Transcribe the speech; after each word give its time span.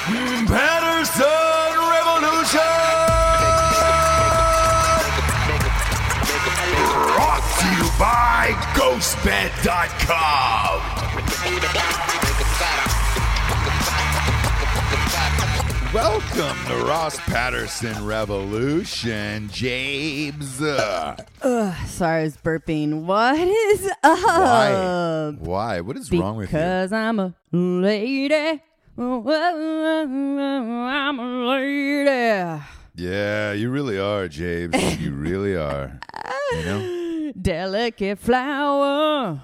Patterson 0.00 1.76
Revolution! 1.92 2.72
Brought 7.14 7.44
to 7.60 7.66
you 7.76 7.84
by 7.98 8.56
GhostBed.com. 8.74 10.80
Welcome 15.92 16.56
to 16.68 16.76
Ross 16.86 17.18
Patterson 17.26 18.06
Revolution, 18.06 19.50
James. 19.52 20.62
Uh, 20.62 21.14
Ugh, 21.42 21.74
sorry, 21.88 22.20
I 22.20 22.22
was 22.24 22.36
burping. 22.38 23.04
What 23.04 23.36
is 23.38 23.86
up? 24.02 24.18
why? 24.22 25.34
Why? 25.40 25.80
What 25.82 25.96
is 25.98 26.10
wrong 26.10 26.36
with 26.38 26.48
you? 26.50 26.56
Because 26.58 26.90
I'm 26.92 27.18
a 27.18 27.34
lady. 27.52 28.62
I'm 29.02 29.26
a 31.18 31.46
lady. 31.48 32.60
Yeah, 32.96 33.52
you 33.52 33.70
really 33.70 33.98
are, 33.98 34.28
James. 34.28 35.00
you 35.00 35.12
really 35.12 35.56
are. 35.56 35.98
You 36.52 36.64
know? 36.64 37.32
Delicate 37.40 38.18
flower. 38.18 39.40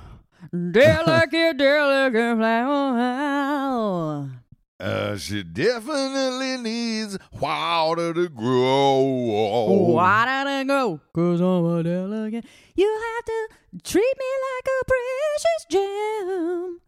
Delicate, 0.52 1.56
delicate 1.56 2.36
flower. 2.36 4.30
Uh, 4.78 5.16
she 5.16 5.42
definitely 5.42 6.58
needs 6.58 7.16
water 7.40 8.12
to 8.12 8.28
grow. 8.28 9.86
Did 9.88 9.98
I 9.98 10.64
go? 10.66 11.00
Cause 11.14 11.40
I'm 11.40 11.64
a 11.64 11.82
delicate. 11.82 12.44
You 12.74 12.86
have 12.86 13.24
to 13.24 13.48
treat 13.90 14.14
me 14.18 14.30
like 14.44 14.68
a 14.68 14.84
precious 14.84 15.64
gem. 15.70 16.80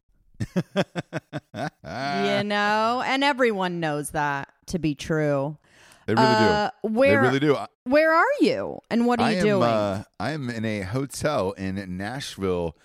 You 1.54 2.42
know, 2.44 3.02
and 3.04 3.24
everyone 3.24 3.80
knows 3.80 4.10
that 4.10 4.48
to 4.66 4.78
be 4.78 4.94
true. 4.94 5.56
They 6.06 6.14
really 6.14 6.26
Uh, 6.26 6.70
do. 6.82 6.88
where- 6.88 7.10
they 7.22 7.26
really 7.26 7.40
do. 7.40 7.56
Where 7.84 8.12
are 8.14 8.24
you? 8.40 8.80
And 8.90 9.06
what 9.06 9.20
are 9.20 9.26
I 9.26 9.30
you 9.32 9.38
am. 9.38 9.44
doing? 9.44 9.62
Uh, 9.62 10.04
I 10.20 10.30
am 10.32 10.50
in 10.50 10.64
a 10.64 10.80
hotel 10.82 11.52
in 11.52 11.96
Nashville, 11.96 12.76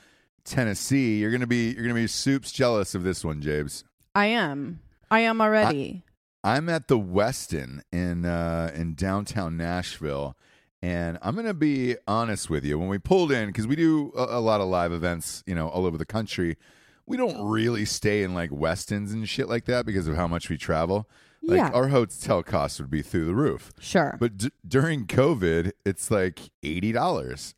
Tennessee. 0.46 1.20
You're 1.20 1.32
gonna 1.32 1.48
be. 1.48 1.72
You're 1.74 1.84
gonna 1.84 1.94
be 1.94 2.08
soups 2.08 2.52
jealous 2.52 2.96
of 2.96 3.04
this 3.04 3.24
one, 3.24 3.42
James. 3.42 3.84
I 4.16 4.28
am. 4.28 4.80
I 5.10 5.22
am 5.22 5.42
already. 5.42 6.04
I'm 6.44 6.68
at 6.70 6.88
the 6.90 7.00
Westin 7.00 7.82
in 7.92 8.26
uh, 8.26 8.72
in 8.76 8.96
downtown 8.96 9.56
Nashville, 9.56 10.36
and 10.82 11.18
I'm 11.22 11.36
gonna 11.36 11.54
be 11.54 11.96
honest 12.08 12.50
with 12.50 12.66
you. 12.66 12.78
When 12.78 12.90
we 12.90 12.98
pulled 12.98 13.32
in, 13.32 13.48
because 13.48 13.68
we 13.68 13.78
do 13.78 14.12
a, 14.18 14.38
a 14.38 14.42
lot 14.42 14.60
of 14.60 14.68
live 14.68 14.92
events, 14.92 15.44
you 15.46 15.56
know, 15.56 15.70
all 15.70 15.86
over 15.86 15.98
the 15.98 16.06
country, 16.06 16.58
we 17.06 17.18
don't 17.18 17.42
really 17.46 17.86
stay 17.86 18.24
in 18.24 18.34
like 18.34 18.50
Westins 18.52 19.12
and 19.14 19.28
shit 19.28 19.50
like 19.50 19.66
that 19.66 19.86
because 19.86 20.08
of 20.08 20.16
how 20.16 20.28
much 20.28 20.50
we 20.50 20.58
travel. 20.58 21.10
Like 21.42 21.58
Yeah. 21.58 21.70
our 21.72 21.90
hotel 21.90 22.42
costs 22.44 22.80
would 22.80 22.90
be 22.90 23.02
through 23.02 23.26
the 23.26 23.36
roof. 23.36 23.72
Sure. 23.80 24.16
But 24.20 24.38
d- 24.38 24.52
during 24.66 25.06
COVID, 25.08 25.72
it's 25.86 26.10
like 26.10 26.40
eighty 26.64 26.92
dollars. 26.94 27.54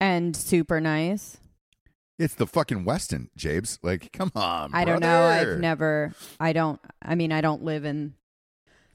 and 0.00 0.36
super 0.36 0.80
nice. 0.80 1.38
It's 2.18 2.34
the 2.34 2.46
fucking 2.46 2.84
Westin, 2.84 3.28
Jabes. 3.36 3.78
Like, 3.82 4.10
come 4.12 4.32
on. 4.34 4.70
I 4.74 4.84
don't 4.84 5.00
know. 5.00 5.22
I've 5.24 5.58
never. 5.58 6.12
I 6.40 6.52
don't. 6.52 6.80
I 7.02 7.14
mean, 7.14 7.30
I 7.32 7.40
don't 7.42 7.62
live 7.62 7.84
in 7.84 8.14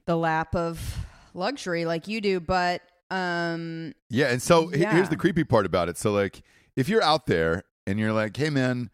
the 0.06 0.16
lap 0.16 0.56
of 0.56 1.06
luxury 1.34 1.86
like 1.86 2.08
you 2.08 2.20
do, 2.20 2.40
but 2.40 2.82
um, 3.12 3.94
Yeah, 4.10 4.28
and 4.28 4.42
so 4.42 4.72
Yeah. 4.74 4.94
here's 4.94 5.10
the 5.10 5.16
creepy 5.18 5.44
part 5.44 5.66
about 5.66 5.88
it. 5.90 5.98
So 5.98 6.12
like 6.12 6.42
if 6.76 6.90
you're 6.90 7.04
out 7.04 7.26
there 7.28 7.64
and 7.86 8.00
you're 8.00 8.14
like, 8.14 8.36
"Hey 8.36 8.50
man, 8.50 8.90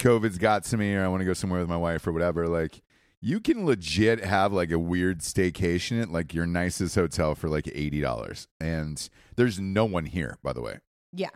COVID's 0.00 0.38
got 0.38 0.64
to 0.64 0.76
me 0.76 0.94
or 0.94 1.04
I 1.04 1.08
want 1.08 1.20
to 1.20 1.24
go 1.24 1.32
somewhere 1.32 1.60
with 1.60 1.68
my 1.68 1.76
wife 1.76 2.06
or 2.06 2.12
whatever," 2.12 2.48
like 2.48 2.82
you 3.20 3.38
can 3.40 3.66
legit 3.66 4.24
have 4.24 4.52
like 4.52 4.70
a 4.70 4.78
weird 4.78 5.20
staycation 5.20 6.00
at 6.00 6.10
like 6.10 6.32
your 6.32 6.46
nicest 6.46 6.94
hotel 6.94 7.34
for 7.34 7.48
like 7.48 7.66
$80. 7.66 8.46
And 8.60 9.10
there's 9.36 9.60
no 9.60 9.84
one 9.84 10.06
here, 10.06 10.38
by 10.42 10.52
the 10.54 10.62
way. 10.62 10.78
yeah. 11.12 11.28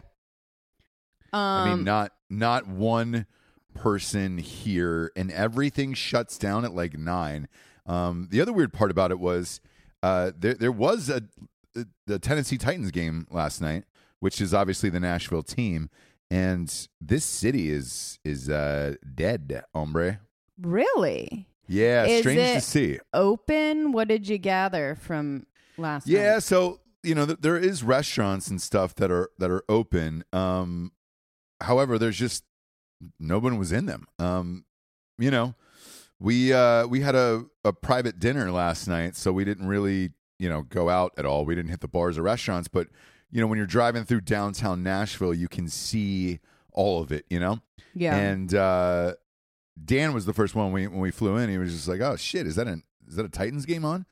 Um, 1.33 1.41
I 1.41 1.75
mean, 1.75 1.85
not 1.85 2.13
not 2.31 2.69
one 2.69 3.27
person 3.75 4.39
here, 4.39 5.11
and 5.17 5.33
everything 5.33 5.93
shuts 5.93 6.39
down 6.39 6.65
at 6.65 6.73
like 6.73 6.97
nine. 6.97 7.49
Um, 7.87 8.29
the 8.31 8.41
other 8.41 8.53
weird 8.53 8.73
part 8.73 8.93
about 8.93 9.11
it 9.11 9.19
was 9.19 9.61
uh, 10.03 10.31
there 10.39 10.55
there 10.55 10.73
was 10.73 11.11
a 11.11 11.25
the 12.07 12.21
Tennessee 12.21 12.57
Titans 12.57 12.93
game 12.93 13.27
last 13.33 13.61
night, 13.61 13.83
which 14.21 14.41
is 14.41 14.55
obviously 14.55 14.91
the 14.91 15.01
Nashville 15.01 15.43
team, 15.43 15.91
and 16.35 16.89
this 17.01 17.25
city 17.25 17.71
is 17.71 18.19
is 18.25 18.49
uh, 18.49 18.95
dead, 19.15 19.63
hombre. 19.75 20.21
really 20.61 21.47
Yeah, 21.69 22.05
Is 22.07 22.21
strange 22.21 22.55
to 22.55 22.61
see. 22.61 22.99
open. 23.13 23.93
What 23.93 24.09
did 24.09 24.29
you 24.29 24.39
gather 24.39 24.95
from 24.97 25.47
last? 25.79 26.07
Yeah, 26.07 26.35
night? 26.35 26.43
so 26.43 26.81
you 27.03 27.15
know 27.15 27.27
th- 27.27 27.39
there 27.41 27.57
is 27.59 27.83
restaurants 27.83 28.49
and 28.49 28.61
stuff 28.61 28.95
that 28.97 29.11
are 29.11 29.31
that 29.39 29.51
are 29.51 29.63
open. 29.69 30.25
Um, 30.33 30.93
however, 31.61 31.99
there's 31.99 32.19
just 32.19 32.45
no 33.21 33.39
one 33.39 33.59
was 33.59 33.73
in 33.73 33.87
them. 33.87 34.07
Um, 34.19 34.65
you 35.19 35.31
know, 35.31 35.55
we 36.19 36.53
uh 36.53 36.87
we 36.87 37.01
had 37.01 37.15
a 37.15 37.45
a 37.65 37.73
private 37.73 38.19
dinner 38.19 38.51
last 38.51 38.89
night, 38.89 39.17
so 39.17 39.33
we 39.33 39.45
didn't 39.45 39.69
really 39.69 40.11
you 40.39 40.49
know 40.49 40.63
go 40.63 40.89
out 40.89 41.13
at 41.17 41.25
all. 41.27 41.45
We 41.45 41.55
didn't 41.55 41.71
hit 41.71 41.81
the 41.81 41.89
bars 41.89 42.19
or 42.19 42.23
restaurants, 42.23 42.69
but 42.69 42.89
you 43.35 43.41
know 43.43 43.47
when 43.49 43.59
you're 43.59 43.67
driving 43.67 44.05
through 44.05 44.23
downtown 44.23 44.83
Nashville, 44.83 45.35
you 45.35 45.49
can 45.49 45.69
see 45.69 46.39
all 46.73 47.03
of 47.03 47.13
it. 47.13 47.27
You 47.29 47.41
know, 47.41 47.59
yeah. 47.95 48.17
and 48.17 48.55
uh, 48.55 49.15
Dan 49.85 50.15
was 50.15 50.25
the 50.25 50.33
first 50.33 50.55
one 50.55 50.73
when 50.73 50.83
we 50.83 50.87
when 50.87 51.01
we 51.01 51.11
flew 51.11 51.37
in. 51.37 51.51
He 51.51 51.59
was 51.59 51.73
just 51.73 51.89
like, 51.89 52.01
"Oh 52.01 52.17
shit, 52.17 52.47
is 52.47 52.55
that 52.57 52.67
an 52.69 52.83
is 53.09 53.17
that 53.17 53.27
a 53.27 53.29
Titans 53.29 53.67
game 53.67 53.85
on?" 53.85 54.07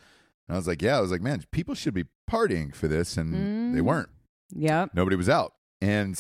And 0.49 0.55
I 0.55 0.57
was 0.57 0.67
like, 0.67 0.83
"Yeah." 0.83 0.99
I 0.99 1.01
was 1.01 1.11
like, 1.13 1.23
"Man, 1.23 1.43
people 1.53 1.75
should 1.75 1.95
be 1.95 2.05
partying 2.31 2.75
for 2.75 2.89
this," 2.89 3.17
and 3.17 3.75
they 3.75 3.81
Mm. 3.81 3.85
weren't. 3.85 4.09
Yeah. 4.55 4.87
Nobody 4.93 5.17
was 5.17 5.29
out, 5.29 5.55
and 5.81 6.19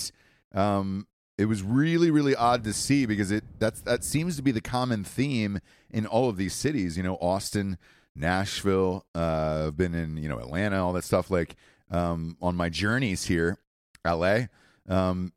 um, 0.54 1.06
it 1.36 1.46
was 1.46 1.62
really 1.62 2.10
really 2.10 2.36
odd 2.36 2.62
to 2.64 2.72
see 2.72 3.04
because 3.04 3.30
it 3.32 3.42
that's 3.58 3.80
that 3.82 4.04
seems 4.04 4.36
to 4.36 4.42
be 4.42 4.52
the 4.52 4.60
common 4.60 5.02
theme 5.02 5.58
in 5.90 6.06
all 6.06 6.28
of 6.28 6.36
these 6.36 6.54
cities. 6.54 6.96
You 6.96 7.02
know, 7.02 7.16
Austin, 7.16 7.78
Nashville. 8.14 9.06
Uh, 9.14 9.64
I've 9.66 9.76
been 9.76 9.94
in 9.94 10.16
you 10.16 10.28
know 10.28 10.38
Atlanta, 10.38 10.82
all 10.84 10.92
that 10.92 11.04
stuff. 11.04 11.30
Like 11.30 11.56
um, 11.92 12.36
on 12.42 12.56
my 12.56 12.68
journeys 12.68 13.26
here, 13.26 13.58
L.A. 14.04 14.48
Um, 14.88 15.32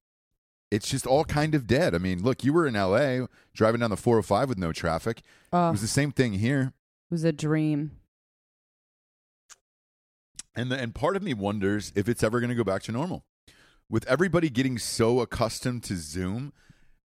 it's 0.72 0.90
just 0.90 1.06
all 1.06 1.24
kind 1.24 1.54
of 1.54 1.68
dead. 1.68 1.94
I 1.94 2.00
mean, 2.00 2.24
look, 2.24 2.44
you 2.44 2.52
were 2.52 2.66
in 2.66 2.74
LA 2.74 3.28
driving 3.54 3.82
down 3.82 3.92
the 3.92 3.98
405 3.98 4.50
with 4.50 4.58
no 4.58 4.74
traffic. 4.74 5.22
Oh, 5.54 5.68
It 5.68 5.72
was 5.74 5.82
the 5.82 5.88
same 5.88 6.12
thing 6.12 6.34
here. 6.34 6.74
it 7.10 7.14
was 7.14 7.24
a 7.24 7.32
dream. 7.32 7.92
And 10.56 10.72
the, 10.72 10.78
and 10.80 10.96
part 10.96 11.16
of 11.16 11.24
me 11.24 11.34
wonders 11.34 11.92
if 11.96 12.08
it's 12.08 12.24
ever 12.24 12.40
going 12.40 12.50
to 12.50 12.56
go 12.56 12.64
back 12.64 12.84
to 12.84 12.92
normal. 12.92 13.26
With 13.90 14.08
everybody 14.08 14.50
getting 14.50 14.78
so 14.80 15.20
accustomed 15.20 15.84
to 15.84 15.96
Zoom, 15.98 16.54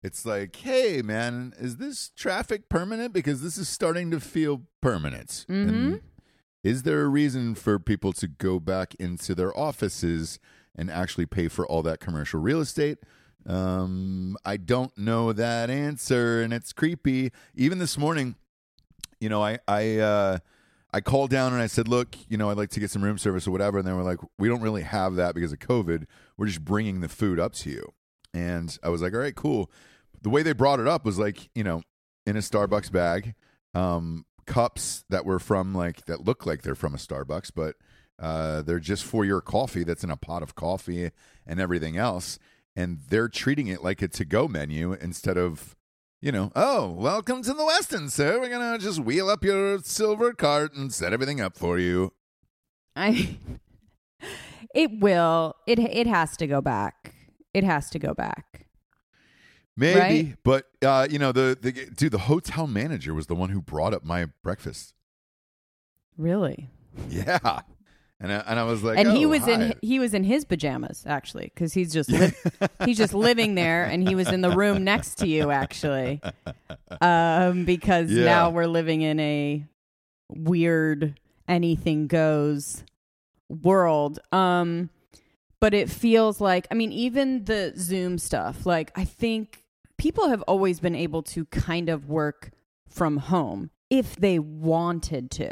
it's 0.03 0.25
like, 0.25 0.55
"Hey 0.55 1.01
man, 1.01 1.53
is 1.57 1.77
this 1.77 2.11
traffic 2.15 2.69
permanent 2.69 3.11
because 3.13 3.41
this 3.41 3.57
is 3.57 3.67
starting 3.67 4.11
to 4.11 4.19
feel 4.19 4.63
permanent?" 4.81 5.45
And 5.49 5.69
Mhm. 5.71 6.01
Is 6.63 6.83
there 6.83 7.01
a 7.01 7.07
reason 7.07 7.55
for 7.55 7.79
people 7.79 8.13
to 8.13 8.27
go 8.27 8.59
back 8.59 8.95
into 8.95 9.33
their 9.33 9.57
offices 9.57 10.39
and 10.75 10.89
actually 10.89 11.25
pay 11.25 11.47
for 11.47 11.65
all 11.65 11.81
that 11.83 11.99
commercial 11.99 12.39
real 12.39 12.59
estate? 12.59 12.99
Um, 13.45 14.37
I 14.45 14.57
don't 14.57 14.95
know 14.97 15.31
that 15.33 15.69
answer, 15.69 16.41
and 16.41 16.53
it's 16.53 16.73
creepy. 16.73 17.31
Even 17.55 17.79
this 17.79 17.97
morning, 17.97 18.35
you 19.19 19.29
know, 19.29 19.43
I 19.43 19.59
I 19.67 19.97
uh, 19.97 20.37
I 20.93 21.01
called 21.01 21.29
down 21.29 21.53
and 21.53 21.61
I 21.61 21.67
said, 21.67 21.87
"Look, 21.87 22.15
you 22.27 22.37
know, 22.37 22.49
I'd 22.49 22.57
like 22.57 22.69
to 22.71 22.79
get 22.79 22.91
some 22.91 23.03
room 23.03 23.17
service 23.17 23.47
or 23.47 23.51
whatever," 23.51 23.79
and 23.79 23.87
they 23.87 23.93
were 23.93 24.03
like, 24.03 24.19
"We 24.37 24.49
don't 24.49 24.61
really 24.61 24.83
have 24.83 25.15
that 25.15 25.35
because 25.35 25.53
of 25.53 25.59
COVID. 25.59 26.05
We're 26.37 26.47
just 26.47 26.65
bringing 26.65 26.99
the 26.99 27.09
food 27.09 27.39
up 27.39 27.53
to 27.53 27.69
you." 27.69 27.93
And 28.33 28.77
I 28.83 28.89
was 28.89 29.01
like, 29.01 29.13
"All 29.13 29.19
right, 29.19 29.35
cool." 29.35 29.71
The 30.21 30.29
way 30.29 30.43
they 30.43 30.51
brought 30.51 30.81
it 30.81 30.87
up 30.87 31.05
was 31.05 31.17
like, 31.17 31.49
you 31.55 31.63
know, 31.63 31.81
in 32.25 32.35
a 32.35 32.39
Starbucks 32.39 32.91
bag, 32.91 33.35
um, 33.73 34.25
cups 34.49 35.05
that 35.09 35.25
were 35.25 35.39
from 35.39 35.73
like 35.73 36.05
that 36.05 36.25
look 36.25 36.45
like 36.45 36.63
they're 36.63 36.75
from 36.75 36.95
a 36.95 36.97
Starbucks, 36.97 37.51
but 37.55 37.75
uh, 38.17 38.63
they're 38.63 38.79
just 38.79 39.05
for 39.05 39.23
your 39.23 39.39
coffee. 39.39 39.83
That's 39.83 40.03
in 40.03 40.09
a 40.09 40.17
pot 40.17 40.43
of 40.43 40.55
coffee 40.55 41.11
and 41.45 41.59
everything 41.61 41.95
else, 41.95 42.39
and 42.75 42.99
they're 43.09 43.29
treating 43.29 43.67
it 43.67 43.83
like 43.83 44.01
a 44.01 44.07
to-go 44.07 44.47
menu 44.47 44.93
instead 44.93 45.37
of 45.37 45.75
you 46.21 46.33
know, 46.33 46.51
oh, 46.53 46.89
welcome 46.89 47.41
to 47.43 47.53
the 47.53 47.63
Westin, 47.63 48.09
sir. 48.11 48.41
We're 48.41 48.49
gonna 48.49 48.79
just 48.79 48.99
wheel 48.99 49.29
up 49.29 49.43
your 49.43 49.79
silver 49.79 50.33
cart 50.33 50.73
and 50.73 50.91
set 50.91 51.13
everything 51.13 51.39
up 51.39 51.55
for 51.55 51.79
you. 51.79 52.11
I. 52.95 53.37
It 54.75 54.99
will. 54.99 55.55
It 55.65 55.79
it 55.79 56.05
has 56.05 56.37
to 56.37 56.45
go 56.45 56.61
back. 56.61 57.15
It 57.55 57.63
has 57.63 57.89
to 57.89 57.97
go 57.97 58.13
back. 58.13 58.67
Maybe, 59.79 59.97
Right? 60.29 60.35
but 60.43 60.65
uh, 60.83 61.07
you 61.09 61.17
know, 61.19 61.31
the, 61.31 61.57
the 61.59 61.71
dude, 61.71 62.11
the 62.11 62.17
hotel 62.19 62.67
manager 62.67 63.13
was 63.13 63.27
the 63.27 63.35
one 63.35 63.49
who 63.49 63.61
brought 63.61 63.93
up 63.93 64.03
my 64.03 64.27
breakfast. 64.43 64.93
Really. 66.17 66.69
Yeah, 67.09 67.61
and 68.19 68.31
I, 68.33 68.43
and 68.45 68.59
I 68.59 68.63
was 68.63 68.83
like, 68.83 68.97
and 68.97 69.09
he 69.11 69.25
"Oh, 69.25 69.29
was 69.29 69.43
hi." 69.43 69.51
in 69.53 69.73
he 69.81 69.99
was 69.99 70.13
in 70.13 70.25
his 70.25 70.43
pajamas 70.43 71.03
actually 71.07 71.49
because 71.53 71.73
he's 71.73 71.93
just 71.93 72.09
li- 72.11 72.33
he's 72.85 72.97
just 72.97 73.13
living 73.13 73.55
there 73.55 73.85
and 73.85 74.05
he 74.05 74.15
was 74.15 74.27
in 74.27 74.41
the 74.41 74.51
room 74.51 74.83
next 74.83 75.15
to 75.19 75.27
you 75.27 75.49
actually 75.51 76.19
um 76.99 77.63
because 77.63 78.11
Yeah. 78.11 78.25
now 78.25 78.49
we're 78.49 78.67
living 78.67 79.01
in 79.01 79.17
a 79.21 79.63
weird 80.29 81.17
anything 81.47 82.07
goes 82.07 82.83
world 83.49 84.19
um 84.33 84.89
but 85.61 85.73
it 85.73 85.89
feels 85.89 86.41
like 86.41 86.67
i 86.69 86.73
mean 86.73 86.91
even 86.91 87.45
the 87.45 87.73
zoom 87.77 88.17
stuff 88.17 88.65
like 88.65 88.91
i 88.95 89.03
think 89.05 89.63
people 89.99 90.29
have 90.29 90.41
always 90.43 90.79
been 90.79 90.95
able 90.95 91.21
to 91.21 91.45
kind 91.45 91.89
of 91.89 92.09
work 92.09 92.49
from 92.87 93.17
home 93.17 93.69
if 93.89 94.15
they 94.15 94.39
wanted 94.39 95.29
to 95.31 95.51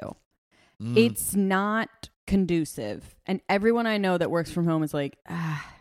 Mm. 0.81 0.95
it's 0.95 1.35
not 1.35 2.09
conducive 2.27 3.15
and 3.25 3.41
everyone 3.49 3.87
i 3.87 3.97
know 3.97 4.15
that 4.17 4.29
works 4.29 4.51
from 4.51 4.67
home 4.67 4.83
is 4.83 4.93
like 4.93 5.17
ah, 5.27 5.73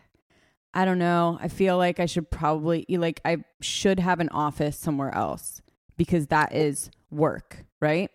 i 0.73 0.83
don't 0.85 0.97
know 0.97 1.37
i 1.39 1.47
feel 1.47 1.77
like 1.77 1.99
i 1.99 2.07
should 2.07 2.31
probably 2.31 2.83
like 2.89 3.21
i 3.23 3.37
should 3.61 3.99
have 3.99 4.19
an 4.19 4.29
office 4.29 4.75
somewhere 4.75 5.13
else 5.13 5.61
because 5.97 6.27
that 6.27 6.51
is 6.53 6.89
work 7.11 7.63
right 7.79 8.09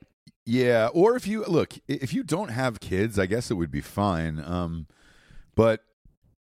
Yeah, 0.45 0.89
or 0.93 1.15
if 1.15 1.25
you 1.29 1.45
look, 1.45 1.75
if 1.87 2.13
you 2.13 2.25
don't 2.25 2.49
have 2.51 2.81
kids, 2.81 3.17
I 3.17 3.27
guess 3.27 3.49
it 3.49 3.55
would 3.55 3.71
be 3.71 3.81
fine. 3.81 4.43
Um, 4.45 4.89
but 5.55 5.85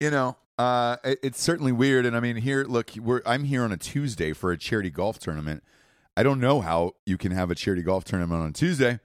you 0.01 0.11
know, 0.11 0.37
uh, 0.61 0.97
it, 1.05 1.19
it's 1.23 1.41
certainly 1.41 1.73
weird. 1.73 2.05
And 2.05 2.15
I 2.15 2.21
mean, 2.21 2.37
here, 2.37 2.65
look, 2.65 2.91
we're 2.97 3.23
I'm 3.25 3.45
here 3.45 3.63
on 3.63 3.73
a 3.73 3.77
Tuesday 3.77 4.33
for 4.33 4.53
a 4.53 4.59
charity 4.59 4.91
golf 4.91 5.19
tournament. 5.19 5.63
I 6.17 6.23
don't 6.23 6.41
know 6.41 6.61
how 6.61 6.93
you 7.07 7.17
can 7.17 7.33
have 7.33 7.51
a 7.51 7.55
charity 7.55 7.83
golf 7.83 8.05
tournament 8.05 8.43
on 8.43 8.53
Tuesday 8.53 9.01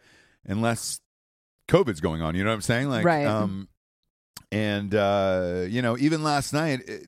unless 0.46 1.00
COVID's 1.70 2.02
going 2.02 2.22
on. 2.22 2.36
You 2.36 2.44
know 2.44 2.50
what 2.50 2.56
I'm 2.56 2.62
saying? 2.62 2.90
Like, 2.90 3.06
Right. 3.06 3.26
Um, 3.26 3.70
and 4.52 4.94
uh, 4.94 5.64
you 5.68 5.82
know, 5.82 5.98
even 5.98 6.24
last 6.24 6.52
night, 6.54 6.82
it, 6.88 7.08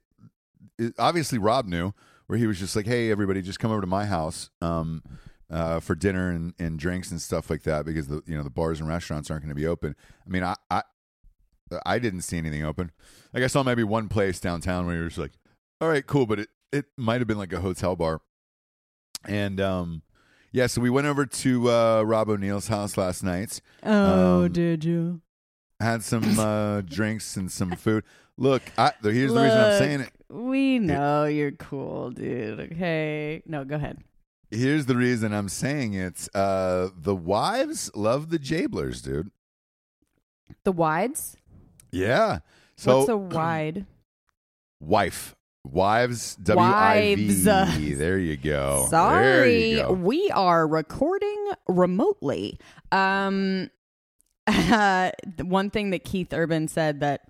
it, 0.79 0.93
obviously 0.97 1.37
Rob 1.39 1.65
knew 1.65 1.93
where 2.27 2.39
he 2.39 2.47
was 2.47 2.57
just 2.57 2.75
like, 2.75 2.85
"Hey, 2.85 3.11
everybody, 3.11 3.41
just 3.41 3.59
come 3.59 3.71
over 3.71 3.81
to 3.81 3.87
my 3.87 4.05
house." 4.05 4.49
Um, 4.61 5.03
uh, 5.49 5.79
for 5.79 5.95
dinner 5.95 6.29
and, 6.29 6.53
and 6.59 6.77
drinks 6.77 7.09
and 7.09 7.21
stuff 7.21 7.49
like 7.49 7.63
that 7.63 7.85
because 7.85 8.07
the 8.07 8.21
you 8.25 8.35
know 8.35 8.43
the 8.43 8.49
bars 8.49 8.81
and 8.81 8.89
restaurants 8.89 9.31
aren't 9.31 9.43
going 9.43 9.49
to 9.49 9.55
be 9.55 9.65
open. 9.65 9.95
I 10.25 10.29
mean, 10.29 10.43
I, 10.43 10.55
I 10.69 10.83
I 11.85 11.99
didn't 11.99 12.21
see 12.21 12.37
anything 12.37 12.63
open. 12.63 12.91
Like 13.33 13.43
I 13.43 13.47
saw 13.47 13.63
maybe 13.63 13.83
one 13.83 14.07
place 14.09 14.39
downtown 14.39 14.85
where 14.85 14.95
you're 14.95 15.07
just 15.07 15.17
like, 15.17 15.33
all 15.81 15.87
right, 15.89 16.05
cool, 16.05 16.25
but 16.25 16.39
it 16.39 16.49
it 16.71 16.85
might 16.97 17.21
have 17.21 17.27
been 17.27 17.37
like 17.37 17.53
a 17.53 17.61
hotel 17.61 17.95
bar, 17.95 18.21
and 19.25 19.59
um, 19.61 20.01
Yeah, 20.51 20.67
so 20.67 20.81
we 20.81 20.89
went 20.89 21.07
over 21.07 21.25
to 21.25 21.69
uh, 21.71 22.01
Rob 22.03 22.29
O'Neill's 22.29 22.67
house 22.67 22.97
last 22.97 23.23
night. 23.23 23.61
Oh, 23.83 24.43
Um, 24.45 24.51
did 24.51 24.83
you? 24.83 25.21
Had 25.79 26.03
some 26.03 26.23
uh, 26.39 26.81
drinks 26.81 27.37
and 27.37 27.51
some 27.51 27.71
food. 27.71 28.03
Look, 28.37 28.63
I, 28.77 28.91
here's 29.01 29.33
the 29.33 29.41
reason 29.41 29.57
I'm 29.59 29.77
saying 29.77 29.99
it. 30.01 30.11
We 30.29 30.79
know 30.79 31.25
you're 31.25 31.51
cool, 31.51 32.11
dude. 32.11 32.59
Okay. 32.59 33.41
No, 33.45 33.63
go 33.63 33.75
ahead. 33.75 33.99
Here's 34.51 34.85
the 34.85 34.95
reason 34.95 35.33
I'm 35.33 35.49
saying 35.49 35.93
it. 35.93 36.27
Uh, 36.33 36.89
the 36.97 37.15
wives 37.15 37.91
love 37.95 38.29
the 38.29 38.39
Jablers, 38.39 39.01
dude. 39.01 39.31
The 40.63 40.71
wides? 40.71 41.35
Yeah. 41.97 42.39
So 42.75 42.99
What's 42.99 43.09
a 43.09 43.17
wide? 43.17 43.85
wife, 44.79 45.35
wives, 45.65 46.35
W 46.35 46.65
I 46.65 47.15
V. 47.15 47.45
Wives. 47.45 47.97
There 47.97 48.19
you 48.19 48.37
go. 48.37 48.81
There 48.81 48.89
Sorry, 48.89 49.71
you 49.71 49.77
go. 49.77 49.91
we 49.93 50.29
are 50.31 50.67
recording 50.67 51.51
remotely. 51.67 52.59
Um, 52.91 53.69
the 54.47 55.13
one 55.43 55.69
thing 55.69 55.89
that 55.89 56.03
Keith 56.03 56.33
Urban 56.33 56.67
said 56.67 56.99
that 57.01 57.21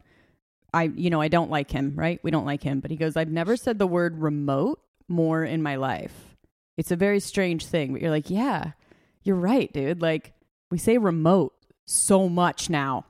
I, 0.74 0.84
you 0.84 1.10
know, 1.10 1.22
I 1.22 1.30
don't 1.30 1.50
like 1.50 1.72
him. 1.72 1.94
Right? 1.96 2.20
We 2.24 2.32
don't 2.32 2.46
like 2.46 2.64
him, 2.64 2.80
but 2.80 2.92
he 2.92 2.98
goes, 2.98 3.16
"I've 3.16 3.32
never 3.32 3.56
said 3.56 3.80
the 3.80 3.88
word 3.88 4.18
remote 4.20 4.82
more 5.08 5.44
in 5.44 5.64
my 5.64 5.78
life. 5.78 6.36
It's 6.76 6.92
a 6.92 6.96
very 6.96 7.20
strange 7.20 7.66
thing." 7.66 7.94
But 7.94 8.02
you're 8.02 8.12
like, 8.12 8.30
"Yeah, 8.30 8.74
you're 9.24 9.38
right, 9.38 9.72
dude. 9.72 10.02
Like 10.02 10.34
we 10.70 10.78
say 10.78 10.98
remote 10.98 11.54
so 11.86 12.28
much 12.28 12.70
now." 12.70 13.06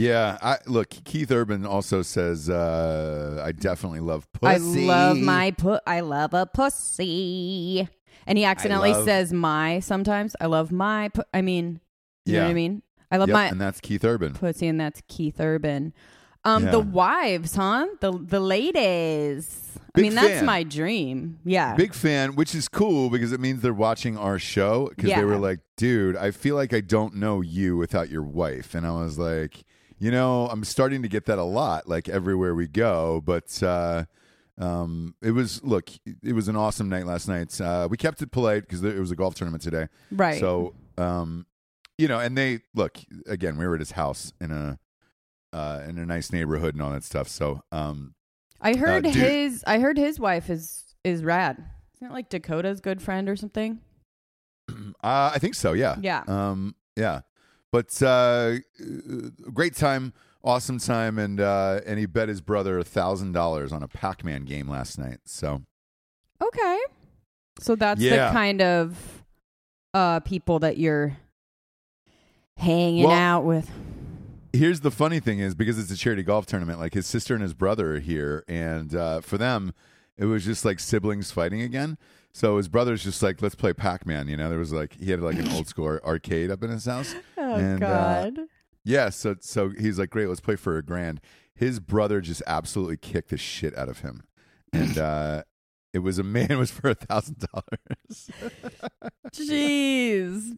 Yeah, 0.00 0.38
I 0.42 0.58
look. 0.66 0.88
Keith 1.04 1.30
Urban 1.30 1.66
also 1.66 2.02
says, 2.02 2.48
uh, 2.48 3.42
"I 3.44 3.52
definitely 3.52 4.00
love 4.00 4.26
pussy. 4.32 4.84
I 4.84 4.86
love 4.86 5.16
my 5.18 5.50
put. 5.50 5.82
I 5.86 6.00
love 6.00 6.32
a 6.34 6.46
pussy. 6.46 7.88
And 8.26 8.38
he 8.38 8.44
accidentally 8.44 8.92
love- 8.92 9.04
says 9.04 9.32
my 9.32 9.80
sometimes. 9.80 10.36
I 10.40 10.46
love 10.46 10.70
my. 10.72 11.08
Pu- 11.08 11.22
I 11.34 11.42
mean, 11.42 11.80
you 12.24 12.34
know 12.34 12.38
Yeah. 12.40 12.44
what 12.44 12.50
I 12.50 12.54
mean. 12.54 12.82
I 13.10 13.16
love 13.16 13.28
Yep, 13.28 13.34
my 13.34 13.46
and 13.46 13.60
that's 13.60 13.80
Keith 13.80 14.04
Urban. 14.04 14.34
pussy, 14.34 14.68
and 14.68 14.80
that's 14.80 15.02
Keith 15.08 15.40
Urban. 15.40 15.92
Um, 16.44 16.64
Yeah. 16.64 16.70
the 16.70 16.80
wives, 16.80 17.56
huh? 17.56 17.86
The 18.00 18.12
the 18.12 18.40
ladies. 18.40 19.66
I 19.78 19.80
Big 19.94 20.02
mean, 20.04 20.14
that's 20.14 20.28
fan. 20.28 20.46
my 20.46 20.62
dream. 20.62 21.38
Yeah. 21.44 21.74
Big 21.74 21.92
fan, 21.94 22.36
which 22.36 22.54
is 22.54 22.68
cool 22.68 23.10
because 23.10 23.32
it 23.32 23.40
means 23.40 23.60
they're 23.60 23.74
watching 23.74 24.16
our 24.16 24.38
show. 24.38 24.88
Because 24.94 25.10
Yeah. 25.10 25.18
they 25.18 25.24
were 25.24 25.36
like, 25.38 25.58
"Dude, 25.76 26.16
I 26.16 26.30
feel 26.30 26.54
like 26.54 26.72
I 26.72 26.80
don't 26.80 27.16
know 27.16 27.40
you 27.40 27.76
without 27.76 28.08
your 28.08 28.22
wife," 28.22 28.74
and 28.74 28.86
I 28.86 28.92
was 28.92 29.18
like, 29.18 29.64
"You 30.00 30.10
know, 30.10 30.48
I'm 30.48 30.64
starting 30.64 31.02
to 31.02 31.08
get 31.08 31.26
that 31.26 31.38
a 31.38 31.44
lot, 31.44 31.88
like 31.88 32.08
everywhere 32.08 32.54
we 32.54 32.66
go." 32.66 33.22
But 33.24 33.62
uh, 33.62 34.06
um, 34.58 35.14
it 35.22 35.30
was 35.30 35.62
look, 35.62 35.90
it 36.22 36.34
was 36.34 36.48
an 36.48 36.56
awesome 36.56 36.88
night 36.88 37.06
last 37.06 37.28
night. 37.28 37.58
Uh, 37.60 37.86
we 37.90 37.96
kept 37.96 38.20
it 38.22 38.30
polite 38.32 38.62
because 38.62 38.82
it 38.82 38.98
was 38.98 39.10
a 39.10 39.16
golf 39.16 39.34
tournament 39.34 39.62
today. 39.62 39.86
right. 40.10 40.40
So, 40.40 40.74
um, 40.98 41.46
you 41.96 42.08
know, 42.08 42.18
and 42.18 42.36
they 42.36 42.60
look 42.74 42.98
again. 43.26 43.56
We 43.56 43.66
were 43.66 43.74
at 43.74 43.80
his 43.80 43.92
house 43.92 44.32
in 44.40 44.50
a 44.50 44.78
uh, 45.52 45.82
in 45.88 45.98
a 45.98 46.06
nice 46.06 46.32
neighborhood 46.32 46.74
and 46.74 46.82
all 46.82 46.90
that 46.90 47.04
stuff. 47.04 47.28
So, 47.28 47.62
um, 47.72 48.14
I 48.60 48.76
heard 48.76 49.04
dude. 49.04 49.14
his. 49.14 49.64
I 49.66 49.78
heard 49.78 49.96
his 49.96 50.20
wife 50.20 50.50
is 50.50 50.94
is 51.04 51.24
rad. 51.24 51.64
Isn't 51.96 52.08
it 52.08 52.12
like 52.12 52.28
Dakota's 52.28 52.80
good 52.80 53.00
friend 53.02 53.28
or 53.28 53.36
something? 53.36 53.80
uh, 54.70 55.30
I 55.34 55.38
think 55.38 55.54
so. 55.54 55.72
Yeah. 55.72 55.96
Yeah. 56.00 56.22
Um, 56.26 56.74
yeah. 56.96 57.20
But 57.72 58.02
uh, 58.02 58.56
great 59.52 59.76
time, 59.76 60.12
awesome 60.42 60.78
time, 60.78 61.18
and 61.18 61.40
uh, 61.40 61.80
and 61.86 61.98
he 61.98 62.06
bet 62.06 62.28
his 62.28 62.40
brother 62.40 62.78
a 62.78 62.84
thousand 62.84 63.32
dollars 63.32 63.72
on 63.72 63.82
a 63.82 63.88
Pac-Man 63.88 64.44
game 64.44 64.68
last 64.68 64.98
night. 64.98 65.18
So 65.24 65.62
Okay. 66.42 66.78
So 67.60 67.76
that's 67.76 68.00
Yeah. 68.00 68.28
the 68.28 68.32
kind 68.32 68.60
of 68.62 69.24
uh 69.94 70.20
people 70.20 70.58
that 70.60 70.78
you're 70.78 71.16
hanging 72.56 73.04
Well- 73.04 73.12
out 73.12 73.44
with. 73.44 73.70
here's 74.52 74.80
the 74.80 74.90
funny 74.90 75.20
thing 75.20 75.38
is 75.38 75.54
because 75.54 75.78
it's 75.78 75.90
a 75.90 75.96
charity 75.96 76.22
golf 76.22 76.46
tournament, 76.46 76.78
like 76.80 76.94
his 76.94 77.06
sister 77.06 77.34
and 77.34 77.42
his 77.42 77.54
brother 77.54 77.94
are 77.96 78.00
here, 78.00 78.44
and 78.48 78.94
uh, 78.94 79.20
for 79.20 79.38
them, 79.38 79.72
it 80.18 80.24
was 80.24 80.44
just 80.44 80.64
like 80.64 80.80
siblings 80.80 81.30
fighting 81.30 81.62
again. 81.62 81.96
So 82.32 82.56
his 82.58 82.68
brother's 82.68 83.02
just 83.02 83.22
like, 83.22 83.42
let's 83.42 83.54
play 83.56 83.72
Pac-Man. 83.72 84.28
You 84.28 84.36
know, 84.36 84.48
there 84.50 84.58
was 84.58 84.72
like 84.72 84.94
he 84.94 85.10
had 85.10 85.20
like 85.20 85.38
an 85.38 85.48
old 85.50 85.66
school 85.68 85.98
arcade 86.04 86.50
up 86.50 86.62
in 86.62 86.70
his 86.70 86.84
house. 86.84 87.14
Oh 87.50 87.56
And, 87.56 87.82
uh. 87.82 88.30
Yeah, 88.84 89.10
so 89.10 89.36
so 89.40 89.70
he's 89.70 89.98
like, 89.98 90.10
great, 90.10 90.28
let's 90.28 90.40
play 90.40 90.56
for 90.56 90.78
a 90.78 90.82
grand. 90.82 91.20
His 91.54 91.80
brother 91.80 92.20
just 92.20 92.42
absolutely 92.46 92.96
kicked 92.96 93.30
the 93.30 93.36
shit 93.36 93.76
out 93.76 93.88
of 93.88 94.00
him, 94.00 94.22
and 94.72 94.96
uh, 94.98 95.42
it 95.92 95.98
was 95.98 96.18
a 96.18 96.22
man 96.22 96.58
was 96.58 96.70
for 96.70 96.90
a 96.90 96.94
thousand 96.94 97.44
dollars. 97.52 98.30
Jeez. 99.32 100.56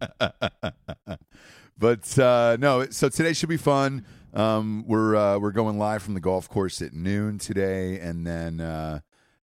but 1.78 2.18
uh, 2.18 2.56
no, 2.58 2.86
so 2.90 3.08
today 3.08 3.32
should 3.32 3.48
be 3.48 3.56
fun. 3.56 4.06
Um, 4.32 4.84
we're 4.86 5.14
uh, 5.14 5.38
we're 5.38 5.52
going 5.52 5.78
live 5.78 6.02
from 6.02 6.14
the 6.14 6.20
golf 6.20 6.48
course 6.48 6.80
at 6.80 6.94
noon 6.94 7.38
today, 7.38 7.98
and 7.98 8.26
then 8.26 8.60
uh, 8.60 9.00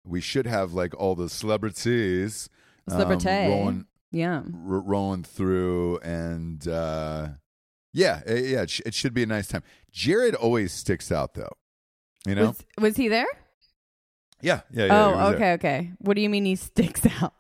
we 0.03 0.19
should 0.19 0.45
have 0.45 0.73
like 0.73 0.93
all 0.99 1.15
the 1.15 1.29
celebrities 1.29 2.49
um, 2.89 2.99
Celebrity. 2.99 3.29
rolling 3.29 3.85
Yeah. 4.13 4.37
r- 4.37 4.43
rolling 4.79 5.23
through, 5.23 5.97
and 5.97 6.65
uh, 6.67 7.29
yeah, 7.91 8.21
yeah, 8.27 8.61
it, 8.61 8.69
sh- 8.69 8.81
it 8.85 8.93
should 8.93 9.13
be 9.13 9.23
a 9.23 9.25
nice 9.25 9.47
time. 9.47 9.63
Jared 9.91 10.35
always 10.35 10.71
sticks 10.71 11.11
out, 11.11 11.33
though. 11.33 11.51
You 12.25 12.35
know, 12.35 12.47
Was, 12.47 12.65
was 12.79 12.95
he 12.95 13.07
there? 13.09 13.25
yeah, 14.41 14.61
yeah, 14.71 14.85
yeah. 14.85 15.05
oh, 15.05 15.17
there. 15.17 15.35
okay, 15.35 15.53
okay. 15.53 15.91
What 15.99 16.13
do 16.15 16.21
you 16.21 16.29
mean 16.29 16.45
he 16.45 16.55
sticks 16.71 17.01
out? 17.21 17.33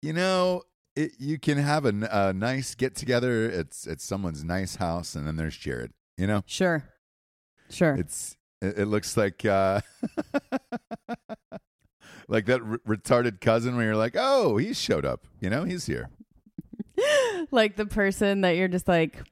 You 0.00 0.12
know, 0.14 0.62
it, 0.96 1.12
you 1.18 1.38
can 1.38 1.58
have 1.58 1.84
a 1.84 2.32
nice 2.32 2.74
get 2.74 2.94
together 2.94 3.50
at 3.50 3.86
at 3.90 4.00
someone's 4.00 4.42
nice 4.44 4.76
house, 4.76 5.14
and 5.14 5.26
then 5.26 5.36
there's 5.36 5.56
Jared. 5.56 5.92
You 6.16 6.26
know, 6.28 6.42
Sure. 6.46 6.84
Sure. 7.68 7.94
it's 7.94 8.36
it, 8.62 8.78
it 8.78 8.84
looks 8.86 9.16
like 9.16 9.44
uh, 9.44 9.80
like 12.30 12.46
that 12.46 12.62
r- 12.62 12.78
retarded 12.88 13.40
cousin 13.42 13.76
where 13.76 13.84
you're 13.84 13.96
like, 13.96 14.14
oh, 14.16 14.56
he 14.56 14.72
showed 14.72 15.04
up. 15.04 15.26
You 15.40 15.50
know, 15.50 15.64
he's 15.64 15.84
here. 15.84 16.08
like 17.50 17.76
the 17.76 17.86
person 17.86 18.40
that 18.42 18.56
you're 18.56 18.68
just 18.68 18.88
like 18.88 19.22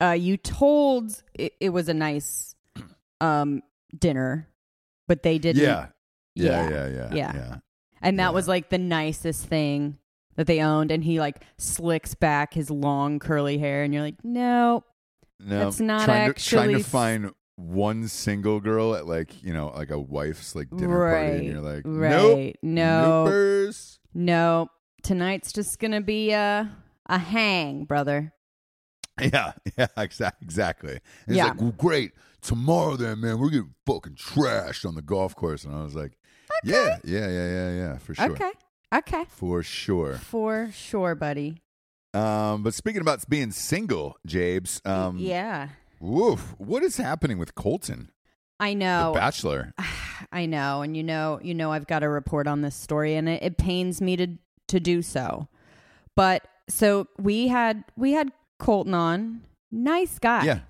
uh 0.00 0.10
you 0.12 0.36
told 0.36 1.22
it, 1.34 1.52
it 1.60 1.70
was 1.70 1.88
a 1.88 1.94
nice 1.94 2.54
um 3.20 3.62
dinner 3.98 4.48
but 5.08 5.22
they 5.22 5.38
didn't 5.38 5.62
Yeah. 5.62 5.86
Yeah, 6.34 6.68
Yeah. 6.68 6.70
yeah, 6.70 6.86
yeah, 6.88 7.14
Yeah. 7.14 7.32
yeah. 7.34 7.56
and 8.02 8.18
that 8.18 8.24
Yeah. 8.24 8.30
was 8.30 8.46
like 8.46 8.68
the 8.70 8.78
nicest 8.78 9.46
thing 9.46 9.98
that 10.36 10.46
they 10.46 10.60
owned 10.60 10.90
and 10.92 11.02
he 11.02 11.18
like 11.18 11.42
slicks 11.58 12.14
back 12.14 12.54
his 12.54 12.70
long 12.70 13.18
curly 13.18 13.58
hair 13.58 13.82
and 13.82 13.92
you're 13.94 14.02
like 14.02 14.22
no 14.22 14.84
No, 15.40 15.58
That's 15.64 15.80
not 15.80 16.04
trying 16.04 16.32
to, 16.34 16.44
trying 16.44 16.72
to 16.76 16.84
find 16.84 17.30
one 17.56 18.06
single 18.08 18.60
girl 18.60 18.94
at 18.94 19.06
like 19.06 19.42
you 19.42 19.52
know 19.52 19.72
like 19.74 19.90
a 19.90 19.98
wife's 19.98 20.54
like 20.54 20.68
dinner 20.76 20.98
right 20.98 21.26
party, 21.30 21.36
and 21.38 21.46
you're 21.46 21.60
like, 21.60 21.82
right. 21.86 22.56
Nope, 22.62 22.74
no 22.74 23.24
noopers. 23.26 23.98
no 24.14 24.68
tonight's 25.02 25.52
just 25.52 25.78
gonna 25.78 26.00
be 26.00 26.32
a 26.32 26.70
a 27.06 27.18
hang 27.18 27.84
brother. 27.84 28.32
Yeah, 29.20 29.52
yeah, 29.78 29.86
exa- 29.96 30.32
exactly. 30.42 30.90
And 30.92 31.00
It's 31.28 31.36
Yeah. 31.36 31.46
like, 31.48 31.60
well, 31.60 31.72
great. 31.78 32.12
Tomorrow, 32.42 32.96
then, 32.96 33.20
man, 33.22 33.38
we're 33.38 33.48
getting 33.50 33.74
fucking 33.86 34.14
trashed 34.16 34.86
on 34.86 34.94
the 34.94 35.02
golf 35.02 35.34
course, 35.34 35.64
and 35.64 35.74
I 35.74 35.82
was 35.82 35.94
like, 35.94 36.12
yeah, 36.62 36.98
yeah, 37.02 37.26
yeah, 37.28 37.46
yeah, 37.48 37.70
yeah, 37.74 37.98
for 37.98 38.14
sure, 38.14 38.30
okay. 38.32 38.50
Okay. 38.94 39.24
For 39.30 39.62
sure. 39.62 40.14
for 40.18 40.70
sure 40.72 41.14
buddy. 41.16 41.62
Um, 42.14 42.62
but 42.62 42.72
speaking 42.74 43.00
about 43.00 43.28
being 43.28 43.50
single, 43.50 44.16
Jabes, 44.26 44.80
um, 44.86 45.16
yeah 45.18 45.68
woof, 46.00 46.54
what 46.58 46.82
is 46.82 46.96
happening 46.96 47.38
with 47.38 47.54
Colton, 47.54 48.10
i 48.58 48.70
the 48.70 48.76
know 48.76 49.12
Bachelor? 49.14 49.74
I 50.32 50.46
know, 50.46 50.82
and 50.82 50.96
you 50.96 51.02
know, 51.02 51.40
you 51.42 51.54
know, 51.54 51.72
I've 51.72 51.86
got 51.86 52.00
to 52.00 52.08
report 52.08 52.46
on 52.46 52.62
this 52.62 52.74
story, 52.74 53.14
and 53.14 53.28
it, 53.28 53.42
it 53.42 53.58
pains 53.58 54.00
me 54.00 54.16
to 54.16 54.28
to 54.68 54.80
do 54.80 55.02
so. 55.02 55.48
But 56.14 56.46
so 56.68 57.08
we 57.18 57.48
had 57.48 57.84
we 57.96 58.12
had 58.12 58.32
Colton 58.58 58.94
on, 58.94 59.42
nice 59.70 60.18
guy. 60.18 60.44
Yeah, 60.44 60.60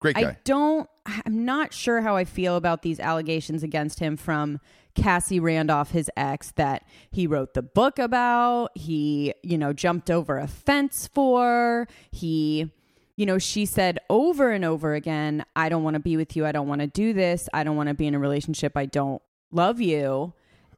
great 0.00 0.16
guy. 0.16 0.30
I 0.30 0.36
don't. 0.44 0.88
I'm 1.06 1.44
not 1.44 1.72
sure 1.72 2.00
how 2.02 2.16
I 2.16 2.24
feel 2.24 2.56
about 2.56 2.82
these 2.82 3.00
allegations 3.00 3.62
against 3.62 3.98
him 4.00 4.16
from 4.16 4.60
Cassie 4.94 5.40
Randolph, 5.40 5.90
his 5.92 6.10
ex, 6.16 6.50
that 6.52 6.84
he 7.10 7.26
wrote 7.26 7.54
the 7.54 7.62
book 7.62 7.98
about. 7.98 8.76
He, 8.76 9.32
you 9.42 9.56
know, 9.56 9.72
jumped 9.72 10.10
over 10.10 10.38
a 10.38 10.46
fence 10.46 11.08
for. 11.12 11.88
He, 12.10 12.72
you 13.18 13.26
know, 13.26 13.36
she 13.36 13.66
said 13.66 13.98
over 14.08 14.52
and 14.52 14.64
over 14.64 14.94
again, 14.94 15.44
I 15.56 15.68
don't 15.68 15.82
want 15.82 15.94
to 15.94 16.00
be 16.00 16.16
with 16.16 16.36
you. 16.36 16.46
I 16.46 16.52
don't 16.52 16.68
want 16.68 16.82
to 16.82 16.86
do 16.86 17.12
this. 17.12 17.48
I 17.52 17.64
don't 17.64 17.74
want 17.74 17.88
to 17.88 17.94
be 17.94 18.06
in 18.06 18.14
a 18.14 18.18
relationship. 18.18 18.76
I 18.76 18.86
don't 18.86 19.20
love 19.50 19.80
you. 19.80 20.34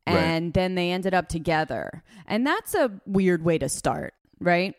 Right. 0.07 0.17
And 0.17 0.55
then 0.55 0.75
they 0.75 0.91
ended 0.91 1.13
up 1.13 1.29
together. 1.29 2.03
And 2.27 2.47
that's 2.47 2.75
a 2.75 2.99
weird 3.05 3.45
way 3.45 3.59
to 3.59 3.69
start, 3.69 4.15
right? 4.41 4.75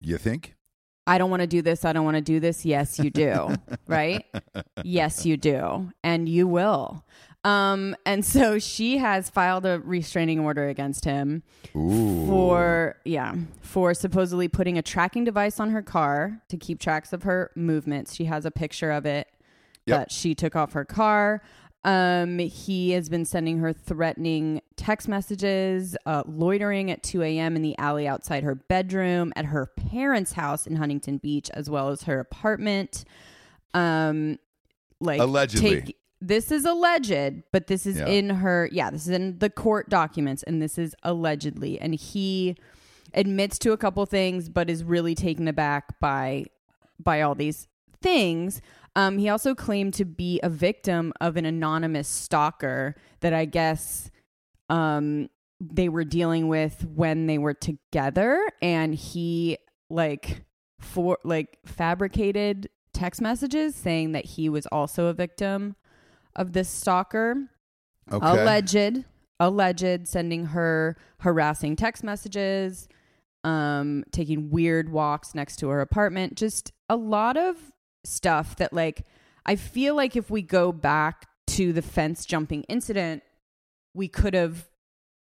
you 0.00 0.16
think? 0.16 0.54
I 1.06 1.18
don't 1.18 1.28
want 1.28 1.42
to 1.42 1.46
do 1.46 1.60
this. 1.60 1.84
I 1.84 1.92
don't 1.92 2.06
want 2.06 2.16
to 2.16 2.22
do 2.22 2.40
this. 2.40 2.64
Yes, 2.64 2.98
you 2.98 3.10
do. 3.10 3.54
right? 3.86 4.24
Yes, 4.82 5.26
you 5.26 5.36
do. 5.36 5.92
And 6.02 6.26
you 6.26 6.48
will. 6.48 7.04
Um, 7.44 7.96
and 8.06 8.24
so 8.24 8.58
she 8.60 8.98
has 8.98 9.28
filed 9.28 9.66
a 9.66 9.80
restraining 9.80 10.38
order 10.38 10.68
against 10.68 11.04
him 11.04 11.42
Ooh. 11.74 12.26
for 12.28 12.96
yeah 13.04 13.34
for 13.60 13.94
supposedly 13.94 14.46
putting 14.46 14.78
a 14.78 14.82
tracking 14.82 15.24
device 15.24 15.58
on 15.58 15.70
her 15.70 15.82
car 15.82 16.40
to 16.50 16.56
keep 16.56 16.78
tracks 16.78 17.12
of 17.12 17.24
her 17.24 17.50
movements. 17.56 18.14
She 18.14 18.26
has 18.26 18.44
a 18.44 18.50
picture 18.52 18.92
of 18.92 19.06
it 19.06 19.26
Yep. 19.86 19.98
that 19.98 20.12
she 20.12 20.36
took 20.36 20.54
off 20.54 20.74
her 20.74 20.84
car. 20.84 21.42
Um, 21.84 22.38
he 22.38 22.92
has 22.92 23.08
been 23.08 23.24
sending 23.24 23.58
her 23.58 23.72
threatening 23.72 24.62
text 24.76 25.08
messages, 25.08 25.96
uh, 26.06 26.22
loitering 26.24 26.92
at 26.92 27.02
2 27.02 27.22
a.m. 27.22 27.56
in 27.56 27.62
the 27.62 27.76
alley 27.78 28.06
outside 28.06 28.44
her 28.44 28.54
bedroom, 28.54 29.32
at 29.34 29.46
her 29.46 29.66
parents' 29.66 30.34
house 30.34 30.68
in 30.68 30.76
Huntington 30.76 31.18
Beach, 31.18 31.50
as 31.54 31.68
well 31.68 31.88
as 31.88 32.04
her 32.04 32.20
apartment. 32.20 33.04
Um, 33.74 34.38
like 35.00 35.20
Allegedly. 35.20 35.96
This 36.22 36.52
is 36.52 36.64
alleged, 36.64 37.42
but 37.52 37.66
this 37.66 37.84
is 37.84 37.98
Yeah. 37.98 38.06
in 38.06 38.30
her. 38.30 38.68
Yeah, 38.72 38.90
this 38.90 39.02
is 39.02 39.08
in 39.08 39.38
the 39.38 39.50
court 39.50 39.88
documents, 39.88 40.42
and 40.44 40.62
this 40.62 40.78
is 40.78 40.94
allegedly. 41.02 41.80
And 41.80 41.94
he 41.94 42.56
admits 43.12 43.58
to 43.58 43.72
a 43.72 43.76
couple 43.76 44.06
things, 44.06 44.48
but 44.48 44.70
is 44.70 44.84
really 44.84 45.14
taken 45.14 45.48
aback 45.48 45.98
by 46.00 46.46
by 47.02 47.20
all 47.22 47.34
these 47.34 47.66
things. 48.00 48.60
Um, 48.94 49.18
he 49.18 49.28
also 49.28 49.54
claimed 49.54 49.94
to 49.94 50.04
be 50.04 50.38
a 50.42 50.48
victim 50.48 51.12
of 51.20 51.36
an 51.36 51.44
anonymous 51.44 52.06
stalker 52.06 52.94
that 53.20 53.32
I 53.32 53.44
guess 53.46 54.10
um, 54.68 55.28
they 55.60 55.88
were 55.88 56.04
dealing 56.04 56.46
with 56.48 56.86
when 56.94 57.26
they 57.26 57.38
were 57.38 57.54
together, 57.54 58.48
and 58.60 58.94
he 58.94 59.58
like 59.90 60.44
for 60.78 61.18
like 61.24 61.58
fabricated 61.64 62.68
text 62.92 63.20
messages 63.20 63.74
saying 63.74 64.12
that 64.12 64.24
he 64.24 64.48
was 64.48 64.66
also 64.66 65.06
a 65.06 65.12
victim 65.14 65.74
of 66.36 66.52
this 66.52 66.68
stalker 66.68 67.48
Okay. 68.10 68.26
alleged 68.26 69.04
alleged 69.40 70.06
sending 70.08 70.46
her 70.46 70.96
harassing 71.18 71.76
text 71.76 72.02
messages 72.04 72.88
um 73.44 74.04
taking 74.12 74.50
weird 74.50 74.90
walks 74.90 75.34
next 75.34 75.56
to 75.56 75.68
her 75.68 75.80
apartment 75.80 76.36
just 76.36 76.72
a 76.88 76.96
lot 76.96 77.36
of 77.36 77.56
stuff 78.04 78.56
that 78.56 78.72
like 78.72 79.04
i 79.46 79.56
feel 79.56 79.94
like 79.96 80.14
if 80.16 80.30
we 80.30 80.42
go 80.42 80.70
back 80.72 81.26
to 81.46 81.72
the 81.72 81.82
fence 81.82 82.24
jumping 82.24 82.62
incident 82.64 83.22
we 83.94 84.06
could 84.08 84.34
have 84.34 84.68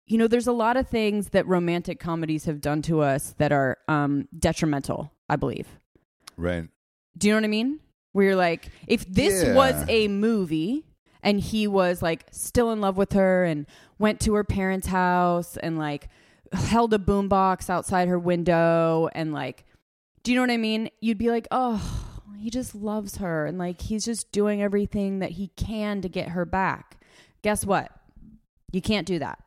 you 0.06 0.18
know 0.18 0.27
there's 0.27 0.48
a 0.48 0.51
lot 0.51 0.77
of 0.77 0.88
things 0.88 1.30
that 1.30 1.48
romantic 1.48 2.00
comedies 2.00 2.46
have 2.46 2.62
done 2.62 2.82
to 2.82 3.00
us 3.01 3.34
that 3.38 3.51
are 3.51 3.77
um 3.88 4.27
detrimental 4.38 5.12
i 5.30 5.36
believe 5.36 5.68
Right. 6.38 6.68
do 7.18 7.27
you 7.27 7.34
know 7.34 7.38
what 7.38 7.44
I 7.46 7.48
mean? 7.50 7.80
Where 8.13 8.25
you're 8.25 8.36
like, 8.36 8.70
if 8.88 9.06
this 9.06 9.44
Yeah. 9.44 9.53
was 9.53 9.84
a 9.88 10.08
movie 10.08 10.86
and 11.24 11.40
he 11.40 11.68
was 11.68 12.01
like 12.01 12.25
still 12.32 12.72
in 12.72 12.82
love 12.82 12.98
with 12.98 13.13
her 13.13 13.44
and 13.44 13.66
went 14.00 14.20
to 14.22 14.34
her 14.34 14.44
parents' 14.44 14.88
house 14.88 15.58
and 15.58 15.78
like 15.78 16.10
held 16.51 16.94
a 16.94 16.98
boombox 16.98 17.70
outside 17.70 18.08
her 18.08 18.20
window 18.20 19.10
and 19.13 19.34
like, 19.34 19.66
do 20.24 20.32
you 20.32 20.36
know 20.36 20.44
what 20.44 20.51
I 20.51 20.58
mean? 20.58 20.90
You'd 21.00 21.18
be 21.18 21.30
like, 21.30 21.48
oh, 21.51 22.24
he 22.38 22.50
just 22.50 22.74
loves 22.74 23.18
her 23.18 23.46
and 23.46 23.58
like 23.58 23.82
he's 23.82 24.06
just 24.06 24.32
doing 24.32 24.62
everything 24.62 25.20
that 25.20 25.32
he 25.32 25.50
can 25.56 26.01
to 26.01 26.10
get 26.10 26.30
her 26.30 26.46
back. 26.46 26.98
Guess 27.42 27.66
what? 27.66 27.92
You 28.72 28.82
can't 28.82 29.08
do 29.08 29.20
that. 29.20 29.40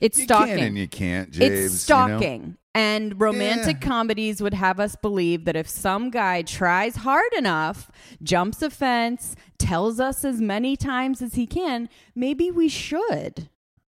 It's 0.00 0.18
You 0.18 0.24
stalking 0.24 0.56
can 0.56 0.66
and 0.66 0.78
you 0.78 0.88
can't, 0.88 1.30
James. 1.30 1.50
it's 1.52 1.88
you 1.88 1.94
know? 1.96 2.08
stalking. 2.18 2.56
And 2.74 3.20
romantic 3.20 3.76
Yeah. 3.80 3.88
comedies 3.88 4.42
would 4.42 4.54
have 4.54 4.80
us 4.80 4.96
believe 4.96 5.44
that 5.44 5.54
if 5.54 5.68
some 5.68 6.10
guy 6.10 6.42
tries 6.42 6.96
hard 6.96 7.32
enough, 7.38 7.90
jumps 8.22 8.62
a 8.62 8.70
fence, 8.70 9.36
tells 9.58 10.00
us 10.00 10.24
as 10.24 10.40
many 10.40 10.76
times 10.76 11.22
as 11.22 11.34
he 11.34 11.46
can, 11.46 11.88
maybe 12.16 12.50
we 12.50 12.68
should. 12.68 13.48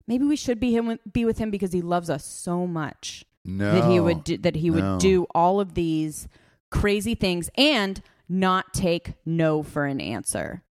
Maybe 0.07 0.23
we 0.25 0.37
should 0.37 0.59
be 0.59 0.71
him 0.75 0.97
be 1.11 1.25
with 1.25 1.37
him 1.39 1.51
because 1.51 1.73
he 1.73 1.81
loves 1.81 2.09
us 2.09 2.25
so 2.25 2.65
much 2.65 3.25
No. 3.45 3.71
that 3.73 3.91
he 3.91 3.99
would 3.99 4.23
do, 4.23 4.37
that 4.37 4.55
he 4.55 4.71
would 4.71 4.99
do 4.99 5.27
all 5.35 5.59
of 5.59 5.73
these 5.73 6.27
crazy 6.71 7.15
things 7.15 7.49
and 7.55 8.01
not 8.29 8.73
take 8.73 9.13
no 9.25 9.61
for 9.61 9.85
an 9.85 9.99
answer. 9.99 10.63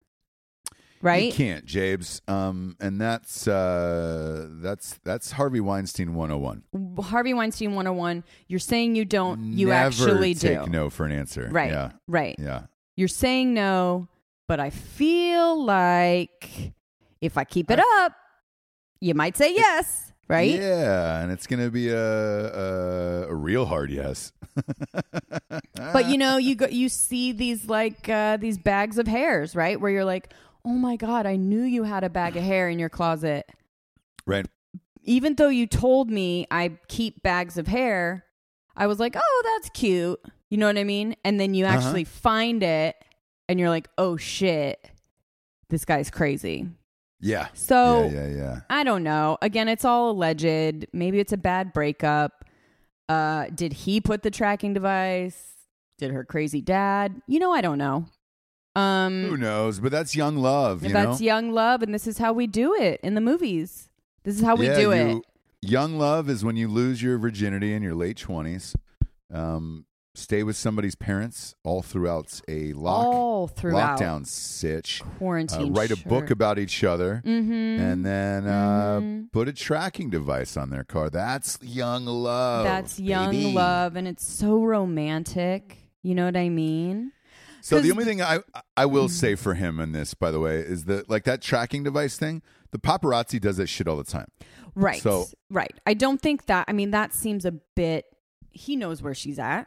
You 1.15 1.33
can't, 1.33 1.65
James. 1.65 2.21
Um, 2.29 2.77
and 2.81 3.01
that's 3.01 3.47
uh, 3.49 4.49
that's 4.61 4.99
that's 5.05 5.33
Harvey 5.33 5.61
Weinstein 5.61 6.15
101. 6.15 6.63
Harvey 7.05 7.35
Weinstein 7.35 7.75
101, 7.75 8.25
you're 8.49 8.59
saying 8.59 8.97
you 8.97 9.05
don't, 9.05 9.53
you 9.53 9.69
Never 9.69 9.87
actually 9.87 10.35
take 10.35 10.65
do. 10.65 10.71
no 10.71 10.91
for 10.91 11.05
an 11.07 11.13
answer. 11.13 11.49
Right. 11.51 11.71
Yeah. 11.71 11.93
Right. 12.09 12.37
Yeah. 12.39 12.63
You're 12.97 13.09
saying 13.09 13.55
no, 13.55 14.09
but 14.49 14.61
I 14.61 14.71
feel 14.71 15.63
like 15.65 16.73
if 17.21 17.37
I 17.39 17.45
keep 17.45 17.71
it 17.71 17.81
up, 17.99 18.13
you 19.01 19.15
might 19.15 19.37
say 19.37 19.55
yes, 19.55 20.13
right? 20.29 20.55
Yeah, 20.55 21.21
and 21.21 21.31
it's 21.31 21.47
gonna 21.47 21.71
be 21.71 21.91
a 21.91 21.99
a, 21.99 23.29
a 23.29 23.35
real 23.35 23.67
hard 23.67 23.91
yes. 23.91 24.33
But 25.75 26.09
you 26.09 26.19
know, 26.19 26.37
you 26.39 26.55
go, 26.55 26.67
you 26.67 26.89
see 26.89 27.33
these 27.33 27.67
like 27.67 28.09
uh, 28.09 28.37
these 28.39 28.59
bags 28.59 28.99
of 28.99 29.07
hairs, 29.07 29.55
right? 29.55 29.81
Where 29.81 29.91
you're 29.91 30.05
like, 30.05 30.33
oh 30.67 30.75
my 30.75 30.97
god, 30.97 31.27
I 31.27 31.37
knew 31.37 31.63
you 31.63 31.85
had 31.85 32.03
a 32.05 32.11
bag 32.11 32.37
of 32.37 32.43
hair 32.43 32.69
in 32.69 32.79
your 32.79 32.89
closet, 32.89 33.49
right. 34.27 34.47
even 35.05 35.37
though 35.37 35.49
you 35.49 35.67
told 35.67 36.11
me 36.11 36.47
I 36.51 36.73
keep 36.89 37.23
bags 37.23 37.57
of 37.57 37.67
hair. 37.69 38.25
I 38.77 38.87
was 38.89 38.99
like, 39.01 39.17
oh, 39.17 39.43
that's 39.55 39.71
cute. 39.71 40.21
You 40.51 40.59
know 40.59 40.67
what 40.67 40.77
I 40.77 40.85
mean? 40.85 41.17
And 41.25 41.41
then 41.41 41.55
you 41.55 41.65
Uh-huh. 41.65 41.77
actually 41.79 42.05
find 42.05 42.63
it, 42.63 42.97
and 43.49 43.59
you're 43.59 43.71
like, 43.71 43.89
oh 43.97 44.17
shit, 44.19 44.91
this 45.71 45.85
guy's 45.85 46.11
crazy. 46.11 46.69
Yeah. 47.21 47.49
So 47.55 48.09
yeah, 48.13 48.27
yeah, 48.27 48.37
yeah. 48.37 48.61
I 48.69 48.85
don't 48.85 49.03
know. 49.03 49.39
Again, 49.41 49.69
it's 49.69 49.85
all 49.85 50.11
alleged. 50.11 50.87
Maybe 50.93 51.19
it's 51.21 51.33
a 51.33 51.39
bad 51.39 51.73
breakup. 51.73 52.45
Uh, 53.09 53.47
did 53.55 53.73
he 53.73 54.01
put 54.01 54.23
the 54.23 54.31
tracking 54.31 54.75
device? 54.75 55.55
Did 55.99 56.11
her 56.11 56.25
crazy 56.25 56.61
dad? 56.61 57.23
You 57.27 57.39
know, 57.39 57.53
I 57.53 57.63
don't 57.63 57.79
know. 57.79 58.05
Um, 58.77 59.25
Who 59.31 59.37
knows? 59.37 59.81
But 59.81 59.91
that's 59.93 60.15
young 60.15 60.37
love. 60.37 60.83
You 60.85 60.93
that's 60.93 61.21
know? 61.21 61.25
young 61.27 61.51
love, 61.53 61.83
and 61.83 61.95
this 61.95 62.07
is 62.07 62.19
how 62.19 62.33
we 62.33 62.47
do 62.47 62.75
it 62.75 63.01
in 63.03 63.15
the 63.15 63.21
movies. 63.21 63.89
This 64.25 64.37
is 64.37 64.43
how 64.43 64.55
we 64.57 64.67
Yeah, 64.67 64.77
do 64.79 64.91
it. 64.93 65.23
Young 65.63 65.99
love 65.99 66.29
is 66.29 66.45
when 66.45 66.57
you 66.57 66.69
lose 66.69 67.03
your 67.03 67.17
virginity 67.19 67.73
in 67.73 67.83
your 67.83 67.95
late 67.95 68.19
twenties. 68.19 68.75
Um, 69.33 69.87
stay 70.15 70.43
with 70.43 70.57
somebody's 70.57 70.95
parents 70.95 71.55
all 71.65 71.83
throughout 71.83 72.41
a 72.49 72.73
lock 72.73 73.05
all 73.07 73.49
throughout 73.49 73.99
lockdown 73.99 74.27
sitch. 74.27 75.03
Uh, 75.03 75.09
quarantine. 75.19 75.73
write 75.75 75.91
a 75.91 75.97
book 76.09 76.31
about 76.31 76.59
each 76.59 76.85
other, 76.85 77.23
Mm-hmm. 77.25 77.53
and 77.83 78.05
then 78.07 78.47
uh, 78.47 79.01
Mhm. 79.01 79.33
put 79.33 79.49
a 79.49 79.53
tracking 79.53 80.11
device 80.11 80.57
on 80.57 80.71
their 80.71 80.85
car. 80.85 81.11
That's 81.11 81.59
young 81.63 82.05
love. 82.07 82.65
That's 82.65 82.99
young 83.01 83.31
baby. 83.33 83.53
love, 83.53 83.97
and 83.97 84.07
it's 84.07 84.25
so 84.27 84.63
romantic. 84.63 85.79
You 86.03 86.15
know 86.15 86.27
what 86.27 86.37
I 86.37 86.49
mean? 86.51 87.13
So 87.67 87.81
the 87.81 87.91
only 87.91 88.05
thing 88.05 88.23
I 88.23 88.39
I 88.77 88.87
will 88.87 89.09
say 89.09 89.35
for 89.35 89.55
him 89.55 89.81
in 89.81 89.93
this, 89.93 90.15
by 90.15 90.31
the 90.31 90.39
way, 90.41 90.59
is 90.61 90.85
that 90.85 91.11
like 91.11 91.25
that 91.25 91.43
tracking 91.43 91.83
device 91.83 92.17
thing. 92.17 92.43
The 92.71 92.79
paparazzi 92.79 93.41
does 93.41 93.57
that 93.57 93.69
shit 93.69 93.89
all 93.89 93.97
the 93.97 94.05
time. 94.05 94.27
Right. 94.75 95.01
So- 95.03 95.27
right. 95.51 95.73
I 95.87 95.95
don't 95.95 96.21
think 96.21 96.47
that. 96.47 96.67
I 96.69 96.73
mean, 96.73 96.91
that 96.91 97.13
seems 97.15 97.45
a 97.45 97.53
bit. 97.75 98.05
He 98.51 98.77
knows 98.77 99.03
where 99.03 99.15
she's 99.15 99.39
at. 99.39 99.67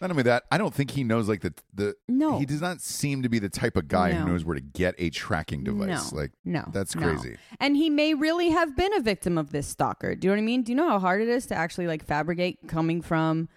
Not 0.00 0.10
only 0.10 0.24
that, 0.24 0.42
I 0.50 0.58
don't 0.58 0.74
think 0.74 0.90
he 0.90 1.02
knows 1.04 1.28
like 1.28 1.40
the 1.40 1.54
the. 1.72 1.94
No. 2.08 2.38
he 2.38 2.44
does 2.46 2.60
not 2.60 2.80
seem 2.80 3.22
to 3.22 3.28
be 3.28 3.38
the 3.38 3.48
type 3.48 3.76
of 3.76 3.88
guy 3.88 4.12
No. 4.12 4.18
who 4.20 4.28
knows 4.28 4.44
where 4.44 4.54
to 4.54 4.60
get 4.60 4.94
a 4.98 5.08
tracking 5.10 5.64
device. 5.64 6.12
No, 6.12 6.18
Like 6.18 6.32
no, 6.44 6.64
that's 6.72 6.94
no. 6.94 7.02
crazy. 7.02 7.36
And 7.60 7.76
he 7.76 7.88
may 7.90 8.12
really 8.14 8.50
have 8.50 8.76
been 8.76 8.92
a 8.94 9.00
victim 9.00 9.38
of 9.38 9.50
this 9.50 9.66
stalker. 9.66 10.14
Do 10.14 10.26
you 10.26 10.30
know 10.30 10.36
what 10.36 10.42
I 10.42 10.46
mean? 10.46 10.62
Do 10.62 10.72
you 10.72 10.76
know 10.76 10.88
how 10.88 10.98
hard 10.98 11.22
it 11.22 11.28
is 11.28 11.46
to 11.46 11.54
actually 11.54 11.86
like 11.86 12.04
fabricate 12.04 12.58
coming 12.68 13.02
from 13.02 13.48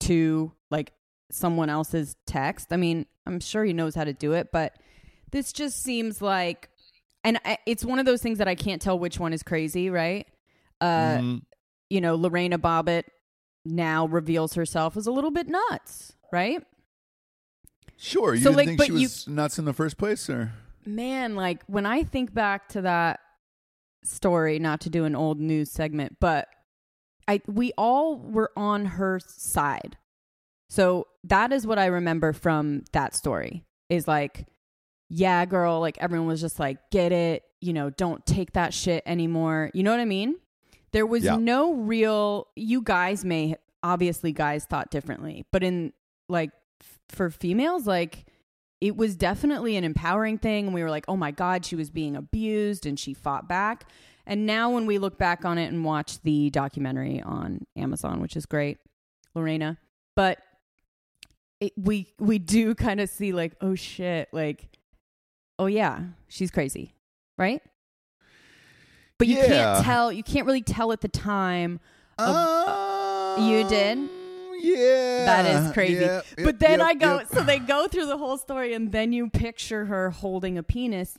to 0.00 0.52
like 0.70 0.92
someone 1.30 1.68
else's 1.70 2.16
text? 2.26 2.72
I 2.72 2.76
mean, 2.76 3.06
I'm 3.26 3.40
sure 3.40 3.64
he 3.64 3.72
knows 3.72 3.94
how 3.94 4.04
to 4.04 4.12
do 4.12 4.32
it, 4.32 4.48
but 4.52 4.74
this 5.32 5.52
just 5.52 5.82
seems 5.82 6.22
like, 6.22 6.70
and 7.24 7.38
I, 7.44 7.58
it's 7.66 7.84
one 7.84 7.98
of 7.98 8.06
those 8.06 8.22
things 8.22 8.38
that 8.38 8.48
I 8.48 8.54
can't 8.54 8.80
tell 8.80 8.98
which 8.98 9.18
one 9.20 9.32
is 9.32 9.42
crazy, 9.42 9.90
right? 9.90 10.26
Uh, 10.80 11.18
Mhm. 11.18 11.42
you 11.90 12.00
know, 12.00 12.14
Lorena 12.14 12.58
Bobbitt 12.58 13.04
now 13.64 14.06
reveals 14.06 14.54
herself 14.54 14.96
as 14.96 15.06
a 15.06 15.12
little 15.12 15.30
bit 15.30 15.48
nuts, 15.48 16.14
right? 16.32 16.62
Sure, 17.96 18.34
you 18.34 18.42
So, 18.42 18.50
like, 18.52 18.66
think 18.68 18.82
she 18.82 18.92
you- 18.92 19.00
was 19.00 19.26
nuts 19.26 19.58
in 19.58 19.64
the 19.64 19.72
first 19.72 19.98
place, 19.98 20.30
or 20.30 20.52
man, 20.86 21.34
like 21.34 21.64
when 21.66 21.84
I 21.84 22.04
think 22.04 22.32
back 22.32 22.68
to 22.70 22.82
that 22.82 23.20
story, 24.04 24.58
not 24.58 24.80
to 24.82 24.90
do 24.90 25.04
an 25.04 25.16
old 25.16 25.40
news 25.40 25.70
segment, 25.70 26.18
but 26.20 26.48
I 27.26 27.40
we 27.46 27.72
all 27.76 28.16
were 28.16 28.52
on 28.56 28.86
her 28.86 29.18
side. 29.26 29.98
So 30.68 31.06
that 31.24 31.52
is 31.52 31.66
what 31.66 31.78
I 31.78 31.86
remember 31.86 32.32
from 32.32 32.84
that 32.92 33.14
story. 33.14 33.64
Is 33.88 34.06
like, 34.06 34.46
yeah, 35.08 35.44
girl, 35.46 35.80
like 35.80 35.96
everyone 35.98 36.26
was 36.28 36.40
just 36.40 36.58
like, 36.58 36.76
get 36.90 37.10
it, 37.12 37.42
you 37.60 37.72
know, 37.72 37.88
don't 37.90 38.24
take 38.26 38.52
that 38.52 38.74
shit 38.74 39.02
anymore. 39.06 39.70
You 39.72 39.82
know 39.82 39.90
what 39.90 40.00
I 40.00 40.04
mean? 40.04 40.36
There 40.92 41.06
was 41.06 41.24
Yeah. 41.24 41.36
no 41.36 41.72
real 41.74 42.48
you 42.54 42.82
guys 42.82 43.24
may 43.24 43.56
obviously 43.82 44.32
guys 44.32 44.64
thought 44.64 44.90
differently, 44.90 45.46
but 45.52 45.62
in 45.62 45.92
like 46.28 46.50
f- 46.82 46.98
for 47.08 47.30
females 47.30 47.86
like 47.86 48.26
it 48.80 48.96
was 48.96 49.16
definitely 49.16 49.76
an 49.76 49.84
empowering 49.84 50.38
thing. 50.38 50.66
And 50.66 50.74
we 50.74 50.82
were 50.82 50.90
like, 50.90 51.04
oh 51.08 51.16
my 51.16 51.30
God, 51.30 51.64
she 51.64 51.74
was 51.76 51.90
being 51.90 52.14
abused 52.14 52.86
and 52.86 52.98
she 53.00 53.12
fought 53.14 53.48
back. 53.48 53.88
And 54.26 54.44
now 54.46 54.70
when 54.70 54.84
we 54.86 54.98
look 54.98 55.18
back 55.18 55.44
on 55.44 55.56
it 55.58 55.66
and 55.66 55.84
watch 55.84 56.20
the 56.22 56.50
documentary 56.50 57.20
on 57.22 57.62
Amazon, 57.76 58.20
which 58.20 58.36
is 58.36 58.44
great, 58.46 58.78
Lorena, 59.34 59.78
but 60.14 60.38
it, 61.60 61.72
we 61.76 62.12
we 62.18 62.38
do 62.38 62.74
kind 62.74 63.00
of 63.00 63.08
see 63.08 63.32
like, 63.32 63.54
oh 63.60 63.74
shit, 63.74 64.28
like, 64.32 64.68
oh 65.58 65.66
yeah, 65.66 66.00
she's 66.28 66.50
crazy, 66.50 66.94
right? 67.36 67.60
But 69.18 69.26
you 69.28 69.36
Yeah. 69.36 69.46
can't 69.46 69.84
tell. 69.84 70.12
You 70.12 70.22
can't 70.22 70.46
really 70.46 70.62
tell 70.62 70.92
at 70.92 71.00
the 71.00 71.08
time. 71.08 71.80
You 72.18 73.68
did? 73.68 73.98
Um, 73.98 74.10
Yeah. 74.60 75.24
That 75.24 75.46
is 75.46 75.72
crazy. 75.72 76.04
Yep, 76.04 76.24
but 76.44 76.58
then 76.58 76.80
yep, 76.80 76.88
I 76.88 76.94
go, 76.94 77.18
yep. 77.18 77.28
so 77.28 77.42
they 77.44 77.58
go 77.60 77.86
through 77.86 78.06
the 78.06 78.18
whole 78.18 78.36
story, 78.38 78.74
and 78.74 78.90
then 78.90 79.12
you 79.12 79.30
picture 79.30 79.84
her 79.86 80.10
holding 80.10 80.58
a 80.58 80.62
penis 80.62 81.18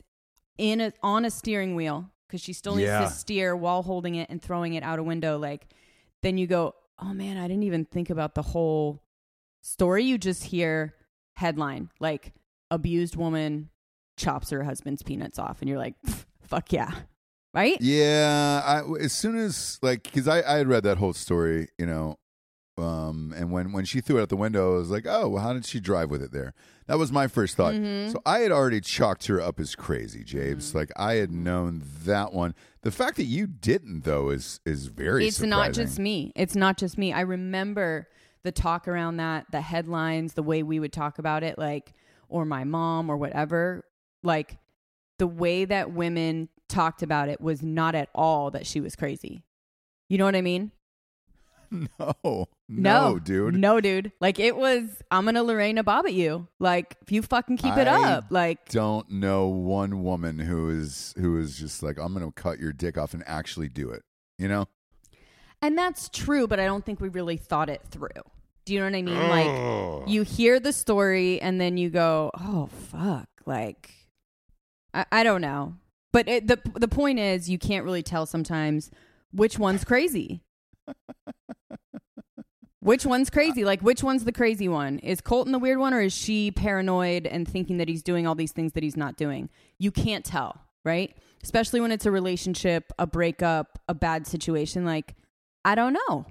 in 0.58 0.80
a 0.80 0.92
on 1.02 1.24
a 1.24 1.30
steering 1.30 1.74
wheel 1.74 2.10
because 2.26 2.40
she 2.42 2.52
still 2.52 2.76
needs 2.76 2.88
Yeah. 2.88 3.00
to 3.00 3.08
steer 3.10 3.56
while 3.56 3.82
holding 3.82 4.14
it 4.16 4.28
and 4.30 4.40
throwing 4.42 4.74
it 4.74 4.82
out 4.82 4.98
a 4.98 5.02
window. 5.02 5.38
Like, 5.38 5.66
then 6.22 6.36
you 6.38 6.46
go, 6.46 6.74
oh 6.98 7.12
man, 7.14 7.38
I 7.38 7.48
didn't 7.48 7.62
even 7.64 7.86
think 7.86 8.10
about 8.10 8.34
the 8.34 8.42
whole 8.42 9.02
story. 9.60 10.04
You 10.04 10.18
just 10.18 10.44
hear 10.44 10.94
headline 11.36 11.90
like 12.00 12.34
abused 12.70 13.16
woman 13.16 13.70
chops 14.16 14.50
her 14.50 14.62
husband's 14.64 15.02
peanuts 15.02 15.38
off, 15.38 15.60
and 15.60 15.68
you're 15.68 15.78
like, 15.78 15.94
fuck 16.42 16.72
yeah, 16.72 16.90
right? 17.54 17.78
Yeah, 17.80 18.62
I, 18.64 18.82
as 19.02 19.12
soon 19.12 19.36
as 19.36 19.78
like 19.82 20.02
because 20.04 20.28
I, 20.28 20.42
I 20.42 20.58
had 20.58 20.68
read 20.68 20.82
that 20.84 20.98
whole 20.98 21.12
story, 21.12 21.68
you 21.78 21.86
know, 21.86 22.18
um, 22.78 23.34
and 23.36 23.50
when 23.50 23.72
when 23.72 23.84
she 23.84 24.00
threw 24.00 24.18
it 24.18 24.22
out 24.22 24.28
the 24.28 24.36
window, 24.36 24.74
I 24.74 24.78
was 24.78 24.90
like, 24.90 25.06
oh, 25.06 25.28
well, 25.28 25.42
how 25.42 25.52
did 25.52 25.64
she 25.64 25.80
drive 25.80 26.10
with 26.10 26.22
it 26.22 26.32
there? 26.32 26.54
That 26.86 26.98
was 26.98 27.12
my 27.12 27.28
first 27.28 27.56
thought. 27.56 27.74
Mhm. 27.74 28.10
So 28.12 28.20
I 28.26 28.40
had 28.40 28.50
already 28.50 28.80
chalked 28.80 29.26
her 29.26 29.40
up 29.40 29.60
as 29.60 29.74
crazy, 29.74 30.24
James. 30.24 30.68
Mm-hmm. 30.68 30.78
Like 30.78 30.90
I 30.96 31.14
had 31.14 31.30
known 31.30 31.82
that 32.04 32.32
one. 32.32 32.54
The 32.82 32.90
fact 32.90 33.16
that 33.16 33.24
you 33.24 33.46
didn't 33.46 34.04
though 34.04 34.30
is 34.30 34.60
is 34.64 34.86
very. 34.86 35.26
it's 35.26 35.40
not 35.40 35.72
just 35.72 35.98
me. 35.98 36.32
It's 36.34 36.56
not 36.56 36.78
just 36.78 36.98
me. 36.98 37.12
I 37.12 37.20
remember 37.20 38.08
the 38.42 38.52
talk 38.52 38.88
around 38.88 39.18
that, 39.18 39.46
the 39.50 39.60
headlines, 39.60 40.34
the 40.34 40.42
way 40.42 40.62
we 40.62 40.80
would 40.80 40.92
talk 40.92 41.18
about 41.18 41.42
it, 41.42 41.58
like, 41.58 41.92
or 42.28 42.44
my 42.44 42.64
mom 42.64 43.10
or 43.10 43.16
whatever. 43.16 43.84
Like, 44.22 44.58
the 45.18 45.26
way 45.26 45.64
that 45.64 45.92
women 45.92 46.48
talked 46.68 47.02
about 47.02 47.28
it 47.28 47.40
was 47.40 47.62
not 47.62 47.94
at 47.94 48.08
all 48.14 48.50
that 48.52 48.66
she 48.66 48.80
was 48.80 48.96
crazy. 48.96 49.42
You 50.08 50.18
know 50.18 50.24
what 50.24 50.36
I 50.36 50.42
mean? 50.42 50.72
No, 52.00 52.48
no, 52.68 53.18
dude. 53.20 53.54
No, 53.54 53.80
dude. 53.80 54.10
Like, 54.20 54.40
it 54.40 54.56
was, 54.56 54.82
I'm 55.12 55.24
going 55.24 55.36
to 55.36 55.42
Lorena 55.44 55.84
Bob 55.84 56.04
at 56.04 56.14
you. 56.14 56.48
Like, 56.58 56.96
if 57.00 57.12
you 57.12 57.22
fucking 57.22 57.58
keep 57.58 57.76
it 57.76 57.86
up, 57.86 58.24
like, 58.30 58.68
Don't 58.70 59.08
know 59.08 59.46
one 59.46 60.02
woman 60.02 60.40
who 60.40 60.68
is 60.68 61.14
who 61.16 61.38
is 61.38 61.56
just 61.56 61.80
like 61.80 61.96
I'm 61.96 62.12
going 62.12 62.26
to 62.26 62.32
cut 62.32 62.58
your 62.58 62.72
dick 62.72 62.98
off 62.98 63.14
and 63.14 63.22
actually 63.24 63.68
do 63.68 63.90
it. 63.90 64.02
You 64.36 64.48
know. 64.48 64.66
And 65.62 65.76
that's 65.76 66.08
true, 66.08 66.46
but 66.46 66.58
I 66.58 66.64
don't 66.64 66.84
think 66.84 67.00
we 67.00 67.08
really 67.08 67.36
thought 67.36 67.68
it 67.68 67.82
through. 67.90 68.08
Do 68.64 68.74
you 68.74 68.80
know 68.80 68.86
what 68.86 68.94
I 68.94 69.02
mean? 69.02 69.28
Like 69.28 69.46
oh. 69.46 70.04
you 70.06 70.22
hear 70.22 70.60
the 70.60 70.72
story 70.72 71.40
and 71.40 71.60
then 71.60 71.76
you 71.76 71.90
go, 71.90 72.30
"Oh 72.38 72.68
fuck!" 72.90 73.28
Like 73.46 73.90
I, 74.94 75.06
I 75.10 75.22
don't 75.22 75.40
know, 75.40 75.74
but 76.12 76.28
it, 76.28 76.46
the 76.46 76.58
the 76.74 76.88
point 76.88 77.18
is, 77.18 77.48
you 77.48 77.58
can't 77.58 77.84
really 77.84 78.02
tell 78.02 78.26
sometimes 78.26 78.90
which 79.32 79.58
one's 79.58 79.84
crazy. 79.84 80.42
which 82.80 83.04
one's 83.06 83.30
crazy? 83.30 83.64
Like 83.64 83.80
which 83.80 84.02
one's 84.02 84.24
the 84.24 84.32
crazy 84.32 84.68
one? 84.68 84.98
Is 85.00 85.20
Colton 85.20 85.52
the 85.52 85.58
weird 85.58 85.78
one, 85.78 85.94
or 85.94 86.02
is 86.02 86.12
she 86.12 86.50
paranoid 86.50 87.26
and 87.26 87.48
thinking 87.48 87.78
that 87.78 87.88
he's 87.88 88.02
doing 88.02 88.26
all 88.26 88.34
these 88.34 88.52
things 88.52 88.72
that 88.72 88.82
he's 88.82 88.96
not 88.96 89.16
doing? 89.16 89.48
You 89.78 89.90
can't 89.90 90.24
tell, 90.24 90.60
right? 90.84 91.16
Especially 91.42 91.80
when 91.80 91.92
it's 91.92 92.06
a 92.06 92.10
relationship, 92.10 92.92
a 92.98 93.06
breakup, 93.06 93.78
a 93.88 93.94
bad 93.94 94.26
situation. 94.26 94.84
Like 94.84 95.14
I 95.64 95.74
don't 95.74 95.92
know. 96.08 96.26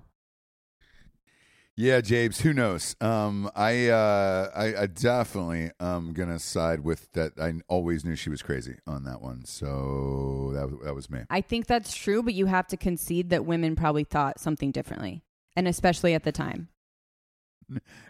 Yeah, 1.76 2.02
James. 2.02 2.42
Who 2.42 2.52
knows? 2.52 2.96
Um, 3.00 3.50
I, 3.56 3.88
uh, 3.88 4.50
I, 4.54 4.82
I 4.82 4.86
definitely 4.88 5.72
am 5.80 6.12
gonna 6.12 6.38
side 6.40 6.82
with 6.82 7.10
that. 7.14 7.40
I 7.40 7.54
always 7.70 8.04
knew 8.04 8.18
she 8.18 8.30
was 8.30 8.42
crazy 8.42 8.76
on 8.86 9.06
that 9.06 9.22
one, 9.22 9.46
so 9.46 10.52
that 10.56 10.70
was- 10.70 10.84
that 10.84 10.94
was 10.94 11.10
me. 11.10 11.22
I 11.30 11.40
think 11.40 11.68
that's 11.68 11.96
true, 11.96 12.22
but 12.22 12.34
you 12.34 12.48
have 12.48 12.68
to 12.68 12.78
concede 12.78 13.30
that 13.30 13.46
women 13.46 13.78
probably 13.78 14.04
thought 14.04 14.42
something 14.42 14.72
differently, 14.72 15.24
and 15.56 15.70
especially 15.70 16.14
at 16.14 16.24
the 16.24 16.34
time. 16.34 16.68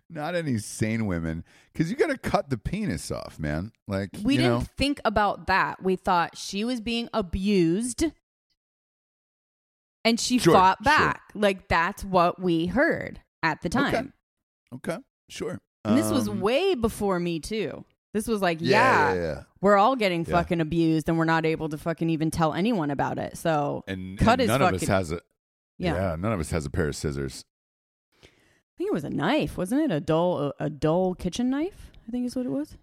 Not 0.10 0.34
any 0.36 0.58
sane 0.58 1.06
women, 1.06 1.44
because 1.72 1.92
you 1.92 1.96
got 1.98 2.08
to 2.10 2.18
cut 2.18 2.50
the 2.50 2.58
penis 2.58 3.12
off, 3.12 3.38
man. 3.38 3.72
Like 3.88 4.10
We 4.24 4.38
didn't 4.38 4.52
know, 4.52 4.64
think 4.78 5.00
about 5.06 5.46
that. 5.48 5.84
We 5.84 5.96
thought 5.96 6.38
she 6.38 6.64
was 6.64 6.80
being 6.82 7.10
abused 7.14 8.06
and 10.06 10.20
she 10.20 10.38
Sure, 10.40 10.54
fought 10.54 10.78
sure. 10.80 10.86
back. 10.86 11.22
Like 11.36 11.68
that's 11.68 12.04
what 12.04 12.42
we 12.42 12.68
heard 12.68 13.22
at 13.44 13.62
the 13.62 13.70
time. 13.70 14.14
okay, 14.76 14.98
sure. 15.30 15.60
And 15.86 15.98
this 15.98 16.12
was 16.12 16.28
Um, 16.28 16.42
way 16.42 16.76
before 16.76 17.20
me 17.20 17.40
too. 17.40 17.86
This 18.14 18.28
was 18.28 18.42
like, 18.42 18.58
yeah, 18.60 18.70
yeah, 18.70 19.14
yeah, 19.14 19.22
yeah. 19.22 19.44
we're 19.62 19.78
all 19.78 19.96
getting 19.96 20.26
fucking 20.26 20.60
abused 20.62 21.08
and 21.10 21.18
we're 21.18 21.26
not 21.26 21.46
able 21.46 21.70
to 21.70 21.78
fucking 21.78 22.10
even 22.10 22.32
tell 22.32 22.54
anyone 22.54 22.90
about 22.92 23.20
it. 23.20 23.38
So 23.38 23.84
And, 23.88 24.18
Cut 24.18 24.34
and 24.34 24.42
his 24.42 24.48
none 24.50 24.62
of 24.62 24.74
us 24.74 24.82
fucking- 24.82 24.88
has 24.96 25.12
a 25.12 25.22
yeah. 25.78 25.94
yeah. 25.94 26.16
None 26.16 26.34
of 26.34 26.40
us 26.40 26.50
has 26.52 26.66
a 26.66 26.70
pair 26.70 26.88
of 26.88 26.96
scissors. 26.96 27.46
I 28.24 28.28
think 28.78 28.90
it 28.90 28.94
was 28.94 29.04
a 29.04 29.10
knife, 29.10 29.58
wasn't 29.58 29.82
it? 29.82 29.92
A 29.92 30.00
dull 30.00 30.40
a, 30.60 30.66
a 30.66 30.70
dull 30.70 31.14
kitchen 31.14 31.50
knife, 31.50 31.92
I 32.08 32.12
think 32.12 32.26
is 32.26 32.36
what 32.36 32.46
it 32.46 32.50
was. 32.52 32.78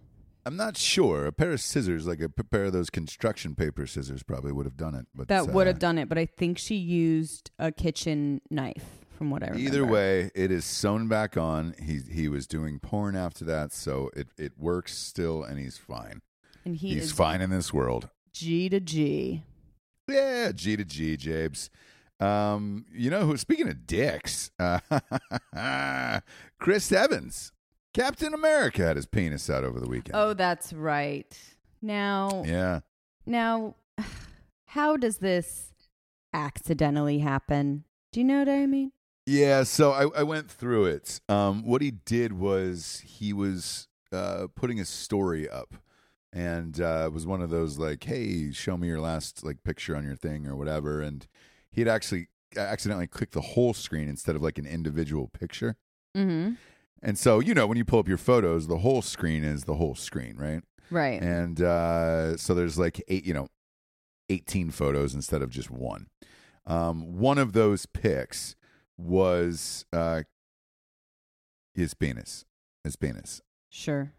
I'm 0.47 0.57
not 0.57 0.77
sure. 0.77 1.27
A 1.27 1.33
pair 1.33 1.51
of 1.51 1.61
scissors, 1.61 2.07
like 2.07 2.21
a 2.21 2.29
pair 2.29 2.67
of 2.67 2.73
those 2.73 2.89
construction 2.89 3.57
paper 3.57 3.85
scissors, 3.85 4.23
probably 4.23 4.53
would 4.53 4.65
have 4.65 4.77
done 4.77 4.95
it. 4.95 5.07
But 5.13 5.27
That 5.27 5.49
would 5.49 5.67
uh, 5.67 5.71
have 5.71 5.81
done 5.81 5.99
it, 5.99 6.09
but 6.09 6.19
I 6.19 6.27
think 6.27 6.57
she 6.57 6.77
used 6.77 7.51
a 7.59 7.73
kitchen 7.73 8.41
knife 8.49 8.85
from 9.19 9.31
what 9.31 9.43
I 9.43 9.49
remember. 9.49 9.69
Either 9.69 9.85
way, 9.85 10.31
it 10.37 10.53
is 10.53 10.65
sewn 10.65 11.09
back 11.09 11.37
on. 11.37 11.75
He 11.83 11.99
he 12.09 12.29
was 12.29 12.47
doing 12.47 12.79
porn 12.79 13.17
after 13.17 13.45
that, 13.47 13.73
so 13.73 14.11
it, 14.15 14.29
it 14.39 14.53
works 14.57 14.97
still, 14.97 15.43
and 15.43 15.59
he's 15.59 15.79
fine. 15.79 16.23
and 16.65 16.77
he 16.77 16.95
he's 16.95 17.07
is 17.07 17.13
fine 17.13 17.41
in 17.41 17.51
this 17.51 17.73
world. 17.73 18.09
G 18.33 18.69
to 18.69 18.79
G. 18.79 19.43
Yeah, 20.09 20.53
G 20.53 20.77
to 20.77 20.85
G, 20.85 21.17
Jabes. 21.17 21.71
Um, 22.21 22.87
you 22.93 23.11
know 23.11 23.27
who? 23.27 23.37
Speaking 23.37 23.69
of 23.69 23.85
dicks, 23.85 24.53
uh, 24.61 24.79
Chris 26.61 26.93
Evans, 26.93 27.53
Captain 27.97 28.35
America, 28.35 28.83
had 28.83 28.97
his 28.97 29.07
penis 29.07 29.49
out 29.49 29.65
over 29.65 29.81
the 29.81 29.89
weekend. 29.89 30.15
Oh, 30.15 30.35
that's 30.35 30.75
right. 30.75 31.35
Now, 31.81 32.45
yeah. 32.47 32.81
now, 33.25 33.75
how 34.67 34.99
does 34.99 35.17
this 35.17 35.73
accidentally 36.35 37.21
happen? 37.21 37.85
Do 38.13 38.21
you 38.21 38.25
know 38.25 38.41
what 38.41 38.51
I 38.51 38.67
mean? 38.67 38.93
Yeah, 39.25 39.63
so 39.63 39.93
I, 39.93 40.21
I 40.21 40.23
went 40.25 40.51
through 40.51 40.85
it. 40.87 41.23
Um, 41.31 41.65
what 41.65 41.81
he 41.81 41.91
did 41.91 42.35
was 42.35 43.03
he 43.03 43.33
was 43.33 43.89
uh, 44.13 44.49
putting 44.55 44.79
a 44.79 44.85
story 44.85 45.49
up, 45.49 45.75
and 46.35 46.79
uh, 46.79 47.05
it 47.07 47.13
was 47.15 47.27
one 47.27 47.41
of 47.41 47.49
those 47.49 47.79
like, 47.79 48.05
"Hey, 48.05 48.53
show 48.53 48.77
me 48.77 48.89
your 48.89 49.01
last 49.01 49.43
like 49.43 49.65
picture 49.65 49.97
on 49.97 50.05
your 50.05 50.17
thing 50.17 50.47
or 50.47 50.55
whatever." 50.55 51.01
And 51.01 51.27
he 51.73 51.81
had 51.81 51.89
actually 51.89 52.29
accidentally 52.57 53.07
clicked 53.07 53.33
the 53.33 53.41
whole 53.41 53.73
screen 53.73 54.07
instead 54.07 54.37
of 54.37 54.43
like 54.43 54.59
an 54.59 54.67
individual 54.67 55.29
picture. 55.29 55.77
Mm-hmm. 56.15 56.53
And 57.03 57.19
so 57.19 57.41
you 57.41 57.55
know 57.55 57.67
when 57.67 57.77
you 57.79 57.85
pull 57.85 57.99
up 58.01 58.09
your 58.09 58.19
photos, 58.19 58.67
the 58.67 58.79
whole 58.79 59.03
screen 59.03 59.45
is 59.45 59.65
the 59.65 59.75
whole 59.75 59.95
screen, 59.95 60.37
right? 60.37 60.63
Right. 60.91 61.21
And 61.21 61.61
uh, 61.61 62.37
so 62.37 62.55
there's 62.55 62.79
like 62.79 63.03
eight, 63.09 63.25
you 63.25 63.35
know, 63.35 63.49
18 64.31 64.71
photos 64.71 65.15
instead 65.15 65.43
of 65.43 65.51
just 65.51 65.71
one. 65.71 66.07
Um, 66.67 67.19
one 67.19 67.39
of 67.39 67.53
those 67.53 67.87
pics 67.87 68.57
was 68.97 69.85
uh, 69.93 70.23
his 71.75 71.95
penis. 71.95 72.45
His 72.85 72.97
penis. 72.97 73.43
sure. 73.69 74.13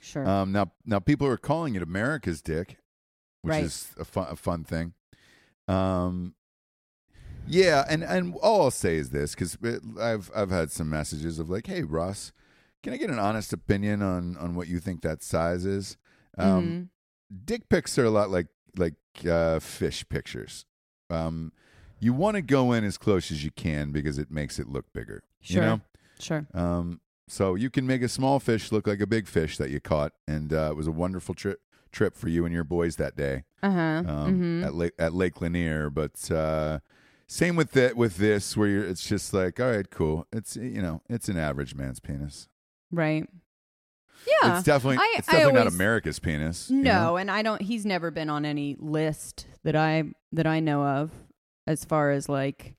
Sure. 0.00 0.28
Um, 0.28 0.52
now, 0.52 0.70
now 0.84 0.98
people 0.98 1.26
are 1.26 1.38
calling 1.38 1.76
it 1.76 1.82
America's 1.82 2.42
dick, 2.42 2.76
which 3.40 3.52
Right. 3.52 3.64
is 3.64 3.88
a 3.98 4.04
fun, 4.04 4.26
a 4.30 4.36
fun 4.36 4.62
thing. 4.62 4.92
Um, 5.66 6.34
yeah, 7.46 7.84
and 7.88 8.02
and 8.02 8.34
all 8.42 8.62
I'll 8.62 8.70
say 8.70 8.96
is 8.96 9.10
this 9.10 9.34
because 9.34 9.56
I've 10.00 10.30
I've 10.34 10.50
had 10.50 10.70
some 10.70 10.88
messages 10.90 11.38
of 11.38 11.50
like, 11.50 11.66
hey 11.66 11.82
Ross, 11.82 12.32
can 12.82 12.92
I 12.92 12.96
get 12.96 13.10
an 13.10 13.18
honest 13.18 13.52
opinion 13.52 14.02
on 14.02 14.36
on 14.36 14.54
what 14.54 14.68
you 14.68 14.78
think 14.80 15.02
that 15.02 15.22
size 15.22 15.64
is? 15.64 15.96
Um, 16.38 16.90
Mhm. 17.32 17.44
dick 17.46 17.68
pics 17.68 17.98
are 17.98 18.04
a 18.04 18.10
lot 18.10 18.30
like 18.30 18.48
like 18.76 18.94
uh, 19.28 19.60
fish 19.60 20.04
pictures. 20.08 20.66
Um, 21.10 21.52
you 22.00 22.12
want 22.12 22.34
to 22.36 22.42
go 22.42 22.72
in 22.72 22.84
as 22.84 22.98
close 22.98 23.30
as 23.30 23.44
you 23.44 23.50
can 23.52 23.92
because 23.92 24.18
it 24.18 24.30
makes 24.30 24.58
it 24.58 24.68
look 24.68 24.92
bigger. 24.92 25.22
Sure. 25.40 25.62
You 25.62 25.68
know. 25.68 25.80
Sure. 26.18 26.46
Um, 26.54 27.00
so 27.28 27.54
you 27.54 27.70
can 27.70 27.86
make 27.86 28.02
a 28.02 28.08
small 28.08 28.38
fish 28.40 28.70
look 28.72 28.86
like 28.86 29.00
a 29.00 29.06
big 29.06 29.26
fish 29.26 29.56
that 29.56 29.70
you 29.70 29.80
caught, 29.80 30.12
and 30.28 30.52
uh, 30.52 30.68
it 30.72 30.76
was 30.76 30.86
a 30.86 30.92
wonderful 30.92 31.34
trip 31.34 31.60
trip 31.92 32.16
for 32.16 32.28
you 32.28 32.44
and 32.44 32.52
your 32.52 32.64
boys 32.64 32.96
that 32.96 33.16
day 33.16 33.44
Uh 33.62 33.70
huh. 33.70 33.78
um, 33.78 34.04
mm-hmm. 34.34 34.64
at 34.64 34.74
Lake 34.74 34.92
at 34.98 35.12
Lake 35.14 35.40
Lanier. 35.40 35.88
But 35.90 36.30
uh, 36.30 36.80
same 37.26 37.56
with 37.56 37.72
that 37.72 37.96
with 37.96 38.16
this, 38.16 38.56
where 38.56 38.68
you're, 38.68 38.84
it's 38.84 39.06
just 39.06 39.32
like, 39.34 39.58
all 39.60 39.70
right, 39.70 39.88
cool. 39.90 40.26
It's 40.32 40.56
you 40.56 40.82
know, 40.82 41.02
it's 41.08 41.28
an 41.28 41.36
average 41.38 41.74
man's 41.74 42.00
penis. 42.00 42.48
Right. 42.90 43.28
Yeah. 44.26 44.56
It's 44.56 44.64
definitely 44.64 44.98
I- 44.98 45.14
it's 45.18 45.26
definitely 45.28 45.52
not 45.54 45.66
America's 45.66 46.18
penis. 46.18 46.70
you 46.70 46.76
No, 46.82 46.92
know? 46.92 47.16
and 47.16 47.30
I 47.30 47.42
don't 47.42 47.60
he's 47.60 47.84
never 47.84 48.10
been 48.10 48.30
on 48.30 48.44
any 48.44 48.76
list 48.78 49.46
that 49.64 49.76
I 49.76 50.04
that 50.32 50.46
I 50.46 50.60
know 50.60 50.82
of 50.84 51.10
as 51.66 51.84
far 51.84 52.10
as 52.10 52.28
like 52.28 52.74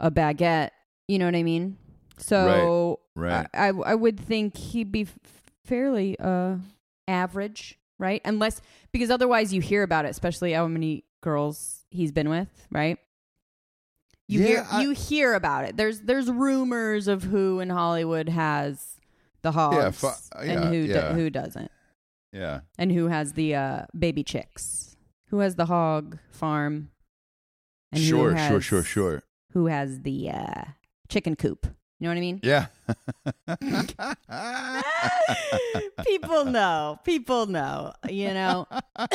a 0.00 0.10
baguette, 0.10 0.70
you 1.08 1.18
know 1.18 1.26
what 1.26 1.34
I 1.36 1.42
mean? 1.42 1.76
So 2.18 3.00
Right. 3.14 3.46
I, 3.54 3.68
I 3.68 3.72
I 3.72 3.94
would 3.94 4.18
think 4.18 4.56
he'd 4.56 4.90
be 4.90 5.02
f- 5.02 5.18
fairly 5.64 6.16
uh 6.18 6.56
average, 7.06 7.78
right? 7.98 8.20
Unless 8.24 8.60
because 8.92 9.10
otherwise 9.10 9.52
you 9.52 9.60
hear 9.60 9.82
about 9.82 10.04
it, 10.06 10.08
especially 10.08 10.52
how 10.52 10.66
many 10.66 11.04
girls 11.22 11.84
he's 11.90 12.10
been 12.12 12.28
with, 12.28 12.48
right? 12.72 12.98
You 14.28 14.40
Yeah, 14.40 14.46
hear 14.46 14.66
I- 14.70 14.82
you 14.82 14.90
hear 14.92 15.34
about 15.34 15.64
it. 15.64 15.76
There's 15.76 16.00
there's 16.00 16.30
rumors 16.30 17.08
of 17.08 17.22
who 17.24 17.60
in 17.60 17.68
Hollywood 17.70 18.28
has 18.30 18.98
the 19.42 19.52
hogs 19.52 19.98
fu- 20.00 20.08
and 20.38 20.48
yeah, 20.48 20.68
who 20.68 20.86
do- 20.86 21.00
who 21.14 21.30
doesn't 21.30 21.70
yeah. 22.32 22.60
and 22.78 22.90
who 22.90 23.08
has 23.08 23.34
the 23.34 23.54
uh, 23.54 23.82
baby 23.98 24.22
chicks, 24.24 24.96
who 25.28 25.40
has 25.40 25.56
the 25.56 25.66
hog 25.66 26.18
farm, 26.30 26.90
and 27.92 28.00
Sure, 28.02 28.34
has, 28.34 28.48
sure, 28.48 28.60
sure, 28.62 28.82
sure. 28.82 29.22
who 29.52 29.66
has 29.66 30.00
the 30.00 30.30
uh, 30.30 30.64
chicken 31.08 31.36
coop. 31.36 31.66
You 32.00 32.08
know 32.08 32.10
what 32.10 32.16
I 32.16 32.20
mean? 32.20 32.40
Yeah. 32.42 32.66
People 36.06 36.44
know. 36.44 36.98
People 37.04 37.46
know. 37.46 37.92
You 38.08 38.28
know. 38.34 38.66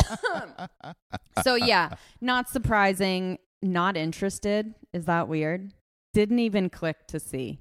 so 1.43 1.55
yeah, 1.55 1.89
not 2.21 2.49
surprising. 2.49 3.37
Not 3.61 3.97
interested. 3.97 4.73
Is 4.93 5.05
that 5.05 5.27
weird? 5.27 5.71
Didn't 6.13 6.39
even 6.39 6.69
click 6.69 7.07
to 7.07 7.19
see. 7.19 7.59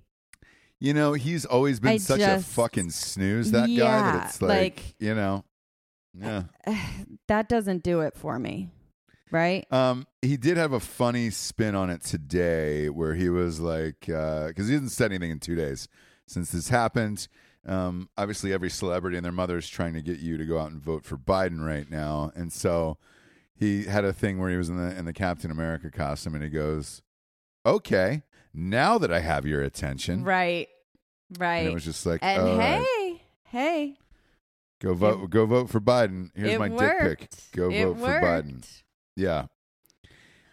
You 0.80 0.94
know, 0.94 1.12
he's 1.14 1.44
always 1.44 1.80
been 1.80 1.92
I 1.92 1.96
such 1.98 2.20
just- 2.20 2.48
a 2.48 2.50
fucking 2.52 2.90
snooze, 2.90 3.50
that 3.50 3.66
guy, 3.66 3.72
Yeah, 3.72 4.12
that 4.12 4.26
it's 4.28 4.40
like, 4.42 4.50
like- 4.76 4.94
you 5.00 5.14
know. 5.14 5.44
Yeah. 6.14 6.44
that 7.28 7.48
doesn't 7.48 7.82
do 7.82 8.00
it 8.00 8.14
for 8.16 8.38
me. 8.38 8.70
Right? 9.30 9.70
Um, 9.70 10.06
he 10.22 10.38
did 10.38 10.56
have 10.56 10.72
a 10.72 10.80
funny 10.80 11.28
spin 11.30 11.74
on 11.74 11.90
it 11.90 12.02
today 12.02 12.88
where 12.88 13.14
he 13.14 13.28
was 13.28 13.60
like, 13.60 14.08
uh, 14.08 14.46
because 14.48 14.68
he 14.68 14.72
hasn't 14.72 14.92
said 14.92 15.10
anything 15.12 15.30
in 15.30 15.38
two 15.38 15.54
days 15.54 15.86
since 16.26 16.50
this 16.50 16.70
happened. 16.70 17.28
Um, 17.66 18.08
obviously, 18.16 18.54
every 18.54 18.70
celebrity 18.70 19.18
and 19.18 19.24
their 19.24 19.32
mother 19.32 19.58
is 19.58 19.68
trying 19.68 19.92
to 19.94 20.00
get 20.00 20.18
you 20.20 20.38
to 20.38 20.46
go 20.46 20.58
out 20.58 20.70
and 20.70 20.80
vote 20.80 21.04
for 21.04 21.18
Biden 21.18 21.60
right 21.66 21.90
now, 21.90 22.32
and 22.34 22.50
so 22.50 22.96
he 23.58 23.84
had 23.84 24.04
a 24.04 24.12
thing 24.12 24.38
where 24.38 24.50
he 24.50 24.56
was 24.56 24.68
in 24.68 24.76
the 24.76 24.96
in 24.96 25.04
the 25.04 25.12
Captain 25.12 25.50
America 25.50 25.90
costume, 25.90 26.34
and 26.34 26.44
he 26.44 26.50
goes, 26.50 27.02
"Okay, 27.66 28.22
now 28.54 28.98
that 28.98 29.12
I 29.12 29.20
have 29.20 29.46
your 29.46 29.62
attention," 29.62 30.22
Right. 30.24 30.68
Right. 31.38 31.58
and 31.58 31.68
it 31.68 31.74
was 31.74 31.84
just 31.84 32.06
like, 32.06 32.20
and 32.22 32.40
"All 32.42 32.56
right, 32.58 32.82
hey, 32.86 33.22
hey, 33.44 33.96
go 34.80 34.94
vote, 34.94 35.28
go 35.30 35.44
vote 35.46 35.68
for 35.68 35.80
Biden. 35.80 36.30
Here's 36.34 36.58
my 36.58 36.68
worked. 36.68 37.02
dick 37.02 37.18
pic. 37.20 37.30
Go 37.52 37.70
it 37.70 37.84
vote 37.84 37.98
for 37.98 38.20
Biden." 38.20 38.64
Yeah. 39.16 39.46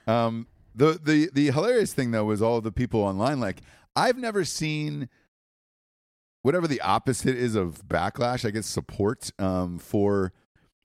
Um 0.08 0.48
the 0.74 1.00
the 1.02 1.30
the 1.34 1.52
hilarious 1.52 1.94
thing 1.94 2.12
though 2.12 2.26
was 2.26 2.42
all 2.42 2.60
the 2.62 2.72
people 2.72 3.00
online 3.02 3.40
like 3.40 3.62
I've 3.96 4.18
never 4.18 4.44
seen 4.44 5.08
whatever 6.42 6.68
the 6.68 6.82
opposite 6.82 7.36
is 7.36 7.56
of 7.56 7.88
backlash, 7.88 8.46
I 8.46 8.52
guess 8.52 8.66
support 8.68 9.32
um 9.40 9.80
for 9.80 10.34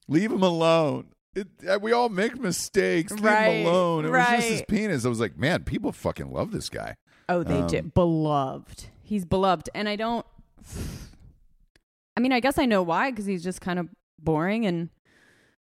leave 0.09 0.31
him 0.31 0.43
alone. 0.43 1.13
It, 1.35 1.49
we 1.81 1.93
all 1.93 2.09
make 2.09 2.39
mistakes. 2.39 3.13
Leave 3.13 3.23
Right, 3.25 3.47
him 3.49 3.67
alone. 3.67 4.05
It 4.05 4.11
was 4.11 4.27
just 4.27 4.49
his 4.49 4.63
penis. 4.69 5.05
I 5.05 5.09
was 5.09 5.21
like, 5.21 5.37
man, 5.39 5.63
people 5.65 5.93
fucking 5.93 6.33
love 6.33 6.51
this 6.51 6.69
guy. 6.69 6.97
Oh, 7.29 7.43
they 7.45 7.59
Um, 7.61 7.67
do. 7.69 7.83
Beloved. 7.83 8.87
He's 9.03 9.25
beloved. 9.25 9.71
And 9.75 9.89
I 9.89 9.97
don't. 9.97 10.27
I 12.17 12.21
mean, 12.21 12.33
I 12.33 12.41
guess 12.41 12.59
I 12.59 12.67
know 12.67 12.83
why, 12.83 13.11
because 13.11 13.27
he's 13.27 13.45
just 13.45 13.61
kind 13.61 13.79
of 13.79 13.89
boring. 14.19 14.67
And, 14.67 14.91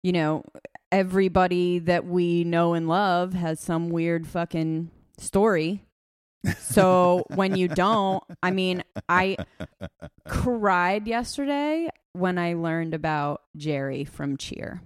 you 0.04 0.12
know, 0.12 0.44
everybody 0.92 1.80
that 1.80 2.06
we 2.06 2.44
know 2.44 2.74
and 2.74 2.88
love 2.88 3.34
has 3.34 3.60
some 3.60 3.90
weird 3.90 4.28
fucking 4.28 4.92
story. 5.18 5.86
So 6.60 7.24
when 7.34 7.56
you 7.56 7.68
don't, 7.70 8.24
I 8.44 8.52
mean, 8.52 8.84
I 9.10 9.38
cried 10.28 11.08
yesterday 11.08 11.90
when 12.14 12.38
I 12.38 12.54
learned 12.54 12.94
about 12.94 13.42
Jerry 13.56 14.04
from 14.04 14.38
Cheer. 14.38 14.82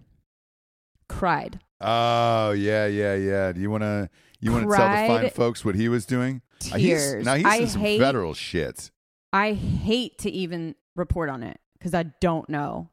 Cried. 1.19 1.59
Oh 1.81 2.51
yeah, 2.51 2.85
yeah, 2.85 3.13
yeah. 3.15 3.51
Do 3.51 3.59
you 3.59 3.69
want 3.69 3.83
to 3.83 4.09
you 4.39 4.53
want 4.53 4.69
to 4.69 4.75
tell 4.75 4.87
the 4.87 5.07
fine 5.21 5.29
folks 5.31 5.65
what 5.65 5.75
he 5.75 5.89
was 5.89 6.05
doing? 6.05 6.41
Uh, 6.71 6.77
he's- 6.77 7.11
Tears. 7.11 7.25
now 7.25 7.35
he's 7.35 7.45
I 7.45 7.65
some 7.65 7.81
hate 7.81 7.99
federal 7.99 8.33
shit. 8.33 8.89
I 9.33 9.51
hate 9.51 10.17
to 10.19 10.31
even 10.31 10.75
report 10.95 11.29
on 11.29 11.43
it 11.43 11.59
because 11.77 11.93
I 11.93 12.03
don't 12.21 12.49
know 12.49 12.89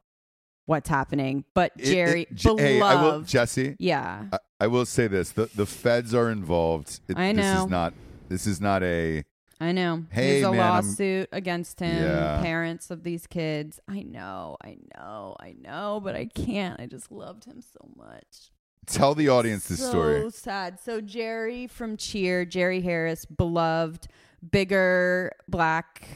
what's 0.65 0.89
happening. 0.89 1.45
But 1.53 1.77
Jerry, 1.77 2.23
it- 2.23 2.35
J- 2.35 2.55
hey, 2.57 2.81
I 2.81 2.95
will, 2.95 3.11
beloved, 3.11 3.27
Jesse. 3.29 3.77
yeah, 3.79 4.25
I, 4.33 4.39
I 4.59 4.67
will 4.67 4.85
say 4.85 5.07
this: 5.07 5.31
the 5.31 5.49
the 5.55 5.65
feds 5.65 6.13
are 6.13 6.29
involved. 6.29 6.99
It- 7.07 7.17
I 7.17 7.31
This 7.31 7.45
is 7.45 7.67
not. 7.67 7.93
This 8.27 8.45
is 8.45 8.59
not 8.59 8.83
a. 8.83 9.23
I 9.59 9.71
know. 9.71 10.03
Hey, 10.11 10.33
There's 10.41 10.45
a 10.45 10.51
man, 10.51 10.59
I'm- 10.59 10.85
lawsuit 10.85 11.29
against 11.31 11.79
him, 11.79 12.03
Yeah. 12.03 12.41
parents 12.41 12.91
of 12.91 13.03
these 13.03 13.25
kids. 13.25 13.79
I 13.87 14.03
know, 14.03 14.57
I 14.63 14.77
know, 14.95 15.35
I 15.39 15.53
know, 15.53 15.99
but 16.03 16.15
I 16.15 16.25
can't. 16.25 16.79
I 16.79 16.85
just 16.85 17.11
loved 17.11 17.45
him 17.45 17.61
so 17.61 17.89
much. 17.95 18.51
Tell 18.85 19.15
the 19.15 19.29
audience 19.29 19.67
this 19.67 19.79
so 19.79 19.89
story. 19.89 20.31
sad. 20.31 20.79
So 20.79 21.01
Jerry 21.01 21.65
from 21.67 21.97
Cheer, 21.97 22.45
Jerry 22.45 22.81
Harris, 22.81 23.25
beloved, 23.25 24.07
bigger 24.51 25.31
black, 25.47 26.07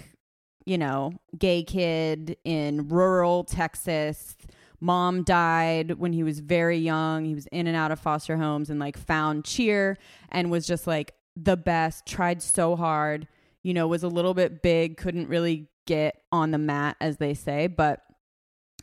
you 0.65 0.77
know, 0.77 1.13
gay 1.37 1.63
kid 1.63 2.37
in 2.45 2.87
rural 2.89 3.43
Texas. 3.43 4.37
Mom 4.79 5.23
died 5.23 5.99
when 5.99 6.13
he 6.13 6.23
was 6.23 6.39
very 6.39 6.77
young. 6.77 7.25
He 7.25 7.35
was 7.35 7.45
in 7.47 7.67
and 7.67 7.75
out 7.75 7.91
of 7.91 7.99
foster 7.99 8.37
homes 8.37 8.69
and 8.69 8.79
like 8.79 8.97
found 8.97 9.45
Cheer 9.45 9.97
and 10.29 10.49
was 10.49 10.65
just 10.65 10.87
like 10.87 11.13
the 11.35 11.57
best. 11.57 12.05
Tried 12.05 12.41
so 12.41 12.75
hard, 12.75 13.27
you 13.63 13.73
know, 13.73 13.87
was 13.87 14.03
a 14.03 14.07
little 14.07 14.33
bit 14.33 14.61
big, 14.61 14.97
couldn't 14.97 15.29
really 15.29 15.67
get 15.85 16.23
on 16.31 16.51
the 16.51 16.57
mat 16.57 16.95
as 17.01 17.17
they 17.17 17.33
say, 17.33 17.67
but 17.67 18.01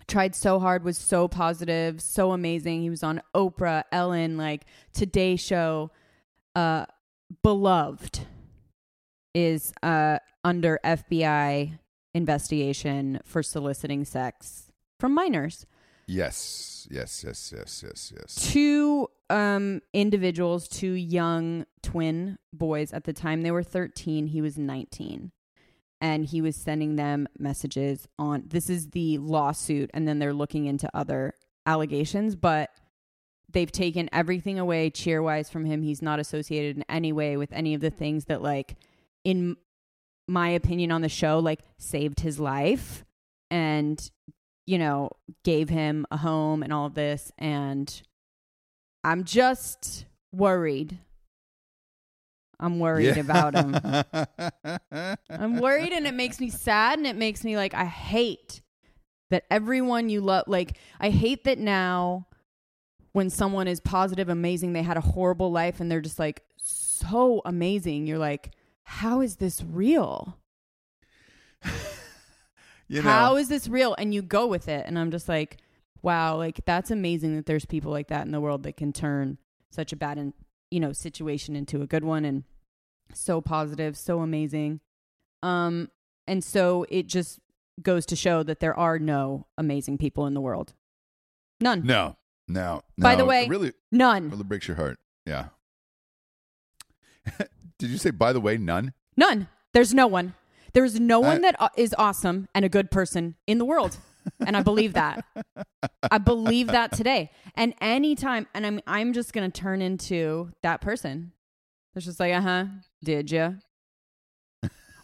tried 0.06 0.34
so 0.34 0.58
hard 0.58 0.84
was 0.84 0.96
so 0.96 1.28
positive 1.28 2.00
so 2.00 2.32
amazing 2.32 2.80
he 2.80 2.88
was 2.88 3.02
on 3.02 3.20
oprah 3.34 3.82
ellen 3.92 4.38
like 4.38 4.64
today 4.94 5.36
show 5.36 5.90
uh 6.56 6.86
beloved 7.42 8.20
is 9.34 9.70
uh 9.82 10.18
under 10.42 10.80
fbi 10.82 11.78
investigation 12.14 13.20
for 13.22 13.42
soliciting 13.42 14.02
sex 14.02 14.70
from 14.98 15.12
minors 15.12 15.66
Yes, 16.10 16.88
yes, 16.90 17.22
yes, 17.22 17.52
yes, 17.54 17.84
yes, 17.86 18.12
yes. 18.16 18.50
two 18.50 19.10
um 19.30 19.80
individuals 19.92 20.68
two 20.68 20.92
young 20.92 21.66
twin 21.82 22.38
boys. 22.52 22.92
At 22.92 23.04
the 23.04 23.12
time 23.12 23.42
they 23.42 23.50
were 23.50 23.62
13 23.62 24.28
he 24.28 24.40
was 24.40 24.58
19 24.58 25.32
and 26.00 26.24
he 26.24 26.40
was 26.40 26.56
sending 26.56 26.96
them 26.96 27.28
messages 27.38 28.06
on 28.18 28.44
this 28.46 28.70
is 28.70 28.90
the 28.90 29.18
lawsuit 29.18 29.90
and 29.92 30.06
then 30.06 30.18
they're 30.18 30.32
looking 30.32 30.66
into 30.66 30.88
other 30.94 31.34
allegations 31.66 32.36
but 32.36 32.70
they've 33.50 33.72
taken 33.72 34.08
everything 34.12 34.58
away 34.58 34.90
cheerwise 34.90 35.50
from 35.50 35.64
him. 35.64 35.82
He's 35.82 36.02
not 36.02 36.20
associated 36.20 36.76
in 36.76 36.84
any 36.88 37.12
way 37.12 37.36
with 37.36 37.52
any 37.52 37.74
of 37.74 37.80
the 37.80 37.90
things 37.90 38.26
that 38.26 38.42
like 38.42 38.76
in 39.24 39.56
my 40.26 40.50
opinion 40.50 40.92
on 40.92 41.00
the 41.00 41.08
show 41.08 41.38
like 41.38 41.60
saved 41.78 42.20
his 42.20 42.38
life 42.38 43.04
and 43.50 44.10
you 44.66 44.78
know 44.78 45.10
gave 45.44 45.70
him 45.70 46.06
a 46.10 46.18
home 46.18 46.62
and 46.62 46.72
all 46.72 46.86
of 46.86 46.94
this. 46.94 47.32
And 47.38 48.02
i'm 49.04 49.24
just 49.24 50.04
worried. 50.32 50.98
I'm 52.60 52.80
worried 52.80 53.16
about 53.16 53.54
him 53.54 53.76
I'm 55.30 55.60
worried 55.60 55.92
and 55.92 56.06
it 56.08 56.14
makes 56.14 56.40
me 56.40 56.50
sad 56.50 56.98
and 56.98 57.06
it 57.06 57.14
makes 57.14 57.44
me 57.44 57.56
like 57.56 57.72
I 57.72 57.84
hate 57.84 58.62
that 59.30 59.44
everyone 59.48 60.08
you 60.08 60.20
love 60.20 60.44
like 60.48 60.76
I 60.98 61.10
hate 61.10 61.44
that 61.44 61.58
now 61.58 62.26
when 63.12 63.30
someone 63.30 63.68
is 63.68 63.78
positive 63.78 64.28
amazing 64.28 64.72
they 64.72 64.82
had 64.82 64.96
a 64.96 65.00
horrible 65.02 65.52
life 65.52 65.78
and 65.78 65.88
they're 65.88 66.00
just 66.00 66.18
like 66.18 66.42
so 66.56 67.42
amazing. 67.44 68.08
You're 68.08 68.18
like 68.18 68.50
how 68.82 69.20
is 69.20 69.36
this 69.36 69.62
real? 69.62 70.36
you 72.88 73.02
know, 73.02 73.02
How 73.02 73.36
is 73.36 73.48
this 73.48 73.68
real? 73.68 73.94
And 73.98 74.14
you 74.14 74.22
go 74.22 74.46
with 74.46 74.66
it. 74.66 74.84
And 74.86 74.98
I'm 74.98 75.10
just 75.10 75.28
like 75.28 75.58
wow, 76.02 76.36
like 76.36 76.60
that's 76.64 76.90
amazing 76.90 77.36
that 77.36 77.46
there's 77.46 77.64
people 77.64 77.90
like 77.90 78.08
that 78.08 78.26
in 78.26 78.32
the 78.32 78.40
world 78.40 78.62
that 78.64 78.76
can 78.76 78.92
turn 78.92 79.38
such 79.70 79.92
a 79.92 79.96
bad 79.96 80.18
and 80.18 80.32
you 80.70 80.80
know 80.80 80.92
situation 80.92 81.56
into 81.56 81.82
a 81.82 81.86
good 81.86 82.04
one 82.04 82.24
and 82.24 82.44
so 83.14 83.40
positive, 83.40 83.96
so 83.96 84.20
amazing. 84.20 84.80
Um 85.42 85.90
and 86.26 86.42
so 86.44 86.84
it 86.88 87.06
just 87.06 87.38
goes 87.82 88.04
to 88.06 88.16
show 88.16 88.42
that 88.42 88.60
there 88.60 88.74
are 88.78 88.98
no 88.98 89.46
amazing 89.56 89.98
people 89.98 90.26
in 90.26 90.34
the 90.34 90.40
world. 90.40 90.74
None. 91.60 91.84
no, 91.86 92.16
no. 92.48 92.82
By 92.98 93.14
the 93.14 93.24
way- 93.24 93.44
it 93.44 93.48
really, 93.50 93.72
None. 93.92 94.30
really 94.30 94.44
breaks 94.44 94.68
your 94.68 94.76
heart. 94.76 94.98
Yeah. 95.26 95.46
Did 97.78 97.90
you 97.90 97.98
say? 97.98 98.10
By 98.10 98.32
the 98.32 98.40
way, 98.40 98.56
none. 98.58 98.92
None. 99.16 99.48
There's 99.72 99.94
no 99.94 100.06
one. 100.06 100.34
There's 100.72 100.98
no 101.00 101.22
I- 101.22 101.28
one 101.28 101.40
that 101.42 101.56
uh, 101.60 101.68
is 101.76 101.94
awesome 101.98 102.48
and 102.54 102.64
a 102.64 102.68
good 102.68 102.90
person 102.90 103.36
in 103.46 103.58
the 103.58 103.64
world. 103.64 103.98
And 104.44 104.56
I 104.56 104.62
believe 104.62 104.94
that. 104.94 105.24
I 106.10 106.18
believe 106.18 106.68
that 106.68 106.92
today. 106.92 107.30
And 107.54 107.74
anytime, 107.80 108.46
and 108.54 108.66
I'm 108.66 108.80
I'm 108.86 109.12
just 109.12 109.32
gonna 109.32 109.50
turn 109.50 109.82
into 109.82 110.52
that 110.62 110.80
person. 110.80 111.32
It's 111.94 112.06
just 112.06 112.20
like, 112.20 112.32
uh 112.32 112.40
huh. 112.40 112.64
Did 113.02 113.30
you? 113.30 113.58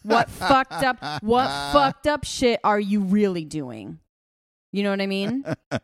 What 0.02 0.28
fucked 0.30 0.72
up? 0.72 1.22
What 1.22 1.48
fucked 1.72 2.06
up 2.06 2.24
shit 2.24 2.60
are 2.62 2.78
you 2.78 3.00
really 3.00 3.44
doing? 3.44 4.00
You 4.72 4.82
know 4.82 4.90
what 4.90 5.00
I 5.00 5.06
mean? 5.06 5.44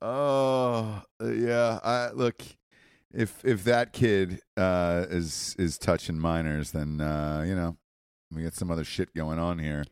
oh 0.00 1.02
yeah. 1.20 1.80
I 1.82 2.10
look 2.12 2.42
if 3.12 3.44
if 3.44 3.64
that 3.64 3.92
kid 3.92 4.40
uh, 4.56 5.06
is 5.08 5.56
is 5.58 5.78
touching 5.78 6.18
minors, 6.18 6.70
then 6.70 7.00
uh, 7.00 7.42
you 7.46 7.54
know 7.54 7.76
we 8.32 8.42
got 8.42 8.54
some 8.54 8.70
other 8.70 8.84
shit 8.84 9.14
going 9.14 9.38
on 9.38 9.58
here. 9.58 9.84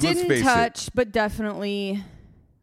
Didn't 0.00 0.42
touch, 0.42 0.90
but 0.94 1.12
definitely 1.12 1.90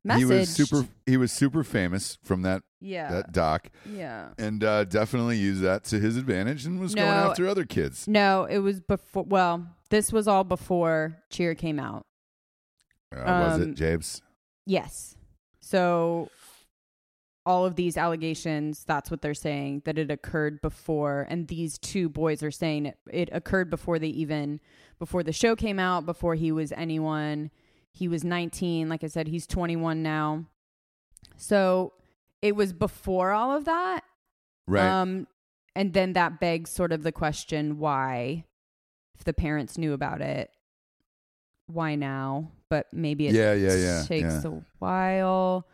it, 0.03 0.07
messaged. 0.07 0.17
he 0.17 0.25
was 0.25 0.49
super. 0.49 0.87
He 1.05 1.17
was 1.17 1.31
super 1.31 1.63
famous 1.63 2.17
from 2.23 2.41
that 2.43 2.63
Yeah. 2.79 3.09
that 3.11 3.31
doc, 3.31 3.69
yeah. 3.89 4.29
and 4.37 4.63
uh, 4.63 4.83
definitely 4.85 5.37
used 5.37 5.61
that 5.61 5.83
to 5.85 5.99
his 5.99 6.17
advantage, 6.17 6.65
and 6.65 6.79
was 6.79 6.93
going 6.95 7.07
after 7.07 7.47
other 7.47 7.65
kids. 7.65 8.07
No, 8.07 8.45
it 8.45 8.59
was 8.59 8.79
before. 8.81 9.23
Well, 9.23 9.67
this 9.89 10.11
was 10.11 10.27
all 10.27 10.43
before 10.43 11.17
Cheer 11.29 11.55
came 11.55 11.79
out. 11.79 12.05
Uh, 13.15 13.23
was 13.25 13.55
Um, 13.55 13.71
it 13.71 13.75
James? 13.75 14.21
Yes. 14.65 15.15
So 15.59 16.29
all 17.45 17.65
of 17.65 17.75
these 17.75 17.97
allegations, 17.97 18.83
that's 18.85 19.09
what 19.09 19.21
they're 19.21 19.33
saying, 19.33 19.81
that 19.85 19.97
it 19.97 20.11
occurred 20.11 20.61
before. 20.61 21.25
And 21.29 21.47
these 21.47 21.77
two 21.77 22.07
boys 22.09 22.43
are 22.43 22.51
saying 22.51 22.85
it, 22.87 22.97
it 23.11 23.29
occurred 23.31 23.69
before 23.69 23.97
they 23.99 24.09
even, 24.09 24.59
before 24.99 25.23
the 25.23 25.33
show 25.33 25.55
came 25.55 25.79
out, 25.79 26.05
before 26.05 26.35
he 26.35 26.51
was 26.51 26.71
anyone. 26.73 27.49
He 27.91 28.07
was 28.07 28.23
19. 28.23 28.89
Like 28.89 29.03
I 29.03 29.07
said, 29.07 29.27
he's 29.27 29.47
21 29.47 30.03
now. 30.03 30.45
So 31.37 31.93
it 32.41 32.55
was 32.55 32.73
before 32.73 33.31
all 33.31 33.55
of 33.57 33.65
that. 33.65 34.01
Right. 34.67 34.85
Um, 34.87 35.27
and 35.75 35.93
then 35.93 36.13
that 36.13 36.39
begs 36.39 36.69
sort 36.69 36.91
of 36.91 37.03
the 37.03 37.11
question 37.11 37.79
why, 37.79 38.45
if 39.15 39.23
the 39.23 39.33
parents 39.33 39.77
knew 39.77 39.93
about 39.93 40.21
it, 40.21 40.51
why 41.67 41.95
now? 41.95 42.51
But 42.69 42.87
maybe 42.93 43.27
it 43.27 43.33
Yeah, 43.33 43.53
yeah, 43.53 43.75
yeah, 43.75 44.03
takes 44.03 44.43
yeah. 44.43 44.51
a 44.51 44.61
while. 44.79 45.67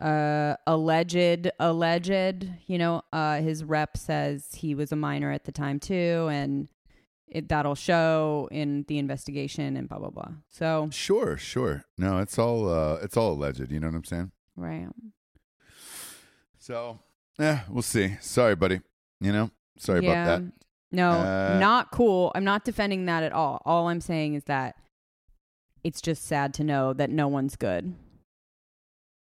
Uh, 0.00 0.56
alleged, 0.66 1.50
alleged. 1.60 2.48
You 2.66 2.78
know, 2.78 3.02
uh, 3.12 3.40
his 3.40 3.62
rep 3.64 3.96
says 3.96 4.48
he 4.54 4.74
was 4.74 4.92
a 4.92 4.96
minor 4.96 5.30
at 5.30 5.44
the 5.44 5.52
time 5.52 5.78
too, 5.78 6.28
and 6.30 6.68
it 7.28 7.48
that'll 7.48 7.74
show 7.74 8.48
in 8.50 8.84
the 8.88 8.98
investigation 8.98 9.76
and 9.76 9.88
blah 9.88 9.98
blah 9.98 10.10
blah. 10.10 10.32
So 10.48 10.88
sure, 10.90 11.36
sure. 11.36 11.84
No, 11.98 12.18
it's 12.18 12.38
all 12.38 12.68
uh, 12.68 12.94
it's 13.02 13.16
all 13.16 13.32
alleged. 13.32 13.70
You 13.70 13.78
know 13.80 13.88
what 13.88 13.96
I'm 13.96 14.04
saying? 14.04 14.32
right, 14.56 14.88
So, 16.58 16.98
yeah, 17.38 17.60
we'll 17.68 17.82
see. 17.82 18.16
Sorry, 18.20 18.54
buddy. 18.54 18.80
You 19.20 19.32
know, 19.32 19.50
sorry 19.78 20.04
yeah. 20.04 20.22
about 20.24 20.42
that. 20.42 20.52
No, 20.92 21.10
Uh, 21.12 21.56
not 21.60 21.90
cool. 21.92 22.32
I'm 22.34 22.44
not 22.44 22.64
defending 22.64 23.06
that 23.06 23.22
at 23.22 23.32
all. 23.32 23.62
All 23.64 23.88
I'm 23.88 24.00
saying 24.00 24.34
is 24.34 24.44
that 24.44 24.76
it's 25.84 26.00
just 26.00 26.26
sad 26.26 26.52
to 26.54 26.64
know 26.64 26.92
that 26.92 27.10
no 27.10 27.28
one's 27.28 27.56
good. 27.56 27.94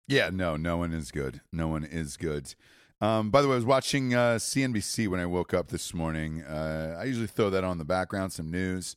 Yeah, 0.09 0.29
no, 0.33 0.55
no 0.57 0.75
one 0.77 0.91
is 0.91 1.11
good. 1.11 1.41
No 1.53 1.67
one 1.67 1.83
is 1.83 2.17
good. 2.17 2.53
Um, 2.99 3.29
by 3.29 3.41
the 3.41 3.47
way, 3.47 3.53
I 3.53 3.55
was 3.57 3.65
watching 3.65 4.13
uh, 4.13 4.35
CNBC 4.39 5.07
when 5.07 5.19
I 5.19 5.25
woke 5.27 5.53
up 5.53 5.67
this 5.69 5.93
morning. 5.93 6.41
Uh, 6.43 6.97
I 6.99 7.03
usually 7.05 7.27
throw 7.27 7.49
that 7.51 7.63
on 7.63 7.77
the 7.77 7.85
background, 7.85 8.33
some 8.33 8.49
news, 8.51 8.95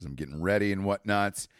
as 0.00 0.06
I'm 0.06 0.14
getting 0.14 0.42
ready 0.42 0.72
and 0.72 0.84
whatnot. 0.84 1.46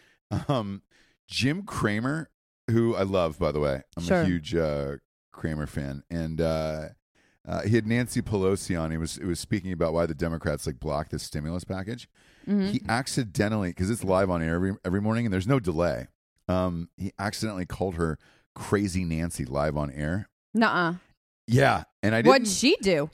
Um, 0.48 0.82
Jim 1.28 1.62
Cramer, 1.62 2.28
who 2.68 2.96
I 2.96 3.02
love, 3.02 3.38
by 3.38 3.52
the 3.52 3.60
way, 3.60 3.82
I'm 3.96 4.02
Sure. 4.02 4.22
a 4.22 4.24
huge 4.24 4.52
uh, 4.54 4.96
Cramer 5.32 5.66
fan, 5.68 6.02
and 6.10 6.40
uh, 6.40 6.88
uh, 7.46 7.60
he 7.62 7.76
had 7.76 7.86
Nancy 7.86 8.20
Pelosi 8.20 8.80
on. 8.80 8.90
He 8.90 8.96
was 8.96 9.16
it 9.18 9.26
was 9.26 9.38
speaking 9.38 9.70
about 9.70 9.92
why 9.92 10.06
the 10.06 10.14
Democrats 10.14 10.66
like 10.66 10.80
blocked 10.80 11.12
this 11.12 11.22
stimulus 11.22 11.62
package. 11.62 12.08
Mhm. 12.48 12.70
He 12.70 12.82
accidentally, 12.88 13.68
because 13.68 13.90
it's 13.90 14.02
live 14.02 14.28
on 14.30 14.42
air 14.42 14.54
every 14.56 14.72
every 14.84 15.00
morning, 15.00 15.26
and 15.26 15.32
there's 15.32 15.46
no 15.46 15.60
delay. 15.60 16.08
Um, 16.48 16.88
he 16.96 17.12
accidentally 17.18 17.66
called 17.66 17.94
her 17.94 18.18
Crazy 18.54 19.04
Nancy 19.04 19.44
live 19.44 19.76
on 19.76 19.90
air. 19.90 20.28
Nuh-uh. 20.54 20.94
Yeah, 21.46 21.84
and 22.02 22.14
I 22.14 22.18
didn't. 22.18 22.28
What'd 22.28 22.48
she 22.48 22.76
do? 22.80 23.10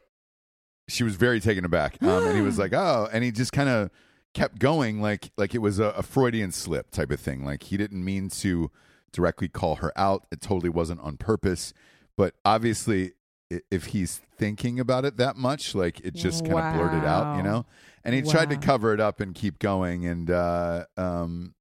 she 0.88 1.04
was 1.04 1.14
very 1.14 1.38
taken 1.40 1.64
aback, 1.64 2.02
um, 2.02 2.26
and 2.26 2.34
he 2.34 2.42
was 2.42 2.58
like, 2.58 2.72
"Oh," 2.72 3.08
and 3.12 3.22
he 3.22 3.30
just 3.30 3.52
kind 3.52 3.68
of 3.68 3.90
kept 4.34 4.58
going, 4.58 5.00
like 5.00 5.30
like 5.36 5.54
it 5.54 5.58
was 5.58 5.78
a, 5.78 5.86
a 5.86 6.02
Freudian 6.02 6.50
slip 6.52 6.90
type 6.90 7.10
of 7.10 7.20
thing. 7.20 7.44
Like 7.44 7.62
he 7.64 7.76
didn't 7.76 8.04
mean 8.04 8.28
to 8.30 8.70
directly 9.12 9.48
call 9.48 9.76
her 9.76 9.92
out. 9.96 10.26
It 10.32 10.40
totally 10.40 10.68
wasn't 10.70 11.00
on 11.00 11.16
purpose, 11.16 11.72
but 12.16 12.34
obviously, 12.44 13.12
i- 13.52 13.60
if 13.70 13.86
he's 13.86 14.20
thinking 14.36 14.78
about 14.80 15.04
it 15.04 15.16
that 15.16 15.36
much, 15.36 15.74
like 15.74 16.00
it 16.00 16.14
just 16.14 16.44
kind 16.44 16.58
of 16.58 16.72
blurted 16.72 17.04
out, 17.04 17.28
you 17.32 17.42
Wow. 17.42 17.50
know. 17.50 17.66
And 18.04 18.14
he 18.14 18.22
tried 18.22 18.48
to 18.50 18.56
Wow. 18.56 18.60
cover 18.62 18.94
it 18.94 19.00
up 19.00 19.20
and 19.20 19.34
keep 19.34 19.58
going, 19.60 20.06
and 20.06 20.30
uh, 20.30 20.86
um, 20.96 21.54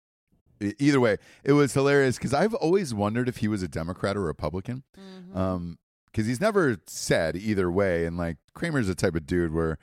either 0.80 1.00
way, 1.00 1.17
it 1.43 1.54
was 1.54 1.74
hilarious 1.74 2.17
because 2.17 2.34
I've 2.34 2.54
always 2.54 2.93
wondered 2.93 3.28
if 3.30 3.38
he 3.38 3.48
was 3.48 3.63
a 3.63 3.67
Democrat 3.67 4.15
or 4.17 4.22
Republican 4.22 4.84
Mm-hmm. 5.00 5.38
um 5.38 5.78
because 6.12 6.26
he's 6.26 6.41
never 6.41 6.78
said 6.88 7.36
either 7.36 7.69
way 7.72 8.06
and 8.06 8.17
like 8.17 8.38
cramer's 8.56 8.88
the 8.88 8.95
type 8.95 9.13
of 9.15 9.28
dude 9.28 9.54
where 9.54 9.78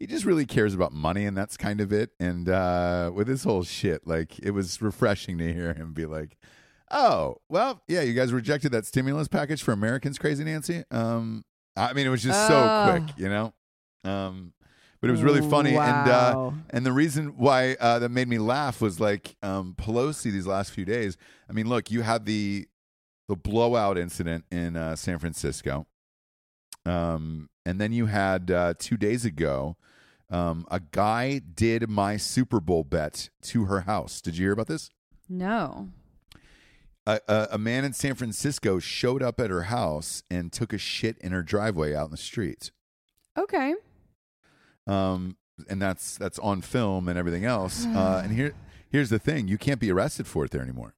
he 0.00 0.08
just 0.08 0.24
really 0.24 0.44
cares 0.44 0.74
about 0.74 0.92
money 0.92 1.24
and 1.24 1.36
that's 1.36 1.56
kind 1.56 1.80
of 1.80 1.92
it 1.92 2.10
and 2.18 2.48
uh 2.48 3.12
with 3.14 3.28
his 3.28 3.44
whole 3.44 3.62
shit 3.62 4.04
like 4.04 4.38
it 4.40 4.50
was 4.50 4.82
refreshing 4.82 5.38
to 5.38 5.52
hear 5.52 5.72
him 5.74 5.92
be 5.92 6.04
like 6.04 6.36
oh 6.90 7.36
well 7.48 7.80
yeah 7.86 8.00
you 8.02 8.12
guys 8.12 8.32
rejected 8.32 8.72
that 8.72 8.84
stimulus 8.84 9.28
package 9.28 9.62
for 9.62 9.70
americans 9.72 10.18
crazy 10.18 10.42
nancy 10.42 10.82
um 10.90 11.44
i 11.76 11.92
mean 11.92 12.06
it 12.08 12.10
was 12.10 12.24
just 12.24 12.48
so 12.48 12.54
Oh. 12.56 12.90
quick 12.90 13.16
you 13.16 13.28
know 13.28 13.54
um 14.04 14.52
but 15.02 15.08
it 15.08 15.12
was 15.12 15.22
really 15.22 15.46
funny 15.50 15.76
and 15.76 16.08
uh 16.08 16.50
and 16.70 16.86
the 16.86 16.92
reason 16.92 17.34
why 17.36 17.76
uh, 17.78 17.98
that 17.98 18.08
made 18.08 18.28
me 18.28 18.38
laugh 18.38 18.80
was 18.80 18.98
like 18.98 19.36
um, 19.42 19.74
Pelosi 19.76 20.32
these 20.32 20.46
last 20.46 20.70
few 20.70 20.86
days. 20.86 21.18
I 21.50 21.52
mean, 21.52 21.68
look, 21.68 21.90
you 21.90 22.00
had 22.00 22.24
the 22.24 22.66
the 23.28 23.36
blowout 23.36 23.98
incident 23.98 24.46
in 24.50 24.76
uh, 24.76 24.96
San 24.96 25.18
Francisco, 25.18 25.86
um, 26.86 27.50
and 27.66 27.78
then 27.78 27.92
you 27.92 28.06
had 28.06 28.50
uh, 28.50 28.74
two 28.78 28.96
days 28.96 29.26
ago 29.26 29.76
um, 30.30 30.66
a 30.70 30.80
guy 30.80 31.38
did 31.40 31.88
my 31.90 32.16
Super 32.16 32.58
Bowl 32.58 32.84
bet 32.84 33.28
to 33.42 33.66
her 33.66 33.82
house. 33.82 34.22
Did 34.22 34.38
you 34.38 34.46
hear 34.46 34.52
about 34.52 34.68
this? 34.68 34.88
no. 35.28 35.88
A, 37.04 37.18
a, 37.26 37.48
a 37.52 37.58
man 37.58 37.84
in 37.84 37.92
San 37.92 38.14
Francisco 38.14 38.78
showed 38.78 39.24
up 39.24 39.40
at 39.40 39.50
her 39.50 39.64
house 39.64 40.22
and 40.30 40.52
took 40.52 40.72
a 40.72 40.78
shit 40.78 41.18
in 41.18 41.32
her 41.32 41.42
driveway 41.42 41.96
out 41.96 42.04
in 42.04 42.10
the 42.12 42.16
street. 42.16 42.70
Okay. 43.36 43.74
Um, 44.86 45.36
and 45.68 45.80
that's 45.80 46.16
that's 46.18 46.38
on 46.38 46.60
film 46.62 47.08
and 47.08 47.18
everything 47.18 47.44
else. 47.44 47.86
Uh, 47.86 48.20
and 48.24 48.32
here 48.32 48.54
here's 48.90 49.10
the 49.10 49.18
thing: 49.18 49.48
you 49.48 49.58
can't 49.58 49.80
be 49.80 49.90
arrested 49.90 50.26
for 50.26 50.44
it 50.44 50.50
there 50.50 50.62
anymore. 50.62 50.94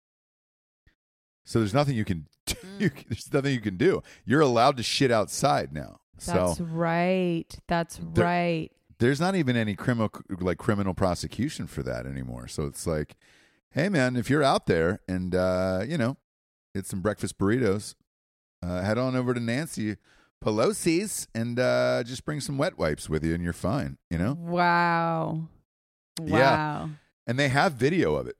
So 1.44 1.58
there's 1.58 1.74
nothing 1.74 1.94
you 1.96 2.04
can 2.04 2.26
do. 2.46 2.54
You, 2.78 2.90
there's 3.08 3.32
nothing 3.32 3.52
you 3.52 3.60
can 3.60 3.76
do. 3.76 4.02
You're 4.24 4.40
allowed 4.40 4.76
to 4.78 4.82
shit 4.82 5.10
outside 5.10 5.72
now. 5.72 6.00
That's 6.24 6.56
so 6.58 6.64
right. 6.64 7.44
That's 7.68 7.98
There- 8.14 8.24
right. 8.24 8.70
there's 8.98 9.20
not 9.20 9.34
even 9.34 9.56
any 9.56 9.74
criminal 9.74 10.10
like 10.40 10.58
criminal 10.58 10.94
prosecution 10.94 11.66
for 11.66 11.82
that 11.82 12.06
anymore. 12.06 12.48
So 12.48 12.64
it's 12.64 12.86
like, 12.86 13.16
hey 13.70 13.88
man, 13.88 14.16
if 14.16 14.30
you're 14.30 14.42
out 14.42 14.66
there 14.66 15.00
and 15.08 15.34
uh, 15.34 15.84
you 15.86 15.98
know, 15.98 16.16
get 16.74 16.86
some 16.86 17.00
breakfast 17.02 17.36
burritos, 17.38 17.94
uh, 18.62 18.80
head 18.82 18.96
on 18.96 19.14
over 19.16 19.34
to 19.34 19.40
Nancy 19.40 19.96
Pelosi's 20.44 21.26
and 21.34 21.58
uh, 21.58 22.02
just 22.04 22.24
bring 22.24 22.40
some 22.40 22.58
wet 22.58 22.78
wipes 22.78 23.08
with 23.08 23.24
you, 23.24 23.34
and 23.34 23.42
you're 23.42 23.52
fine. 23.54 23.96
You 24.10 24.18
know. 24.18 24.36
Wow. 24.38 25.48
Yeah. 26.22 26.32
Wow. 26.32 26.90
and 27.26 27.38
they 27.38 27.48
have 27.48 27.72
video 27.72 28.14
of 28.14 28.26
it. 28.28 28.36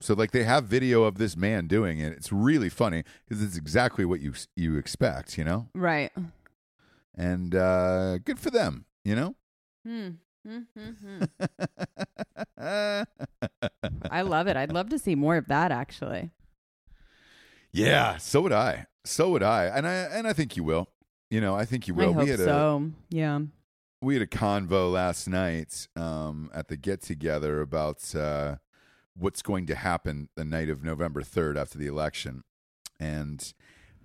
So 0.00 0.14
like 0.14 0.30
they 0.32 0.44
have 0.44 0.64
video 0.64 1.04
of 1.04 1.18
this 1.18 1.36
man 1.36 1.66
doing 1.66 1.98
it. 2.00 2.12
It's 2.12 2.32
really 2.32 2.68
funny 2.68 3.02
because 3.26 3.42
it's 3.42 3.56
exactly 3.56 4.04
what 4.04 4.20
you 4.20 4.32
you 4.56 4.76
expect, 4.76 5.38
you 5.38 5.44
know. 5.44 5.68
Right. 5.74 6.12
And 7.16 7.54
uh, 7.54 8.18
good 8.18 8.38
for 8.38 8.50
them, 8.50 8.84
you 9.04 9.16
know. 9.16 9.34
Hmm. 9.86 10.08
I 14.10 14.22
love 14.22 14.46
it. 14.46 14.56
I'd 14.56 14.72
love 14.72 14.88
to 14.90 14.98
see 14.98 15.14
more 15.14 15.36
of 15.36 15.46
that 15.48 15.72
actually. 15.72 16.30
yeah, 17.72 18.16
so 18.18 18.42
would 18.42 18.52
I. 18.52 18.86
So 19.04 19.30
would 19.30 19.42
I. 19.42 19.64
And 19.66 19.86
I 19.86 19.94
and 19.94 20.26
I 20.28 20.32
think 20.32 20.56
you 20.56 20.64
will. 20.64 20.88
You 21.30 21.40
know, 21.40 21.54
I 21.54 21.64
think 21.64 21.88
you 21.88 21.94
will. 21.94 22.10
I 22.10 22.12
hope 22.12 22.24
we 22.24 22.30
had 22.30 22.40
a. 22.40 22.44
Yeah. 23.10 23.40
we 24.00 24.14
had 24.14 24.22
a 24.22 24.26
convo 24.26 24.90
last 24.90 25.28
night 25.28 25.88
um, 25.96 26.50
at 26.54 26.68
the 26.68 26.76
get 26.76 27.02
together 27.02 27.60
about 27.60 28.14
uh, 28.14 28.56
what's 29.14 29.42
going 29.42 29.66
to 29.66 29.74
happen 29.74 30.28
the 30.36 30.44
night 30.44 30.68
of 30.70 30.82
November 30.82 31.22
third 31.22 31.58
after 31.58 31.76
the 31.78 31.86
election, 31.86 32.44
and 32.98 33.52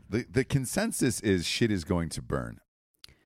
the 0.10 0.26
the 0.30 0.44
consensus 0.44 1.22
is 1.22 1.46
shit 1.46 1.72
is 1.72 1.84
going 1.86 2.10
to 2.10 2.22
burn. 2.22 2.60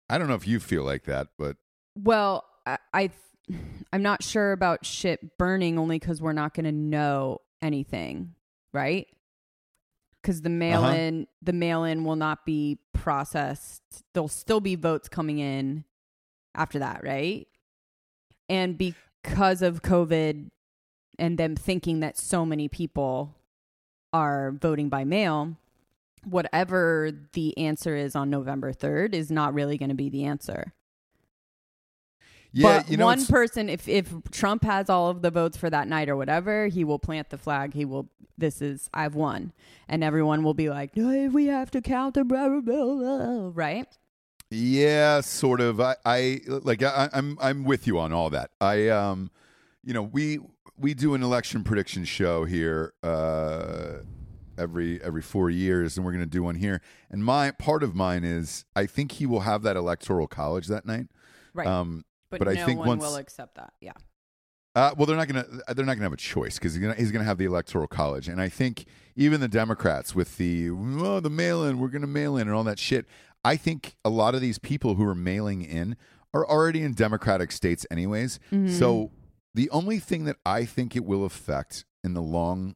I 0.09 0.17
don't 0.17 0.27
know 0.27 0.35
if 0.35 0.47
you 0.47 0.59
feel 0.59 0.83
like 0.83 1.03
that, 1.05 1.29
but 1.37 1.57
Well, 1.97 2.45
I, 2.65 2.77
I 2.93 3.09
I'm 3.91 4.03
not 4.03 4.23
sure 4.23 4.51
about 4.51 4.85
shit 4.85 5.37
burning 5.37 5.79
only 5.79 5.97
because 5.99 6.21
we're 6.21 6.33
not 6.33 6.53
going 6.53 6.65
to 6.65 6.71
know 6.71 7.39
anything, 7.61 8.35
right? 8.73 9.07
Because 10.21 10.41
the 10.41 10.49
mail 10.49 10.83
Uh-huh. 10.83 10.95
in, 10.95 11.27
the 11.41 11.53
mail 11.53 11.83
in 11.85 12.03
will 12.03 12.15
not 12.17 12.45
be 12.45 12.79
processed. 12.97 13.81
There'll 14.13 14.27
still 14.27 14.59
be 14.59 14.75
votes 14.75 15.07
coming 15.07 15.39
in 15.39 15.85
after 16.55 16.79
that, 16.79 17.03
right? 17.03 17.47
And 18.49 18.77
because 18.77 19.61
of 19.61 19.81
COVID 19.81 20.49
and 21.19 21.37
them 21.37 21.55
thinking 21.55 21.99
that 22.01 22.17
so 22.17 22.45
many 22.45 22.67
people 22.67 23.35
are 24.13 24.51
voting 24.51 24.89
by 24.89 25.03
mail, 25.03 25.57
whatever 26.23 27.11
the 27.33 27.57
answer 27.57 27.95
is 27.95 28.15
on 28.15 28.29
November 28.29 28.73
3rd 28.73 29.13
is 29.13 29.31
not 29.31 29.53
really 29.53 29.77
going 29.77 29.89
to 29.89 29.95
be 29.95 30.09
the 30.09 30.25
answer. 30.25 30.73
Yeah, 32.57 32.79
but 32.79 32.89
you 32.89 32.97
know, 32.97 33.05
one 33.05 33.23
person, 33.27 33.69
if 33.69 33.87
if 33.87 34.11
Trump 34.31 34.63
has 34.63 34.89
all 34.89 35.09
of 35.09 35.21
the 35.21 35.29
votes 35.29 35.57
for 35.57 35.69
that 35.69 35.87
night 35.87 36.09
or 36.09 36.15
whatever, 36.15 36.67
he 36.67 36.83
will 36.83 36.97
plant 36.97 37.29
the 37.29 37.37
flag. 37.37 37.75
He 37.75 37.85
will. 37.85 38.09
This 38.35 38.63
is 38.63 38.89
I've 38.95 39.13
won, 39.13 39.53
and 39.87 40.03
everyone 40.03 40.43
will 40.43 40.55
be 40.55 40.67
like, 40.69 40.97
"No, 40.97 41.27
we 41.27 41.45
have 41.47 41.69
to 41.71 41.81
count 41.81 42.15
the 42.15 42.23
blah, 42.23 42.49
blah, 42.49 42.61
blah, 42.61 42.95
blah," 42.95 43.51
right? 43.53 43.87
Yeah, 44.49 45.21
sort 45.21 45.61
of. 45.61 45.79
I, 45.79 45.97
I 46.03 46.41
like. 46.47 46.81
I, 46.81 47.09
I'm 47.13 47.37
I'm 47.39 47.63
with 47.63 47.85
you 47.85 47.99
on 47.99 48.11
all 48.11 48.31
that. 48.31 48.49
I 48.59 48.87
um, 48.89 49.29
you 49.83 49.93
know, 49.93 50.01
we 50.01 50.39
we 50.79 50.95
do 50.95 51.13
an 51.13 51.21
election 51.21 51.63
prediction 51.63 52.05
show 52.05 52.45
here 52.45 52.93
uh, 53.03 53.97
every 54.57 54.99
every 55.03 55.21
four 55.21 55.51
years, 55.51 55.95
and 55.95 56.03
we're 56.03 56.11
going 56.11 56.23
to 56.23 56.29
do 56.29 56.41
one 56.41 56.55
here. 56.55 56.81
And 57.11 57.23
my 57.23 57.51
part 57.51 57.83
of 57.83 57.93
mine 57.93 58.23
is 58.23 58.65
I 58.75 58.87
think 58.87 59.13
he 59.13 59.27
will 59.27 59.41
have 59.41 59.61
that 59.61 59.75
electoral 59.75 60.27
college 60.27 60.65
that 60.67 60.87
night. 60.87 61.07
Right. 61.53 61.67
Um, 61.67 62.03
but, 62.29 62.39
but 62.39 62.47
I 62.47 62.53
no 62.53 62.65
think 62.65 62.79
one 62.79 62.87
once- 62.89 63.03
will 63.03 63.15
accept 63.15 63.55
that. 63.55 63.73
Yeah. 63.81 63.93
Uh, 64.75 64.93
well, 64.95 65.07
they're 65.07 65.17
not 65.17 65.27
gonna 65.27 65.45
they're 65.69 65.85
not 65.85 65.95
gonna 65.95 66.03
have 66.03 66.13
a 66.13 66.17
choice 66.17 66.59
because 66.59 66.75
he's 66.75 66.81
gonna 66.81 66.93
he's 66.93 67.11
gonna 67.11 67.25
have 67.25 67.39
the 67.39 67.45
electoral 67.45 67.87
college, 67.87 68.27
and 68.27 68.39
I 68.39 68.47
think 68.47 68.85
even 69.15 69.41
the 69.41 69.47
Democrats 69.47 70.13
with 70.13 70.37
the 70.37 70.69
oh 70.69 71.19
the 71.19 71.31
mail 71.31 71.63
in 71.63 71.79
we're 71.79 71.87
gonna 71.87 72.05
mail 72.05 72.37
in 72.37 72.47
and 72.47 72.55
all 72.55 72.63
that 72.65 72.77
shit. 72.77 73.07
I 73.43 73.55
think 73.55 73.95
a 74.05 74.09
lot 74.09 74.35
of 74.35 74.41
these 74.41 74.59
people 74.59 74.93
who 74.95 75.03
are 75.07 75.15
mailing 75.15 75.63
in 75.63 75.95
are 76.33 76.45
already 76.47 76.83
in 76.83 76.93
Democratic 76.93 77.51
states 77.51 77.87
anyways. 77.89 78.39
So 78.69 79.11
the 79.55 79.69
only 79.71 79.97
thing 79.97 80.25
that 80.25 80.35
I 80.45 80.65
think 80.65 80.95
it 80.95 81.05
will 81.05 81.25
affect 81.25 81.85
in 82.03 82.13
the 82.13 82.21
long 82.21 82.75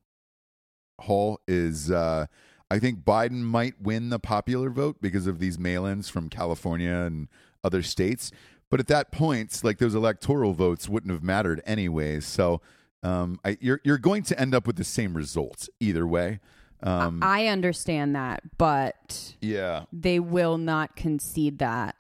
haul 1.02 1.40
is 1.48 1.92
uh, 1.92 2.26
I 2.72 2.80
think 2.80 3.04
Biden 3.04 3.42
might 3.42 3.80
win 3.82 4.10
the 4.10 4.20
popular 4.20 4.70
vote 4.70 4.98
because 5.02 5.28
of 5.28 5.40
these 5.40 5.60
mail-ins 5.60 6.10
from 6.10 6.30
California 6.30 6.94
and 6.94 7.28
other 7.64 7.84
states. 7.84 8.32
But 8.72 8.80
at 8.80 8.88
that 8.88 9.12
point, 9.12 9.64
like 9.64 9.78
those 9.78 9.94
electoral 9.94 10.54
votes 10.54 10.90
wouldn't 10.90 11.12
have 11.12 11.22
mattered 11.22 11.62
anyways. 11.66 12.26
So 12.26 12.62
um, 13.04 13.40
I, 13.46 13.58
you're 13.62 13.82
you're 13.84 14.00
going 14.00 14.24
to 14.24 14.40
end 14.40 14.56
up 14.56 14.66
with 14.66 14.78
the 14.78 14.84
same 14.84 15.14
results 15.14 15.70
either 15.80 16.08
way. 16.08 16.40
Um, 16.82 17.20
I 17.22 17.48
understand 17.48 18.16
that, 18.16 18.58
but 18.58 19.36
yeah, 19.40 19.84
they 19.94 20.20
will 20.20 20.58
not 20.58 20.96
concede 20.96 21.60
that 21.60 21.96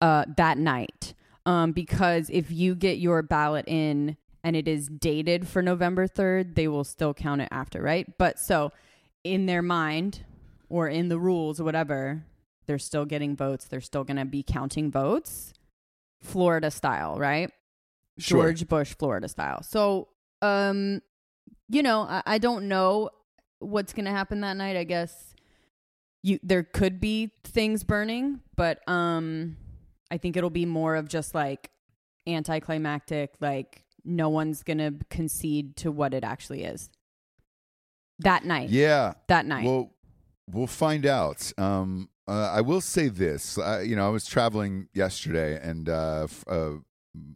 uh, 0.00 0.26
that 0.36 0.58
night 0.58 1.14
um, 1.46 1.72
because 1.72 2.30
if 2.30 2.50
you 2.50 2.74
get 2.74 2.98
your 2.98 3.22
ballot 3.22 3.66
in 3.66 4.16
and 4.44 4.54
it 4.56 4.68
is 4.68 4.88
dated 4.88 5.48
for 5.48 5.62
November 5.62 6.06
3rd, 6.06 6.54
they 6.54 6.68
will 6.68 6.84
still 6.84 7.14
count 7.14 7.40
it 7.40 7.48
after, 7.50 7.80
right? 7.80 8.06
But 8.18 8.38
so 8.38 8.72
in 9.24 9.46
their 9.46 9.62
mind 9.62 10.24
or 10.68 10.88
in 10.88 11.08
the 11.08 11.18
rules 11.18 11.60
or 11.60 11.64
whatever, 11.64 12.24
they're 12.66 12.78
still 12.78 13.04
getting 13.04 13.36
votes. 13.36 13.64
They're 13.64 13.80
still 13.80 14.04
going 14.04 14.16
to 14.16 14.24
be 14.24 14.42
counting 14.42 14.90
votes, 14.90 15.52
Florida 16.22 16.70
style, 16.70 17.16
right? 17.18 17.50
Sure. 18.18 18.42
George 18.42 18.68
Bush, 18.68 18.94
Florida 18.94 19.28
style. 19.28 19.62
So, 19.62 20.08
um, 20.40 21.00
you 21.68 21.82
know, 21.82 22.02
I, 22.02 22.22
I 22.26 22.38
don't 22.38 22.68
know 22.68 23.10
what's 23.58 23.92
going 23.92 24.04
to 24.04 24.10
happen 24.10 24.40
that 24.40 24.56
night. 24.56 24.76
I 24.76 24.84
guess 24.84 25.34
you 26.22 26.38
there 26.42 26.62
could 26.62 27.00
be 27.00 27.32
things 27.44 27.84
burning, 27.84 28.40
but 28.56 28.86
um, 28.88 29.56
I 30.10 30.18
think 30.18 30.36
it'll 30.36 30.50
be 30.50 30.66
more 30.66 30.96
of 30.96 31.08
just 31.08 31.34
like 31.34 31.70
anticlimactic. 32.26 33.34
Like 33.40 33.84
no 34.04 34.28
one's 34.28 34.62
going 34.62 34.78
to 34.78 34.94
concede 35.10 35.76
to 35.78 35.90
what 35.90 36.14
it 36.14 36.24
actually 36.24 36.64
is 36.64 36.90
that 38.22 38.44
night. 38.44 38.70
yeah. 38.70 39.14
that 39.28 39.46
night. 39.46 39.64
Well, 39.64 39.90
we'll 40.50 40.66
find 40.66 41.06
out. 41.06 41.52
Um, 41.58 42.08
uh, 42.28 42.50
I 42.54 42.60
will 42.60 42.80
say 42.80 43.08
this. 43.08 43.58
Uh, 43.58 43.82
you 43.84 43.96
know, 43.96 44.06
I 44.06 44.10
was 44.10 44.24
traveling 44.26 44.88
yesterday, 44.94 45.58
and 45.60 45.88
uh, 45.88 46.22
f- 46.24 46.44
uh, 46.48 46.72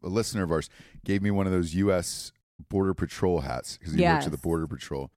a 0.03 0.09
listener 0.09 0.43
of 0.45 0.51
ours 0.53 0.69
gave 1.05 1.23
me 1.23 1.31
one 1.31 1.47
of 1.47 1.53
those 1.53 1.75
U.S. 1.75 2.33
Border 2.69 2.95
Patrol 2.95 3.41
hats 3.41 3.77
because 3.77 3.95
he 3.95 4.01
works 4.15 4.27
at 4.27 4.33
the 4.33 4.39
Border 4.39 4.67
Patrol, 4.67 5.11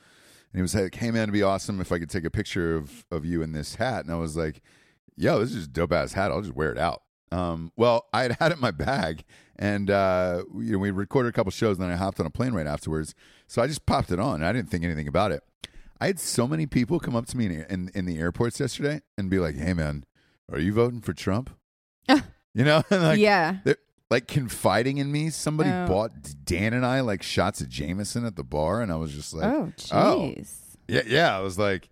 and 0.52 0.60
he 0.60 0.62
was 0.62 0.76
like, 0.76 0.96
"Hey, 0.96 1.12
man, 1.12 1.24
it'd 1.24 1.34
be 1.34 1.44
awesome 1.44 1.80
if 1.80 1.92
I 1.92 2.00
could 2.00 2.10
take 2.10 2.26
a 2.26 2.32
picture 2.32 2.76
of 2.76 3.06
of 3.12 3.26
you 3.26 3.42
in 3.42 3.52
this 3.52 3.76
hat." 3.76 4.04
And 4.06 4.14
I 4.14 4.18
was 4.18 4.36
like, 4.36 4.62
"Yo, 5.16 5.40
this 5.40 5.54
is 5.54 5.66
a 5.66 5.70
dope 5.70 5.94
ass 5.94 6.14
hat. 6.14 6.32
I'll 6.32 6.42
just 6.42 6.56
wear 6.56 6.72
it 6.72 6.78
out." 6.78 7.04
Um, 7.32 7.72
well, 7.78 8.08
I 8.14 8.24
had 8.24 8.32
had 8.40 8.52
it 8.52 8.56
in 8.56 8.62
my 8.62 8.72
bag, 8.72 9.24
and 9.58 9.90
uh, 9.92 10.44
you 10.56 10.74
know, 10.74 10.80
we 10.80 10.92
recorded 10.92 11.30
a 11.30 11.34
couple 11.34 11.52
shows, 11.52 11.78
and 11.78 11.86
then 11.86 11.92
I 11.92 11.96
hopped 11.96 12.20
on 12.20 12.26
a 12.26 12.32
plane 12.32 12.54
right 12.54 12.68
afterwards. 12.68 13.14
So 13.48 13.62
I 13.62 13.68
just 13.68 13.86
popped 13.86 14.12
it 14.12 14.20
on. 14.20 14.36
And 14.36 14.46
I 14.46 14.52
didn't 14.54 14.70
think 14.70 14.84
anything 14.84 15.08
about 15.08 15.32
it. 15.32 15.44
I 16.02 16.08
had 16.08 16.20
so 16.20 16.48
many 16.48 16.66
people 16.66 17.00
come 17.00 17.16
up 17.16 17.26
to 17.28 17.38
me 17.38 17.46
in, 17.48 17.66
in 17.70 17.92
in 17.94 18.06
the 18.06 18.18
airports 18.18 18.60
yesterday 18.60 19.02
and 19.18 19.30
be 19.30 19.40
like, 19.40 19.56
"Hey, 19.56 19.74
man, 19.74 20.06
are 20.52 20.60
you 20.60 20.74
voting 20.74 21.02
for 21.02 21.14
Trump?" 21.14 21.50
you 22.08 22.64
know, 22.66 22.84
like 22.92 23.20
yeah. 23.20 23.58
like 24.10 24.28
confiding 24.28 24.98
in 24.98 25.12
me. 25.12 25.30
Somebody 25.30 25.70
Oh. 25.72 25.88
bought 25.88 26.12
Dan 26.46 26.74
and 26.74 26.86
I 26.86 27.02
like 27.02 27.22
shots 27.22 27.62
of 27.62 27.70
Jameson 27.70 28.26
at 28.26 28.36
the 28.36 28.44
bar, 28.44 28.82
and 28.82 28.92
I 28.92 28.96
was 28.96 29.14
just 29.14 29.34
like, 29.34 29.46
oh, 29.46 29.72
oh. 29.92 30.34
jeez. 30.38 30.56
"Yeah, 30.88 31.02
yeah." 31.06 31.38
I 31.38 31.42
was 31.42 31.60
like, 31.60 31.90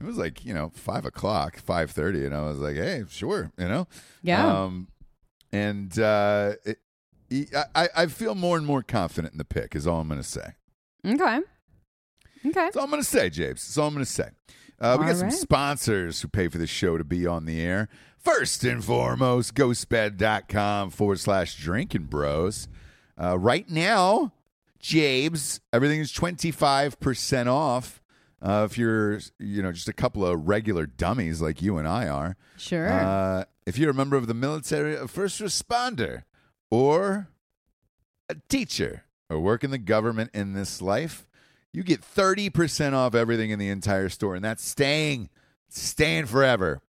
it 0.00 0.04
was 0.06 0.16
like 0.16 0.44
you 0.44 0.54
know 0.54 0.70
five 0.74 1.04
o'clock, 1.04 1.58
five 1.58 1.90
thirty, 1.90 2.24
and 2.24 2.34
I 2.34 2.42
was 2.42 2.58
like, 2.58 2.76
"Hey, 2.76 3.04
sure," 3.08 3.50
you 3.58 3.66
know. 3.68 3.88
Yeah. 4.22 4.46
Um, 4.62 4.88
and 5.52 5.98
uh, 5.98 6.52
it, 6.64 6.78
I 7.54 7.64
I 7.74 7.88
I 7.96 8.06
feel 8.06 8.34
more 8.34 8.56
and 8.56 8.64
more 8.66 8.82
confident 8.82 9.32
in 9.34 9.38
the 9.38 9.44
pick. 9.44 9.74
Is 9.74 9.86
all 9.86 10.00
I'm 10.00 10.08
going 10.08 10.20
to 10.20 10.26
say. 10.26 10.52
okay. 11.04 11.40
Okay. 12.40 12.52
That's 12.52 12.76
all 12.76 12.84
I'm 12.84 12.90
going 12.90 13.02
to 13.02 13.08
say, 13.08 13.30
James. 13.30 13.66
That's 13.66 13.78
all 13.78 13.88
I'm 13.88 13.94
going 13.94 14.04
to 14.04 14.10
say. 14.10 14.30
Uh, 14.80 14.96
we 15.00 15.06
got 15.06 15.16
some 15.16 15.28
right. 15.28 15.32
sponsors 15.32 16.22
who 16.22 16.28
pay 16.28 16.48
for 16.48 16.58
the 16.58 16.66
show 16.66 16.96
to 16.98 17.04
be 17.04 17.26
on 17.26 17.46
the 17.46 17.60
air. 17.60 17.88
First 18.16 18.64
and 18.64 18.84
foremost, 18.84 19.54
ghostbed.com 19.54 20.90
forward 20.90 21.18
slash 21.18 21.56
drinking 21.56 22.04
bros. 22.04 22.68
Uh, 23.20 23.38
right 23.38 23.68
now, 23.68 24.32
Jabes, 24.80 25.60
everything 25.72 26.00
is 26.00 26.12
25% 26.12 27.46
off. 27.46 28.00
Uh, 28.40 28.66
if 28.70 28.78
you're, 28.78 29.18
you 29.38 29.62
know, 29.62 29.72
just 29.72 29.88
a 29.88 29.92
couple 29.92 30.24
of 30.24 30.46
regular 30.46 30.86
dummies 30.86 31.42
like 31.42 31.60
you 31.60 31.76
and 31.78 31.88
I 31.88 32.06
are. 32.06 32.36
Sure. 32.56 32.88
Uh, 32.88 33.44
if 33.66 33.78
you're 33.78 33.90
a 33.90 33.94
member 33.94 34.16
of 34.16 34.28
the 34.28 34.34
military, 34.34 34.94
a 34.94 35.08
first 35.08 35.40
responder, 35.40 36.22
or 36.70 37.28
a 38.28 38.36
teacher, 38.48 39.04
or 39.28 39.40
work 39.40 39.64
in 39.64 39.70
the 39.70 39.78
government 39.78 40.30
in 40.32 40.52
this 40.52 40.80
life, 40.80 41.27
you 41.72 41.82
get 41.82 42.00
30% 42.00 42.92
off 42.92 43.14
everything 43.14 43.50
in 43.50 43.58
the 43.58 43.68
entire 43.68 44.08
store. 44.08 44.34
And 44.34 44.44
that's 44.44 44.64
staying, 44.64 45.28
staying 45.68 46.26
forever. 46.26 46.80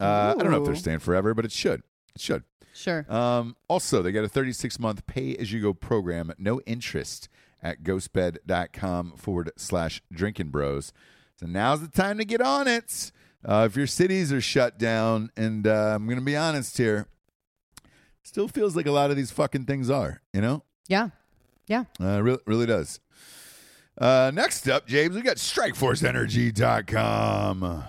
Uh, 0.00 0.34
I 0.38 0.42
don't 0.42 0.52
know 0.52 0.60
if 0.60 0.64
they're 0.66 0.76
staying 0.76 1.00
forever, 1.00 1.34
but 1.34 1.44
it 1.44 1.52
should. 1.52 1.82
It 2.14 2.20
should. 2.20 2.44
sure. 2.72 3.04
Um, 3.12 3.56
also, 3.68 4.00
they 4.02 4.12
got 4.12 4.24
a 4.24 4.28
36 4.28 4.78
month 4.78 5.06
pay 5.06 5.36
as 5.36 5.52
you 5.52 5.60
go 5.60 5.74
program, 5.74 6.32
no 6.38 6.60
interest 6.62 7.28
at 7.62 7.82
ghostbed.com 7.82 9.12
forward 9.16 9.50
slash 9.56 10.00
drinking 10.12 10.50
bros. 10.50 10.92
So 11.36 11.46
now's 11.46 11.80
the 11.80 11.88
time 11.88 12.18
to 12.18 12.24
get 12.24 12.40
on 12.40 12.68
it. 12.68 13.12
Uh, 13.44 13.66
if 13.70 13.76
your 13.76 13.86
cities 13.86 14.32
are 14.32 14.40
shut 14.40 14.78
down, 14.78 15.30
and 15.36 15.66
uh, 15.66 15.94
I'm 15.94 16.06
going 16.06 16.18
to 16.18 16.24
be 16.24 16.36
honest 16.36 16.76
here, 16.76 17.06
still 18.22 18.48
feels 18.48 18.76
like 18.76 18.86
a 18.86 18.92
lot 18.92 19.10
of 19.10 19.16
these 19.16 19.30
fucking 19.30 19.64
things 19.64 19.90
are, 19.90 20.20
you 20.32 20.40
know? 20.40 20.62
yeah. 20.88 21.10
Yeah. 21.66 21.84
Uh, 22.00 22.22
really, 22.22 22.38
really 22.46 22.64
does. 22.64 22.98
Uh, 23.98 24.30
next 24.32 24.68
up, 24.68 24.86
James, 24.86 25.16
we 25.16 25.22
got 25.22 25.38
strikeforceenergy.com. 25.38 27.84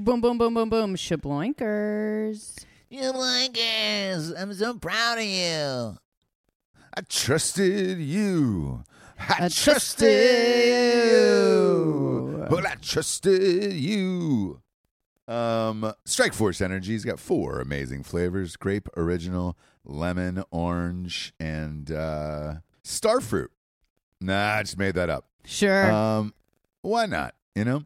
boom, 0.00 0.20
boom, 0.20 0.38
boom, 0.38 0.54
boom, 0.54 0.68
boom. 0.68 0.96
Shabloinkers. 0.96 2.64
You 2.88 3.12
Lakers, 3.12 4.32
I'm 4.32 4.52
so 4.52 4.74
proud 4.74 5.18
of 5.18 5.24
you. 5.24 5.96
I 6.92 7.02
trusted 7.08 8.00
you. 8.00 8.82
I, 9.16 9.44
I 9.44 9.48
trusted 9.48 9.62
trusted 9.62 11.06
you. 11.06 11.12
you. 11.12 12.46
Well, 12.50 12.66
I 12.66 12.74
trusted 12.82 13.72
you. 13.74 14.60
Um, 15.28 15.92
Strike 16.04 16.32
Force 16.32 16.60
Energy's 16.60 17.04
got 17.04 17.20
four 17.20 17.60
amazing 17.60 18.02
flavors: 18.02 18.56
grape, 18.56 18.88
original, 18.96 19.56
lemon, 19.84 20.42
orange, 20.50 21.32
and 21.38 21.92
uh, 21.92 22.54
starfruit. 22.82 23.50
Nah, 24.20 24.54
I 24.56 24.62
just 24.62 24.78
made 24.78 24.94
that 24.94 25.08
up. 25.10 25.26
Sure. 25.44 25.90
Um, 25.90 26.34
why 26.82 27.06
not? 27.06 27.34
You 27.54 27.64
know, 27.64 27.84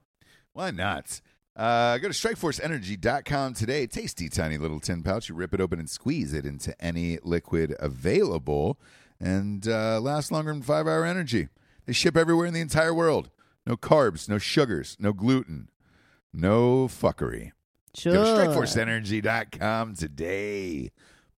why 0.52 0.70
not? 0.70 1.20
Uh, 1.56 1.98
go 1.98 2.08
to 2.08 2.14
strikeforceenergy.com 2.14 3.54
today. 3.54 3.86
Tasty, 3.86 4.28
tiny 4.28 4.58
little 4.58 4.80
tin 4.80 5.02
pouch. 5.02 5.28
You 5.28 5.34
rip 5.36 5.54
it 5.54 5.60
open 5.60 5.78
and 5.78 5.88
squeeze 5.88 6.32
it 6.34 6.44
into 6.44 6.74
any 6.84 7.18
liquid 7.22 7.76
available. 7.78 8.78
and 9.20 9.66
uh, 9.68 10.00
last 10.00 10.32
longer 10.32 10.52
than 10.52 10.62
five 10.62 10.86
hour 10.88 11.04
energy. 11.04 11.48
They 11.86 11.92
ship 11.92 12.16
everywhere 12.16 12.46
in 12.46 12.54
the 12.54 12.60
entire 12.60 12.92
world. 12.94 13.30
No 13.66 13.76
carbs, 13.76 14.28
no 14.28 14.38
sugars, 14.38 14.96
no 14.98 15.12
gluten, 15.12 15.68
no 16.32 16.88
fuckery. 16.88 17.52
Sure. 17.94 18.12
Go 18.12 18.24
to 18.24 18.48
strikeforceenergy.com 18.50 19.94
today. 19.94 20.90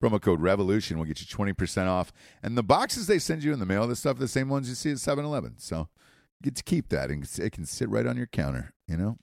Promo 0.06 0.20
code 0.20 0.40
REVOLUTION 0.40 0.98
will 0.98 1.04
get 1.04 1.20
you 1.20 1.26
20% 1.26 1.88
off. 1.88 2.12
And 2.42 2.56
the 2.56 2.62
boxes 2.62 3.06
they 3.06 3.18
send 3.18 3.42
you 3.42 3.52
in 3.52 3.58
the 3.58 3.66
mail, 3.66 3.86
the 3.88 3.96
stuff, 3.96 4.18
the 4.18 4.28
same 4.28 4.48
ones 4.48 4.68
you 4.68 4.74
see 4.74 4.92
at 4.92 4.98
7 5.00 5.24
Eleven. 5.24 5.54
So 5.58 5.88
you 6.40 6.44
get 6.44 6.54
to 6.56 6.62
keep 6.62 6.88
that 6.90 7.10
and 7.10 7.28
it 7.38 7.50
can 7.52 7.66
sit 7.66 7.88
right 7.88 8.06
on 8.06 8.16
your 8.16 8.26
counter, 8.28 8.72
you 8.86 8.96
know? 8.96 9.18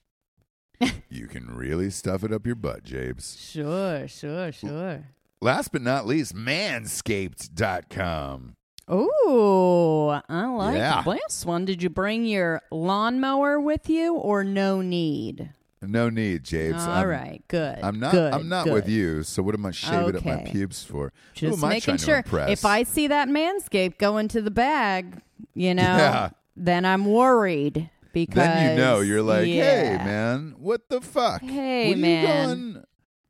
you 1.09 1.27
can 1.27 1.47
really 1.55 1.89
stuff 1.89 2.23
it 2.23 2.34
up 2.34 2.45
your 2.45 2.55
butt, 2.55 2.84
Jabes. 2.84 3.38
Sure, 3.39 4.07
sure, 4.07 4.51
sure. 4.51 5.05
Last 5.41 5.71
but 5.71 5.81
not 5.81 6.05
least, 6.05 6.36
manscaped.com. 6.36 8.55
Oh, 8.88 10.21
I 10.27 10.45
like 10.47 10.75
Yeah. 10.75 11.03
this 11.05 11.45
one. 11.45 11.63
Did 11.63 11.81
you 11.81 11.89
bring 11.89 12.25
your 12.25 12.61
lawnmower 12.71 13.57
with 13.59 13.89
you 13.89 14.15
or 14.15 14.43
no 14.43 14.81
need? 14.81 15.51
No 15.86 16.09
need, 16.09 16.43
Jabes. 16.43 16.81
All 16.88 16.89
I'm, 16.89 17.07
right, 17.07 17.43
good. 17.47 17.79
I'm 17.84 17.99
not 17.99 18.11
good, 18.11 18.34
I'm 18.34 18.47
not 18.49 18.63
good. 18.65 18.73
with 18.73 18.89
you, 18.89 19.23
so 19.23 19.43
what 19.43 19.53
am 19.55 19.65
I 19.65 19.71
shaving 19.71 20.15
up 20.15 20.25
my 20.25 20.38
pubes 20.38 20.84
for? 20.84 21.11
Just 21.34 21.61
making 21.61 21.97
sure. 21.97 22.23
If 22.31 22.65
I 22.65 22.84
see 22.84 23.07
that 23.07 23.27
manscape 23.27 23.97
going 23.97 24.27
to 24.29 24.41
the 24.41 24.51
bag, 24.51 25.21
you 25.53 25.73
know, 25.75 25.84
Yeah. 25.84 26.29
then 26.55 26.86
I'm 26.86 27.05
worried 27.05 27.89
because 28.13 28.36
then 28.36 28.71
you 28.77 28.81
know 28.81 29.01
you're 29.01 29.21
like, 29.21 29.45
hey 29.45 29.97
man, 30.03 30.55
what 30.57 30.88
the 30.89 31.01
fuck? 31.01 31.41
Hey, 31.41 31.89
what 31.89 31.97
are 31.97 31.99
man. 31.99 32.23
You 32.23 32.55
going, 32.73 32.84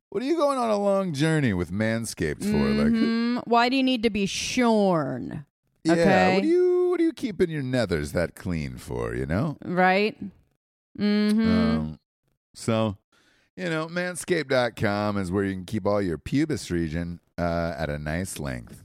what 0.10 0.22
are 0.22 0.26
you 0.26 0.36
going 0.38 0.58
on 0.60 0.70
a 0.70 0.78
long 0.78 1.14
journey 1.14 1.54
with 1.54 1.72
Manscaped 1.72 2.44
for? 2.44 2.58
Like, 2.58 2.94
Mhm. 2.94 3.42
why 3.48 3.70
do 3.70 3.76
you 3.78 3.84
need 3.84 4.04
to 4.04 4.10
be 4.12 4.26
shorn? 4.28 5.46
yeah, 5.84 5.94
okay. 5.94 6.36
what 6.36 6.44
are 6.44 6.48
you 6.48 6.90
what 6.92 7.00
are 7.00 7.04
you 7.04 7.14
keeping 7.14 7.50
your 7.50 7.64
nethers 7.64 8.12
that 8.14 8.36
clean 8.36 8.78
for? 8.78 9.16
You 9.16 9.26
know. 9.26 9.58
Right? 9.66 10.16
Mm-hmm. 11.00 11.42
Um, 11.42 12.00
so, 12.54 12.98
you 13.56 13.70
know, 13.70 13.88
manscaped.com 13.88 15.18
is 15.18 15.32
where 15.32 15.44
you 15.44 15.54
can 15.54 15.66
keep 15.66 15.86
all 15.86 16.02
your 16.02 16.18
pubis 16.18 16.72
region 16.72 17.20
uh, 17.38 17.74
at 17.78 17.90
a 17.90 18.00
nice 18.00 18.40
length. 18.40 18.84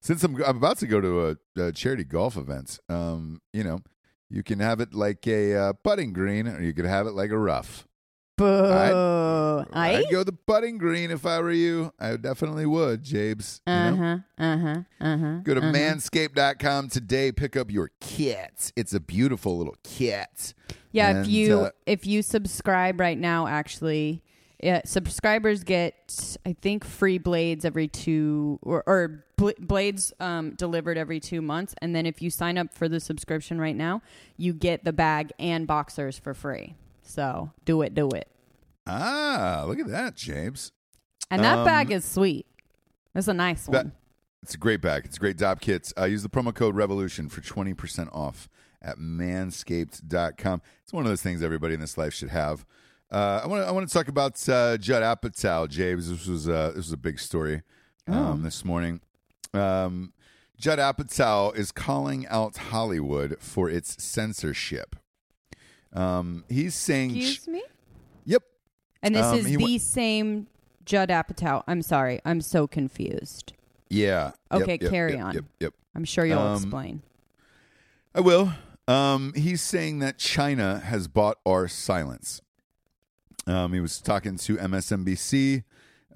Since 0.00 0.22
I'm, 0.22 0.42
I'm 0.44 0.56
about 0.58 0.78
to 0.78 0.86
go 0.86 1.00
to 1.00 1.28
a, 1.28 1.62
a 1.62 1.72
charity 1.72 2.04
golf 2.04 2.36
event, 2.36 2.78
um, 2.88 3.40
you 3.52 3.64
know, 3.64 3.80
you 4.28 4.42
can 4.42 4.60
have 4.60 4.80
it 4.80 4.94
like 4.94 5.26
a 5.26 5.54
uh, 5.54 5.72
putting 5.72 6.12
green 6.12 6.46
or 6.48 6.60
you 6.62 6.72
could 6.72 6.84
have 6.84 7.06
it 7.06 7.12
like 7.12 7.30
a 7.30 7.38
rough. 7.38 7.86
Boo. 8.36 9.64
I? 9.72 9.96
I'd 9.96 10.10
go 10.10 10.22
the 10.22 10.32
putting 10.32 10.76
green 10.76 11.10
if 11.10 11.24
I 11.24 11.40
were 11.40 11.52
you. 11.52 11.92
I 11.98 12.16
definitely 12.16 12.66
would, 12.66 13.02
Jabes. 13.02 13.60
Uh 13.66 13.94
huh. 13.94 14.18
Uh 14.38 14.58
huh. 14.58 14.82
Uh 15.00 15.16
huh. 15.16 15.36
Go 15.42 15.54
to 15.54 15.60
manscaped.com 15.62 16.88
today. 16.88 17.32
Pick 17.32 17.56
up 17.56 17.70
your 17.70 17.90
kit. 18.00 18.72
It's 18.76 18.92
a 18.92 19.00
beautiful 19.00 19.56
little 19.56 19.76
kit. 19.82 20.54
Yeah, 20.92 21.10
And, 21.10 21.18
if 21.20 21.28
you 21.28 21.60
uh, 21.60 21.70
if 21.86 22.06
you 22.06 22.22
subscribe 22.22 23.00
right 23.00 23.18
now, 23.18 23.46
actually, 23.46 24.22
yeah, 24.62 24.82
subscribers 24.84 25.64
get 25.64 26.36
I 26.44 26.54
think 26.54 26.84
free 26.84 27.18
blades 27.18 27.64
every 27.64 27.88
two 27.88 28.58
or, 28.62 28.82
or 28.86 29.24
bl- 29.36 29.50
blades 29.58 30.12
um, 30.20 30.54
delivered 30.56 30.98
every 30.98 31.20
two 31.20 31.40
months, 31.40 31.74
and 31.80 31.94
then 31.94 32.06
if 32.06 32.20
you 32.20 32.30
sign 32.30 32.58
up 32.58 32.74
for 32.74 32.88
the 32.88 33.00
subscription 33.00 33.60
right 33.60 33.76
now, 33.76 34.02
you 34.36 34.52
get 34.52 34.84
the 34.84 34.92
bag 34.92 35.32
and 35.38 35.66
boxers 35.66 36.18
for 36.18 36.34
free. 36.34 36.74
So 37.06 37.52
do 37.64 37.82
it, 37.82 37.94
do 37.94 38.08
it, 38.10 38.28
Ah, 38.86 39.64
look 39.66 39.78
at 39.78 39.88
that, 39.88 40.14
James. 40.16 40.72
and 41.30 41.42
that 41.42 41.58
Um, 41.58 41.64
bag 41.64 41.90
is 41.90 42.04
sweet. 42.04 42.46
It's 43.14 43.28
a 43.28 43.34
nice 43.34 43.66
Ba- 43.66 43.72
one. 43.78 43.92
It's 44.42 44.54
a 44.54 44.58
great 44.58 44.80
bag. 44.80 45.04
It's 45.06 45.16
a 45.16 45.20
great 45.20 45.36
Dopp 45.38 45.60
kits. 45.60 45.92
Uh, 45.98 46.04
use 46.04 46.22
the 46.22 46.28
promo 46.28 46.54
code 46.54 46.76
REVOLUTION 46.76 47.28
for 47.30 47.40
20% 47.40 48.08
off 48.12 48.48
at 48.82 48.98
manscaped.com. 48.98 50.62
It's 50.82 50.92
one 50.92 51.04
of 51.04 51.08
those 51.10 51.22
things 51.22 51.42
everybody 51.42 51.74
in 51.74 51.80
this 51.80 51.96
life 51.98 52.14
should 52.14 52.28
have. 52.30 52.64
Uh, 53.10 53.40
I 53.42 53.46
want 53.46 53.62
to 53.64 53.68
I 53.68 53.70
want 53.70 53.88
to 53.88 53.92
talk 53.94 54.08
about 54.08 54.48
uh, 54.48 54.76
Judd 54.78 55.02
Apatow, 55.02 55.68
James. 55.68 56.08
This 56.10 56.26
was 56.26 56.48
uh, 56.48 56.68
this 56.68 56.86
was 56.86 56.92
a 56.92 56.96
big 56.96 57.18
story 57.20 57.62
um, 58.08 58.42
this 58.42 58.64
morning. 58.64 59.00
Um, 59.54 60.12
Judd 60.58 60.78
Apatow 60.80 61.54
is 61.56 61.70
calling 61.70 62.26
out 62.28 62.56
Hollywood 62.56 63.36
for 63.40 63.68
its 63.70 64.02
censorship. 64.02 64.96
Um, 65.92 66.44
he's 66.48 66.74
saying, 66.74 67.16
Excuse 67.16 67.48
me. 67.48 67.62
"Yep, 68.24 68.42
And 69.02 69.14
this 69.14 69.24
Um, 69.26 69.38
is 69.38 69.46
he 69.46 69.56
the 69.56 69.78
same 69.78 70.46
Judd 70.84 71.08
Apatow. 71.08 71.62
I'm 71.66 71.82
sorry, 71.82 72.20
I'm 72.24 72.40
so 72.40 72.66
confused. 72.66 73.52
yeah, 73.88 74.32
yep, 74.52 74.62
Okay, 74.62 74.78
yep, 74.80 74.90
carry 74.90 75.12
yep, 75.14 75.24
on. 75.24 75.34
Yep, 75.34 75.44
yep. 75.60 75.74
I'm 75.94 76.04
sure 76.04 76.24
you'll 76.26 76.38
Um, 76.38 76.56
explain. 76.56 77.02
I 78.14 78.20
will. 78.20 78.52
Um, 78.88 79.32
he's 79.34 79.62
saying 79.62 79.98
that 80.00 80.18
China 80.18 80.78
has 80.80 81.08
bought 81.08 81.38
our 81.46 81.66
silence. 81.68 82.40
Um, 83.46 83.72
he 83.72 83.80
was 83.80 84.00
talking 84.00 84.36
to 84.38 84.56
MSNBC 84.58 85.64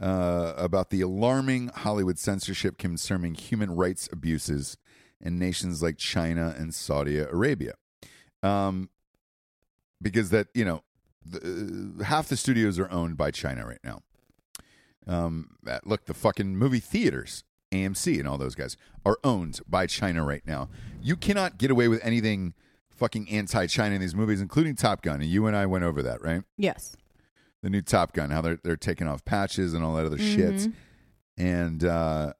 uh, 0.00 0.54
about 0.56 0.90
the 0.90 1.00
alarming 1.00 1.68
Hollywood 1.68 2.18
censorship 2.18 2.78
concerning 2.78 3.34
human 3.34 3.70
rights 3.72 4.08
abuses 4.12 4.76
in 5.20 5.38
nations 5.38 5.82
like 5.82 5.96
China 5.98 6.54
and 6.56 6.74
Saudi 6.74 7.18
Arabia. 7.18 7.74
Um, 8.42 8.88
because 10.02 10.30
that 10.30 10.48
you 10.54 10.64
know, 10.64 10.82
the, 11.24 12.04
half 12.04 12.28
the 12.28 12.36
studios 12.36 12.78
are 12.78 12.90
owned 12.90 13.16
by 13.16 13.30
China 13.30 13.66
right 13.66 13.80
now. 13.84 14.00
Um, 15.06 15.56
uh, 15.66 15.78
look, 15.84 16.04
the 16.06 16.14
fucking 16.14 16.56
movie 16.56 16.78
theaters, 16.80 17.44
AMC, 17.72 18.18
and 18.18 18.28
all 18.28 18.38
those 18.38 18.54
guys 18.54 18.76
are 19.04 19.18
owned 19.24 19.60
by 19.68 19.86
China 19.86 20.24
right 20.24 20.42
now. 20.46 20.68
You 21.02 21.16
cannot 21.16 21.58
get 21.58 21.70
away 21.70 21.88
with 21.88 22.00
anything 22.04 22.54
fucking 22.90 23.28
anti-China 23.30 23.94
in 23.94 24.00
these 24.00 24.14
movies, 24.14 24.40
including 24.40 24.76
Top 24.76 25.02
Gun. 25.02 25.20
And 25.22 25.30
you 25.30 25.46
and 25.46 25.56
I 25.56 25.64
went 25.66 25.84
over 25.84 26.02
that, 26.02 26.22
right? 26.22 26.42
Yes. 26.58 26.96
The 27.62 27.70
new 27.70 27.80
Top 27.80 28.12
Gun, 28.12 28.30
how 28.30 28.40
they're 28.42 28.58
they're 28.62 28.76
taking 28.76 29.06
off 29.08 29.24
patches 29.24 29.74
and 29.74 29.82
all 29.84 29.94
that 29.96 30.06
other 30.06 30.18
shit, 30.18 30.54
Mhm. 30.54 30.72
and 31.38 31.84
uh, 31.84 32.32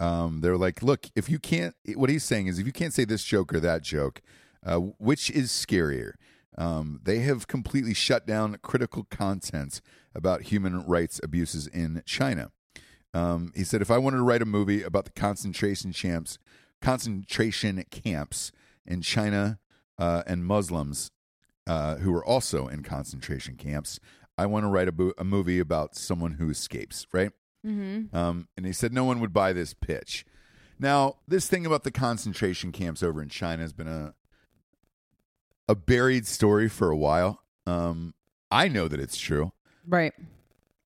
um, 0.00 0.40
they're 0.40 0.56
like, 0.56 0.82
look, 0.82 1.06
if 1.14 1.28
you 1.28 1.38
can't, 1.38 1.74
what 1.94 2.10
he's 2.10 2.24
saying 2.24 2.46
is, 2.48 2.58
if 2.58 2.66
you 2.66 2.72
can't 2.72 2.92
say 2.92 3.04
this 3.04 3.22
joke 3.24 3.52
or 3.54 3.60
that 3.60 3.82
joke, 3.82 4.22
uh, 4.64 4.76
which 4.78 5.30
is 5.30 5.50
scarier? 5.50 6.12
Um, 6.56 7.00
they 7.02 7.20
have 7.20 7.48
completely 7.48 7.94
shut 7.94 8.26
down 8.26 8.56
critical 8.62 9.04
content 9.04 9.80
about 10.14 10.42
human 10.42 10.84
rights 10.86 11.20
abuses 11.22 11.66
in 11.66 12.02
China. 12.06 12.50
Um, 13.12 13.52
he 13.54 13.64
said, 13.64 13.82
if 13.82 13.90
I 13.90 13.98
wanted 13.98 14.18
to 14.18 14.22
write 14.22 14.42
a 14.42 14.46
movie 14.46 14.82
about 14.82 15.04
the 15.04 15.10
concentration 15.12 15.92
camps, 15.92 16.38
concentration 16.80 17.84
camps 17.90 18.52
in 18.84 19.02
China 19.02 19.58
uh, 19.98 20.22
and 20.26 20.44
Muslims 20.44 21.10
uh, 21.66 21.96
who 21.96 22.12
were 22.12 22.24
also 22.24 22.66
in 22.66 22.82
concentration 22.82 23.56
camps, 23.56 23.98
I 24.36 24.46
want 24.46 24.64
to 24.64 24.68
write 24.68 24.88
a, 24.88 24.92
bo- 24.92 25.14
a 25.16 25.24
movie 25.24 25.60
about 25.60 25.94
someone 25.94 26.32
who 26.32 26.50
escapes, 26.50 27.06
right? 27.12 27.30
Mm-hmm. 27.64 28.14
Um, 28.14 28.48
and 28.56 28.66
he 28.66 28.72
said 28.72 28.92
no 28.92 29.04
one 29.04 29.20
would 29.20 29.32
buy 29.32 29.52
this 29.52 29.74
pitch. 29.74 30.26
Now, 30.78 31.16
this 31.26 31.48
thing 31.48 31.64
about 31.64 31.84
the 31.84 31.92
concentration 31.92 32.72
camps 32.72 33.02
over 33.02 33.22
in 33.22 33.28
China 33.28 33.62
has 33.62 33.72
been 33.72 33.86
a 33.86 34.14
a 35.68 35.74
buried 35.74 36.26
story 36.26 36.68
for 36.68 36.90
a 36.90 36.96
while. 36.96 37.40
Um, 37.66 38.14
I 38.50 38.68
know 38.68 38.88
that 38.88 39.00
it's 39.00 39.16
true. 39.16 39.52
Right. 39.86 40.12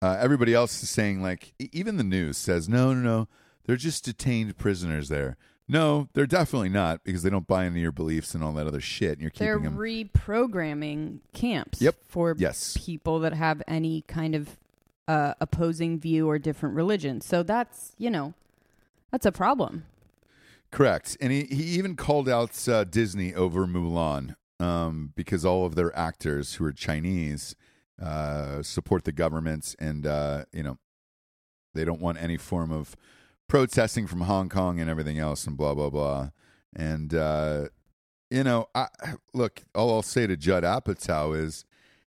Uh, 0.02 0.18
everybody 0.20 0.54
else 0.54 0.82
is 0.82 0.90
saying 0.90 1.22
like 1.22 1.54
e- 1.60 1.70
even 1.72 1.98
the 1.98 2.04
news 2.04 2.38
says 2.38 2.68
no, 2.70 2.94
no, 2.94 3.02
no. 3.02 3.28
They're 3.66 3.76
just 3.76 4.04
detained 4.06 4.58
prisoners 4.58 5.10
there. 5.10 5.38
No, 5.68 6.10
they're 6.14 6.26
definitely 6.26 6.70
not 6.70 7.04
because 7.04 7.24
they 7.24 7.30
don't 7.30 7.48
buy 7.48 7.66
into 7.66 7.80
your 7.80 7.92
beliefs 7.92 8.34
and 8.34 8.44
all 8.44 8.52
that 8.54 8.68
other 8.68 8.82
shit. 8.82 9.14
And 9.14 9.22
you're 9.22 9.32
They're 9.36 9.58
keeping 9.60 9.76
them. 9.76 9.78
reprogramming 9.78 11.20
camps 11.34 11.82
Yep. 11.82 11.96
for 12.08 12.36
Yes. 12.38 12.76
people 12.84 13.20
that 13.20 13.34
have 13.34 13.62
any 13.68 14.02
kind 14.08 14.36
of 14.36 14.58
uh, 15.08 15.34
opposing 15.40 16.00
view 16.00 16.30
or 16.30 16.40
different 16.40 16.76
religion. 16.76 17.22
So 17.22 17.44
that's, 17.44 17.94
you 17.98 18.10
know, 18.10 18.34
that's 19.12 19.26
a 19.26 19.32
problem. 19.32 19.86
Correct. 20.72 21.18
And 21.22 21.32
he, 21.32 21.44
he 21.44 21.64
even 21.78 21.96
called 21.96 22.28
out 22.30 22.68
uh, 22.68 22.84
Disney 22.86 23.34
over 23.34 23.66
Mulan 23.68 24.36
um, 24.62 25.14
because 25.16 25.46
all 25.46 25.66
of 25.66 25.76
their 25.76 25.96
actors 25.98 26.56
who 26.56 26.66
are 26.66 26.72
Chinese 26.72 27.56
uh, 28.02 28.62
support 28.64 29.04
the 29.04 29.12
government 29.12 29.76
and, 29.80 30.06
uh, 30.06 30.46
you 30.52 30.64
know, 30.64 30.78
they 31.74 31.86
don't 31.86 32.02
want 32.02 32.22
any 32.22 32.38
form 32.38 32.72
of 32.72 32.96
protesting 33.48 34.08
from 34.08 34.22
Hong 34.22 34.50
Kong 34.50 34.80
and 34.80 34.90
everything 34.90 35.20
else 35.20 35.46
and 35.46 35.56
blah, 35.58 35.74
blah, 35.74 35.90
blah. 35.90 36.30
And, 36.76 37.14
uh, 37.14 37.68
you 38.30 38.44
know, 38.44 38.68
I, 38.74 38.88
look, 39.34 39.62
all 39.76 39.94
I'll 39.94 40.02
say 40.02 40.26
to 40.28 40.38
Judd 40.38 40.64
Apatow 40.64 41.38
is, 41.38 41.66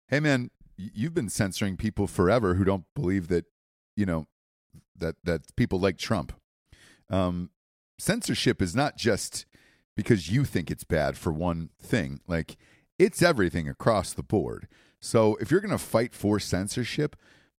hey, 0.07 0.19
man, 0.19 0.51
you've 0.77 1.13
been 1.13 1.29
censoring 1.29 1.77
people 1.77 2.07
forever 2.07 2.55
who 2.55 2.63
don't 2.63 2.85
believe 2.93 3.27
that, 3.29 3.45
you 3.95 4.05
know, 4.05 4.27
that, 4.97 5.15
that 5.23 5.55
people 5.55 5.79
like 5.79 5.97
Trump. 5.97 6.33
Um, 7.09 7.51
censorship 7.97 8.61
is 8.61 8.75
not 8.75 8.97
just 8.97 9.45
because 9.99 10.31
you 10.31 10.45
think 10.45 10.71
it's 10.71 10.85
bad 10.85 11.17
for 11.17 11.29
one 11.33 11.71
thing. 11.77 12.21
Like 12.25 12.55
it's 12.97 13.21
everything 13.21 13.67
across 13.67 14.13
the 14.13 14.23
board. 14.23 14.69
So 15.01 15.35
if 15.41 15.51
you're 15.51 15.59
going 15.59 15.71
to 15.71 15.77
fight 15.77 16.13
for 16.13 16.39
censorship 16.39 17.17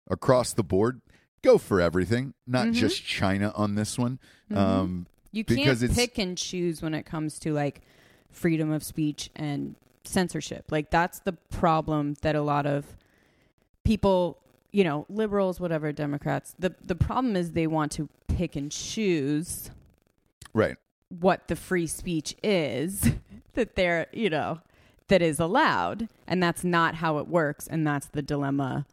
across 0.09 0.53
the 0.53 0.63
board, 0.63 1.01
go 1.41 1.57
for 1.57 1.81
everything, 1.81 2.33
not 2.47 2.71
just 2.71 3.03
China 3.03 3.51
on 3.55 3.75
this 3.75 3.99
one. 3.99 4.19
Um, 4.55 5.07
You 5.33 5.43
can't 5.43 5.93
pick 5.93 6.17
and 6.17 6.37
choose 6.37 6.81
when 6.81 6.93
it 6.93 7.05
comes 7.05 7.39
to 7.39 7.51
like 7.51 7.81
freedom 8.31 8.71
of 8.71 8.83
speech 8.83 9.29
and 9.35 9.75
censorship. 10.05 10.71
Like 10.71 10.91
that's 10.91 11.19
the 11.19 11.33
problem 11.33 12.15
that 12.21 12.37
a 12.37 12.41
lot 12.41 12.65
of 12.65 12.95
people, 13.83 14.37
you 14.71 14.85
know, 14.85 15.05
liberals, 15.09 15.59
whatever, 15.59 15.91
Democrats, 15.91 16.55
the 16.57 16.73
the 16.85 16.95
problem 16.95 17.35
is 17.35 17.51
they 17.51 17.67
want 17.67 17.91
to 17.93 18.07
pick 18.29 18.55
and 18.55 18.71
choose 18.71 19.71
Right. 20.53 20.77
What 21.09 21.47
the 21.47 21.55
free 21.55 21.87
speech 21.87 22.35
is 22.43 23.11
that 23.53 23.75
they're, 23.75 24.07
you 24.13 24.29
know, 24.29 24.59
that 25.07 25.21
is 25.21 25.39
allowed, 25.39 26.07
and 26.27 26.41
that's 26.41 26.63
not 26.63 26.95
how 26.95 27.17
it 27.17 27.27
works, 27.27 27.67
and 27.67 27.85
that's 27.85 28.05
the 28.07 28.21
dilemma 28.21 28.85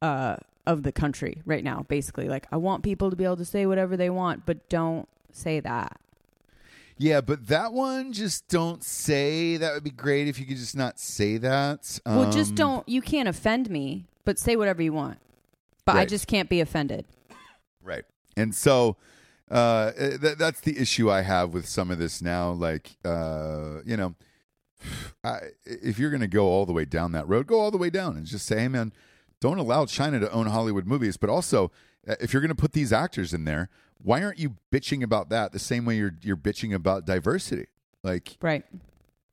uh, 0.00 0.36
of 0.66 0.82
the 0.82 0.92
country 0.92 1.42
right 1.44 1.62
now. 1.62 1.84
Basically, 1.88 2.28
like 2.28 2.46
I 2.50 2.56
want 2.56 2.82
people 2.82 3.10
to 3.10 3.16
be 3.16 3.24
able 3.24 3.36
to 3.36 3.44
say 3.44 3.66
whatever 3.66 3.96
they 3.96 4.10
want, 4.10 4.46
but 4.46 4.68
don't 4.68 5.08
say 5.32 5.60
that. 5.60 6.00
Yeah, 6.96 7.22
but 7.22 7.46
that 7.48 7.72
one 7.72 8.12
just 8.12 8.48
don't 8.48 8.84
say. 8.84 9.56
That 9.56 9.72
would 9.74 9.84
be 9.84 9.90
great 9.90 10.28
if 10.28 10.38
you 10.38 10.44
could 10.44 10.58
just 10.58 10.76
not 10.76 10.98
say 10.98 11.38
that. 11.38 11.98
well, 12.04 12.30
just 12.30 12.50
Um, 12.50 12.56
don't. 12.56 12.88
You 12.88 13.00
can't 13.00 13.28
offend 13.28 13.70
me, 13.70 14.06
but 14.24 14.38
say 14.38 14.56
whatever 14.56 14.82
you 14.82 14.92
want. 14.92 15.18
But 15.86 15.96
I 15.96 16.04
just 16.04 16.26
can't 16.26 16.48
be 16.48 16.60
offended. 16.60 17.06
Right. 17.82 18.04
And 18.36 18.54
so 18.54 18.96
uh, 19.50 19.92
th- 19.92 20.38
that's 20.38 20.60
the 20.60 20.78
issue 20.78 21.10
I 21.10 21.22
have 21.22 21.52
with 21.52 21.66
some 21.68 21.90
of 21.90 21.98
this 21.98 22.22
now. 22.22 22.50
Like, 22.52 22.96
uh, 23.04 23.80
you 23.84 23.96
know, 23.96 24.14
I, 25.24 25.38
if 25.64 25.98
you're 25.98 26.10
going 26.10 26.20
to 26.22 26.28
go 26.28 26.46
all 26.46 26.66
the 26.66 26.72
way 26.72 26.84
down 26.84 27.12
that 27.12 27.28
road, 27.28 27.46
go 27.46 27.60
all 27.60 27.70
the 27.70 27.78
way 27.78 27.90
down 27.90 28.16
and 28.16 28.26
just 28.26 28.46
say, 28.46 28.60
hey, 28.60 28.68
man, 28.68 28.92
don't 29.40 29.58
allow 29.58 29.86
China 29.86 30.20
to 30.20 30.30
own 30.32 30.46
Hollywood 30.46 30.86
movies. 30.86 31.16
But 31.16 31.30
also, 31.30 31.70
uh, 32.08 32.14
if 32.20 32.32
you're 32.32 32.42
going 32.42 32.48
to 32.48 32.54
put 32.54 32.72
these 32.72 32.92
actors 32.92 33.32
in 33.34 33.44
there, 33.44 33.68
why 34.02 34.22
aren't 34.22 34.38
you 34.38 34.56
bitching 34.72 35.02
about 35.02 35.28
that 35.30 35.52
the 35.52 35.58
same 35.58 35.84
way 35.84 35.96
you're 35.96 36.14
you're 36.22 36.36
bitching 36.36 36.74
about 36.74 37.04
diversity? 37.04 37.66
Like, 38.02 38.38
Right. 38.40 38.64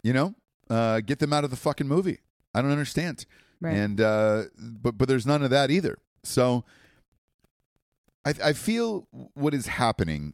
you 0.03 0.11
know, 0.11 0.35
uh, 0.69 0.99
get 0.99 1.19
them 1.19 1.31
out 1.31 1.45
of 1.45 1.51
the 1.51 1.55
fucking 1.55 1.87
movie. 1.87 2.19
I 2.53 2.61
don't 2.61 2.71
understand. 2.71 3.25
Right. 3.61 3.75
And 3.77 4.01
uh, 4.01 4.43
but 4.59 4.97
but 4.97 5.07
there's 5.07 5.25
none 5.25 5.41
of 5.43 5.49
that 5.51 5.71
either. 5.71 5.99
So 6.23 6.65
I 8.27 8.49
I 8.49 8.53
feel 8.53 9.07
what 9.33 9.53
is 9.53 9.67
happening 9.67 10.33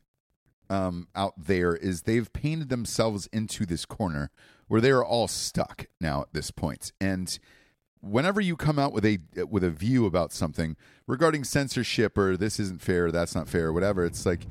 um, 0.70 1.08
out 1.16 1.34
there 1.38 1.76
is 1.76 2.04
they've 2.04 2.32
painted 2.34 2.70
themselves 2.70 3.28
into 3.32 3.66
this 3.66 3.86
corner 3.86 4.32
where 4.68 4.82
they 4.82 4.92
are 4.92 5.04
all 5.04 5.28
stuck 5.28 5.88
now 6.02 6.22
at 6.22 6.34
this 6.34 6.50
point. 6.52 6.92
And 7.00 7.38
whenever 8.02 8.42
you 8.42 8.56
come 8.56 8.80
out 8.80 8.94
with 8.94 9.06
a 9.06 9.20
with 9.50 9.64
a 9.64 9.70
view 9.70 10.06
about 10.06 10.32
something 10.32 10.76
regarding 11.08 11.44
censorship 11.44 12.18
or 12.18 12.36
this 12.38 12.60
isn't 12.60 12.82
fair, 12.82 13.12
that's 13.12 13.36
not 13.36 13.48
fair, 13.48 13.72
whatever, 13.72 14.06
it's 14.06 14.26
like 14.26 14.48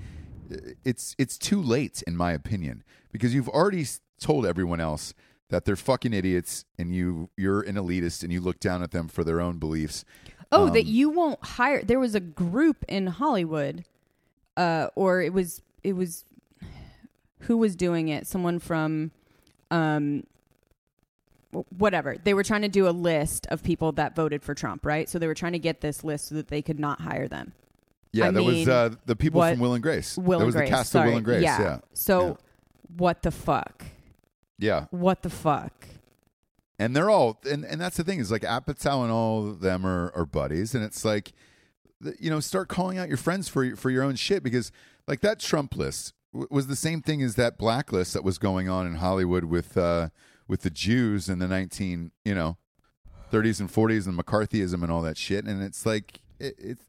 it's 0.85 1.15
it's 1.19 1.39
too 1.39 1.61
late 1.61 2.03
in 2.07 2.17
my 2.17 2.33
opinion 2.33 2.85
because 3.11 3.35
you've 3.35 3.49
already 3.49 3.87
told 4.21 4.47
everyone 4.47 4.81
else 4.81 5.15
that 5.49 5.65
they're 5.65 5.77
fucking 5.77 6.13
idiots 6.13 6.65
and 6.79 6.95
you 6.95 7.31
you're 7.37 7.63
an 7.63 7.75
elitist 7.75 8.23
and 8.23 8.33
you 8.33 8.41
look 8.41 8.61
down 8.61 8.83
at 8.83 8.91
them 8.93 9.09
for 9.09 9.25
their 9.25 9.41
own 9.41 9.59
beliefs. 9.59 10.05
Oh, 10.53 10.67
Um, 10.67 10.73
that 10.75 10.85
you 10.87 11.09
won't 11.11 11.43
hire. 11.45 11.83
There 11.83 11.99
was 11.99 12.15
a 12.15 12.21
group 12.21 12.85
in 12.87 13.07
Hollywood, 13.09 13.85
uh, 14.57 14.89
or 14.95 15.23
it 15.23 15.33
was 15.33 15.63
it 15.83 15.95
was 15.95 16.25
who 17.41 17.57
was 17.57 17.75
doing 17.75 18.09
it? 18.09 18.27
Someone 18.27 18.59
from, 18.61 19.11
um, 19.71 20.25
whatever. 21.77 22.17
They 22.23 22.35
were 22.35 22.45
trying 22.45 22.63
to 22.63 22.69
do 22.69 22.89
a 22.89 22.91
list 22.93 23.47
of 23.51 23.63
people 23.63 23.93
that 23.93 24.15
voted 24.15 24.43
for 24.43 24.55
Trump, 24.55 24.87
right? 24.87 25.09
So 25.09 25.19
they 25.19 25.27
were 25.27 25.35
trying 25.35 25.53
to 25.53 25.59
get 25.59 25.81
this 25.81 26.05
list 26.05 26.29
so 26.29 26.35
that 26.37 26.49
they 26.49 26.63
could 26.63 26.79
not 26.79 27.01
hire 27.01 27.27
them. 27.29 27.53
Yeah, 28.13 28.29
I 28.29 28.31
that 28.31 28.43
was 28.43 28.69
uh, 28.69 28.91
the 29.07 29.17
people 29.17 29.39
what- 29.39 29.53
from 29.53 29.61
Will 29.61 29.75
and 29.75 29.83
Grace. 29.83 30.17
Will 30.17 30.39
that 30.39 30.45
and 30.45 30.47
was 30.47 30.55
Grace. 30.55 30.69
the 30.71 30.77
cast 30.77 30.93
sorry. 30.93 31.09
of 31.09 31.11
Will 31.13 31.17
and 31.19 31.25
Grace. 31.25 31.43
Yeah. 31.43 31.61
Yeah, 31.61 31.79
So, 31.95 32.27
Yeah. 32.29 32.35
what 32.97 33.23
the 33.23 33.31
fuck? 33.31 33.85
yeah. 34.59 34.87
What 34.91 35.23
the 35.23 35.31
fuck? 35.31 35.89
And 36.83 36.97
they're 36.97 37.11
all 37.11 37.39
and, 37.49 37.65
and 37.65 37.81
that's 37.81 37.97
the 37.97 38.03
thing 38.03 38.19
is 38.19 38.33
like 38.33 38.43
Apatow 38.43 39.05
and 39.05 39.13
all 39.13 39.49
of 39.49 39.61
them 39.61 39.87
are, 39.87 40.11
are 40.17 40.27
buddies. 40.27 40.75
And 40.75 40.83
it's 40.83 41.05
like 41.05 41.33
you 42.19 42.29
know 42.29 42.41
start 42.41 42.69
calling 42.69 42.99
out 42.99 43.07
your 43.09 43.17
friends 43.17 43.49
for 43.49 43.77
for 43.77 43.89
your 43.89 44.03
own 44.03 44.17
shit 44.17 44.43
because 44.43 44.73
like 45.07 45.21
that 45.21 45.39
Trump 45.39 45.77
list 45.77 46.13
w- 46.33 46.49
was 46.51 46.67
the 46.67 46.75
same 46.75 47.01
thing 47.01 47.23
as 47.23 47.37
that 47.37 47.57
blacklist 47.57 48.15
that 48.15 48.25
was 48.25 48.37
going 48.39 48.69
on 48.69 48.87
in 48.87 48.97
Hollywood 48.97 49.45
with 49.45 49.77
uh 49.77 50.09
with 50.49 50.63
the 50.63 50.71
Jews 50.71 51.29
in 51.29 51.39
the 51.39 51.47
19 51.47 52.11
you 52.25 52.35
know 52.35 52.57
30s 53.33 53.61
and 53.61 53.73
40s 53.73 54.07
and 54.09 54.19
McCarthyism 54.19 54.83
and 54.83 54.91
all 54.91 55.03
that 55.03 55.17
shit. 55.17 55.45
And 55.45 55.63
it's 55.63 55.87
like 55.87 56.21
it, 56.41 56.57
it's 56.59 56.85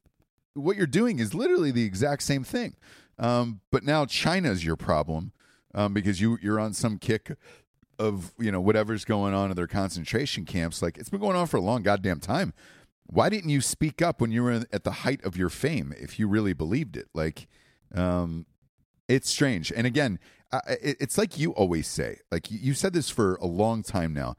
what 0.56 0.76
you're 0.76 0.88
doing 0.88 1.20
is 1.20 1.36
literally 1.36 1.72
the 1.72 1.86
exact 1.86 2.24
same 2.24 2.44
thing. 2.44 2.76
Um 3.20 3.62
but 3.70 3.84
now 3.84 4.06
China's 4.06 4.66
your 4.66 4.76
problem 4.76 5.34
um 5.76 5.94
because 5.94 6.20
you 6.20 6.40
you're 6.42 6.60
on 6.60 6.74
some 6.74 6.98
kick 6.98 7.38
of 8.04 8.34
you 8.38 8.52
know 8.52 8.62
whatever's 8.62 9.06
going 9.06 9.34
on 9.34 9.50
in 9.50 9.56
their 9.56 9.68
concentration 9.68 10.46
camps 10.46 10.82
like 10.82 10.98
it's 10.98 11.10
been 11.10 11.20
going 11.22 11.36
on 11.36 11.48
for 11.48 11.58
a 11.58 11.62
long 11.62 11.82
goddamn 11.84 12.20
time. 12.20 12.54
Why 13.06 13.30
didn't 13.30 13.50
you 13.50 13.62
speak 13.62 14.02
up 14.02 14.22
when 14.22 14.32
you 14.32 14.44
were 14.44 14.64
at 14.72 14.84
the 14.84 14.92
height 14.92 15.24
of 15.24 15.38
your 15.38 15.50
fame 15.50 15.94
if 16.00 16.20
you 16.20 16.28
really 16.28 16.54
believed 16.54 16.98
it? 16.98 17.08
Like 17.14 17.48
um 17.96 18.46
it's 19.08 19.30
strange. 19.30 19.72
And 19.76 19.88
again 19.88 20.20
I, 20.52 20.60
it, 20.82 20.98
it's 21.00 21.18
like 21.18 21.38
you 21.40 21.52
always 21.52 21.88
say 21.88 22.20
like 22.32 22.52
you, 22.52 22.60
you 22.62 22.74
said 22.74 22.94
this 22.94 23.10
for 23.10 23.36
a 23.36 23.46
long 23.48 23.84
time 23.84 24.14
now. 24.14 24.36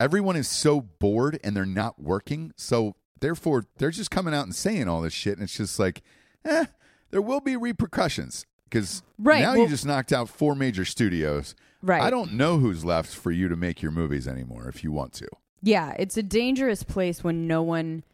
Everyone 0.00 0.34
is 0.34 0.48
so 0.48 0.80
bored 0.80 1.38
and 1.44 1.54
they're 1.56 1.64
not 1.66 2.00
working 2.00 2.52
so 2.56 2.96
therefore 3.20 3.64
they're 3.78 3.90
just 3.90 4.10
coming 4.10 4.34
out 4.34 4.44
and 4.44 4.54
saying 4.54 4.88
all 4.88 5.02
this 5.02 5.12
shit 5.12 5.34
and 5.34 5.44
it's 5.44 5.56
just 5.56 5.78
like 5.78 6.02
eh 6.44 6.64
there 7.10 7.22
will 7.22 7.40
be 7.40 7.56
repercussions 7.56 8.46
because 8.64 9.02
Right, 9.18 9.42
now 9.42 9.54
you 9.54 9.68
just 9.68 9.86
knocked 9.86 10.12
out 10.12 10.28
four 10.28 10.54
major 10.56 10.84
studios 10.84 11.54
Right. 11.82 12.02
I 12.02 12.10
don't 12.10 12.34
know 12.34 12.58
who's 12.58 12.84
left 12.84 13.14
for 13.14 13.30
you 13.32 13.48
to 13.48 13.56
make 13.56 13.82
your 13.82 13.90
movies 13.90 14.28
anymore 14.28 14.68
if 14.68 14.84
you 14.84 14.92
want 14.92 15.12
to. 15.14 15.28
Yeah, 15.62 15.94
it's 15.98 16.16
a 16.16 16.22
dangerous 16.22 16.82
place 16.82 17.22
when 17.24 17.46
no 17.46 17.62
one, 17.62 18.04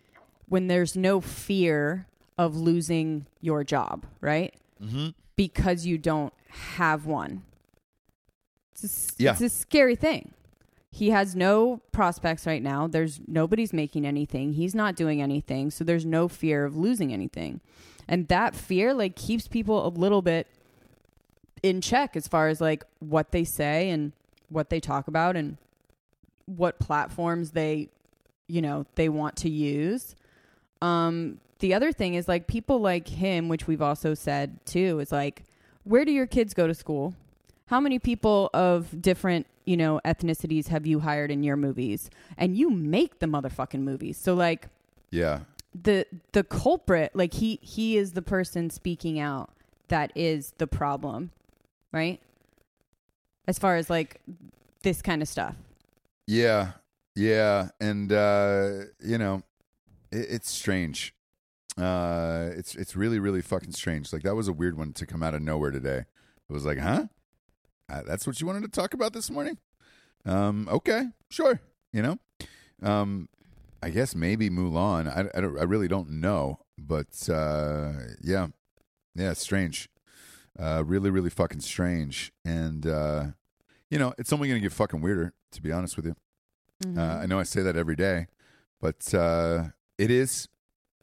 when 0.48 0.66
there's 0.68 0.96
no 0.96 1.20
fear 1.20 2.06
of 2.36 2.56
losing 2.56 3.26
your 3.40 3.64
job, 3.64 4.06
right? 4.20 4.54
Mm-hmm. 4.82 5.08
Because 5.36 5.86
you 5.86 5.98
don't 5.98 6.32
have 6.48 7.04
one. 7.06 7.42
It's 8.72 9.10
a, 9.18 9.22
Yeah. 9.22 9.32
it's 9.32 9.40
a 9.40 9.48
scary 9.48 9.96
thing. 9.96 10.32
He 10.90 11.10
has 11.10 11.36
no 11.36 11.80
prospects 11.92 12.46
right 12.46 12.62
now. 12.62 12.86
There's 12.86 13.20
nobody's 13.26 13.72
making 13.72 14.06
anything. 14.06 14.54
He's 14.54 14.74
not 14.74 14.96
doing 14.96 15.20
anything. 15.20 15.70
So 15.70 15.84
there's 15.84 16.06
no 16.06 16.28
fear 16.28 16.64
of 16.64 16.76
losing 16.76 17.12
anything. 17.12 17.60
And 18.08 18.26
that 18.28 18.54
fear 18.54 18.94
like 18.94 19.14
keeps 19.14 19.46
people 19.48 19.86
a 19.86 19.90
little 19.90 20.22
bit 20.22 20.46
in 21.62 21.80
check 21.80 22.16
as 22.16 22.28
far 22.28 22.48
as 22.48 22.60
like 22.60 22.84
what 23.00 23.30
they 23.32 23.44
say 23.44 23.90
and 23.90 24.12
what 24.48 24.70
they 24.70 24.80
talk 24.80 25.08
about 25.08 25.36
and 25.36 25.56
what 26.46 26.78
platforms 26.78 27.50
they 27.50 27.88
you 28.46 28.62
know 28.62 28.86
they 28.94 29.08
want 29.08 29.36
to 29.36 29.50
use. 29.50 30.14
Um 30.80 31.40
the 31.58 31.74
other 31.74 31.90
thing 31.92 32.14
is 32.14 32.28
like 32.28 32.46
people 32.46 32.78
like 32.80 33.08
him 33.08 33.48
which 33.48 33.66
we've 33.66 33.82
also 33.82 34.14
said 34.14 34.58
too 34.64 35.00
is 35.00 35.10
like 35.12 35.44
where 35.84 36.04
do 36.04 36.12
your 36.12 36.26
kids 36.26 36.54
go 36.54 36.66
to 36.66 36.74
school? 36.74 37.14
How 37.66 37.80
many 37.80 37.98
people 37.98 38.48
of 38.54 39.02
different 39.02 39.46
you 39.64 39.76
know 39.76 40.00
ethnicities 40.04 40.68
have 40.68 40.86
you 40.86 41.00
hired 41.00 41.30
in 41.30 41.42
your 41.42 41.56
movies? 41.56 42.10
And 42.38 42.56
you 42.56 42.70
make 42.70 43.18
the 43.18 43.26
motherfucking 43.26 43.80
movies. 43.80 44.16
So 44.16 44.34
like 44.34 44.68
Yeah. 45.10 45.40
the 45.74 46.06
the 46.32 46.44
culprit 46.44 47.14
like 47.14 47.34
he 47.34 47.58
he 47.62 47.96
is 47.98 48.12
the 48.12 48.22
person 48.22 48.70
speaking 48.70 49.18
out 49.18 49.50
that 49.88 50.12
is 50.14 50.52
the 50.58 50.66
problem 50.66 51.30
right 51.92 52.20
as 53.46 53.58
far 53.58 53.76
as 53.76 53.88
like 53.88 54.20
this 54.82 55.02
kind 55.02 55.22
of 55.22 55.28
stuff 55.28 55.54
Yeah. 56.26 56.72
Yeah. 57.16 57.70
And 57.80 58.12
uh, 58.12 58.84
you 59.02 59.18
know, 59.18 59.42
it, 60.12 60.26
it's 60.30 60.50
strange. 60.50 61.14
Uh 61.76 62.50
it's 62.56 62.74
it's 62.74 62.94
really, 62.96 63.18
really 63.18 63.40
fucking 63.42 63.72
strange. 63.72 64.12
Like 64.12 64.22
that 64.22 64.34
was 64.36 64.48
a 64.48 64.52
weird 64.52 64.76
one 64.76 64.92
to 64.94 65.06
come 65.06 65.22
out 65.22 65.34
of 65.34 65.42
nowhere 65.42 65.70
today. 65.70 66.04
It 66.48 66.52
was 66.52 66.64
like, 66.66 66.78
huh? 66.78 67.06
Uh, 67.90 68.02
that's 68.06 68.26
what 68.26 68.40
you 68.40 68.46
wanted 68.46 68.62
to 68.62 68.68
talk 68.80 68.94
about 68.94 69.12
this 69.14 69.30
morning? 69.30 69.58
Um, 70.26 70.68
okay, 70.70 71.08
sure. 71.30 71.60
You 71.92 72.02
know? 72.02 72.18
Um 72.82 73.28
I 73.82 73.90
guess 73.90 74.14
maybe 74.14 74.50
Mulan. 74.50 75.06
I, 75.08 75.22
I, 75.38 75.40
I 75.40 75.64
really 75.64 75.88
don't 75.88 76.10
know. 76.20 76.60
But 76.76 77.28
uh 77.28 77.92
yeah. 78.22 78.48
Yeah, 79.14 79.30
it's 79.32 79.40
strange. 79.42 79.88
Uh 80.58 80.82
really, 80.84 81.10
really 81.10 81.30
fucking 81.30 81.60
strange. 81.60 82.32
And 82.44 82.86
uh 82.86 83.26
you 83.90 83.98
know, 83.98 84.12
it's 84.18 84.32
only 84.32 84.48
gonna 84.48 84.60
get 84.60 84.72
fucking 84.72 85.00
weirder, 85.00 85.32
to 85.52 85.62
be 85.62 85.72
honest 85.72 85.96
with 85.96 86.06
you. 86.06 86.14
Mm-hmm. 86.84 86.98
Uh, 86.98 87.16
I 87.22 87.26
know 87.26 87.38
I 87.38 87.42
say 87.42 87.62
that 87.62 87.76
every 87.76 87.96
day, 87.96 88.26
but 88.80 89.12
uh, 89.14 89.68
it 89.96 90.10
is, 90.10 90.48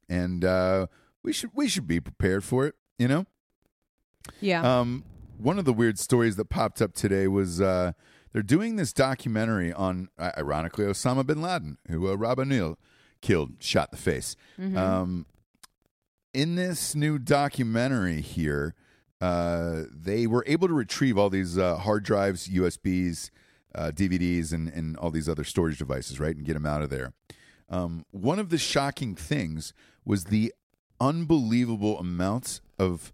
and 0.08 0.46
uh, 0.46 0.88
we 1.24 1.34
should 1.34 1.52
we 1.54 1.68
should 1.68 1.88
be 1.88 2.00
prepared 2.00 2.44
for 2.44 2.66
it. 2.66 2.76
You 2.98 3.08
know. 3.08 3.26
yeah 4.40 4.80
Um, 4.80 5.04
one 5.38 5.60
of 5.60 5.66
the 5.66 5.74
weird 5.74 6.00
stories 6.00 6.38
that 6.38 6.46
popped 6.46 6.82
up 6.82 6.94
today 6.94 7.28
was 7.28 7.60
uh, 7.60 7.92
they're 8.32 8.42
doing 8.42 8.78
this 8.78 8.94
documentary 8.94 9.74
on, 9.74 10.08
uh, 10.18 10.32
ironically, 10.38 10.86
Osama 10.86 11.26
bin 11.26 11.42
Laden, 11.42 11.78
who 11.90 12.10
uh, 12.10 12.16
Rob 12.16 12.40
O'Neill 12.40 12.80
killed, 13.22 13.56
shot 13.60 13.90
in 13.92 13.98
the 13.98 14.02
face. 14.02 14.38
Mm-hmm. 14.58 14.78
Um, 14.78 15.26
in 16.34 16.56
this 16.56 16.96
new 16.96 17.20
documentary 17.20 18.22
here, 18.22 18.76
uh, 19.22 19.84
they 19.92 20.28
were 20.28 20.44
able 20.48 20.68
to 20.68 20.74
retrieve 20.74 21.18
all 21.18 21.30
these 21.30 21.58
uh, 21.58 21.78
hard 21.78 22.04
drives, 22.04 22.48
USBs, 22.48 23.30
uh, 23.74 23.92
DVDs, 23.94 24.54
and, 24.54 24.70
and 24.70 24.98
all 24.98 25.12
these 25.12 25.30
other 25.30 25.44
storage 25.44 25.78
devices, 25.78 26.20
right, 26.20 26.36
and 26.36 26.46
get 26.46 26.54
them 26.54 26.66
out 26.66 26.82
of 26.82 26.90
there. 26.90 27.14
Um, 27.70 28.06
one 28.12 28.40
of 28.40 28.50
the 28.50 28.58
shocking 28.58 29.16
things 29.16 29.74
was 30.06 30.26
the 30.26 30.54
unbelievable 31.00 32.00
amounts 32.00 32.62
of 32.78 33.12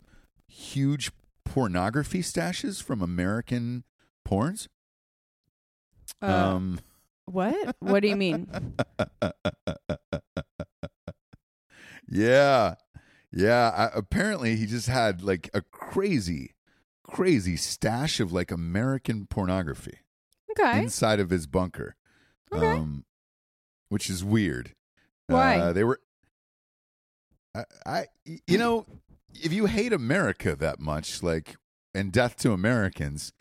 huge 0.47 1.11
pornography 1.45 2.21
stashes 2.21 2.81
from 2.81 3.01
American 3.01 3.83
porns. 4.27 4.67
Uh, 6.21 6.25
um, 6.25 6.79
what? 7.25 7.75
What 7.79 8.01
do 8.01 8.09
you 8.09 8.15
mean? 8.15 8.47
yeah, 12.07 12.75
yeah. 13.31 13.69
I, 13.75 13.97
apparently, 13.97 14.55
he 14.55 14.65
just 14.65 14.87
had 14.87 15.21
like 15.21 15.49
a 15.53 15.61
crazy, 15.61 16.55
crazy 17.03 17.55
stash 17.57 18.19
of 18.19 18.31
like 18.31 18.51
American 18.51 19.25
pornography 19.27 19.99
Okay. 20.51 20.79
inside 20.79 21.19
of 21.19 21.29
his 21.29 21.47
bunker, 21.47 21.95
Okay. 22.51 22.65
um, 22.67 23.05
which 23.89 24.09
is 24.09 24.23
weird. 24.23 24.75
Why? 25.27 25.57
Uh, 25.57 25.73
they 25.73 25.83
were. 25.83 25.99
I, 27.55 27.63
I, 27.85 28.05
you 28.47 28.57
know, 28.57 28.85
if 29.33 29.51
you 29.53 29.65
hate 29.65 29.93
America 29.93 30.55
that 30.55 30.79
much, 30.79 31.21
like, 31.23 31.55
and 31.93 32.11
death 32.11 32.37
to 32.37 32.51
Americans, 32.53 33.33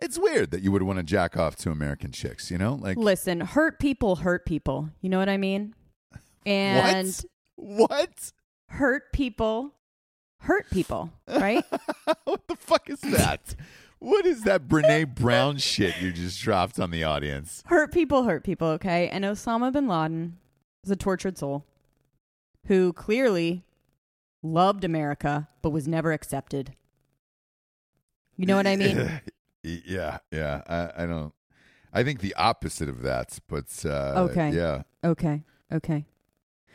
it's 0.00 0.18
weird 0.18 0.50
that 0.50 0.62
you 0.62 0.72
would 0.72 0.82
want 0.82 0.98
to 0.98 1.02
jack 1.02 1.36
off 1.36 1.56
to 1.56 1.70
American 1.70 2.12
chicks. 2.12 2.50
You 2.50 2.58
know, 2.58 2.74
like 2.74 2.96
Listen, 2.96 3.40
hurt 3.40 3.78
people 3.78 4.16
hurt 4.16 4.44
people. 4.46 4.90
You 5.00 5.08
know 5.10 5.18
what 5.18 5.28
I 5.28 5.36
mean? 5.36 5.74
And 6.46 7.08
what? 7.56 7.90
What? 7.90 8.32
Hurt 8.68 9.12
people 9.12 9.72
hurt 10.40 10.70
people, 10.70 11.10
right? 11.28 11.64
what 12.24 12.46
the 12.46 12.56
fuck 12.56 12.88
is 12.90 13.00
that? 13.00 13.54
what 13.98 14.26
is 14.26 14.42
that 14.42 14.68
Brene 14.68 15.14
Brown 15.14 15.56
shit 15.58 16.00
you 16.00 16.12
just 16.12 16.40
dropped 16.40 16.78
on 16.78 16.90
the 16.90 17.02
audience? 17.04 17.62
hurt 17.66 17.92
people 17.92 18.24
hurt 18.24 18.44
people, 18.44 18.68
okay? 18.68 19.08
And 19.08 19.24
Osama 19.24 19.72
bin 19.72 19.88
Laden 19.88 20.36
is 20.84 20.90
a 20.90 20.96
tortured 20.96 21.38
soul 21.38 21.64
who 22.66 22.92
clearly 22.92 23.64
loved 24.42 24.84
America 24.84 25.48
but 25.62 25.70
was 25.70 25.88
never 25.88 26.12
accepted. 26.12 26.74
You 28.36 28.46
know 28.46 28.56
what 28.56 28.66
I 28.66 28.76
mean? 28.76 29.20
yeah, 29.62 30.18
yeah. 30.30 30.62
I, 30.68 31.04
I 31.04 31.06
don't. 31.06 31.32
I 31.92 32.04
think 32.04 32.20
the 32.20 32.34
opposite 32.34 32.90
of 32.90 33.02
that, 33.02 33.38
but 33.48 33.64
uh, 33.86 34.28
Okay. 34.30 34.50
yeah. 34.50 34.82
Okay. 35.02 35.42
Okay. 35.72 36.04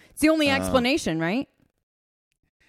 It's 0.09 0.21
the 0.21 0.29
only 0.29 0.49
Uh, 0.49 0.55
explanation, 0.55 1.19
right? 1.19 1.47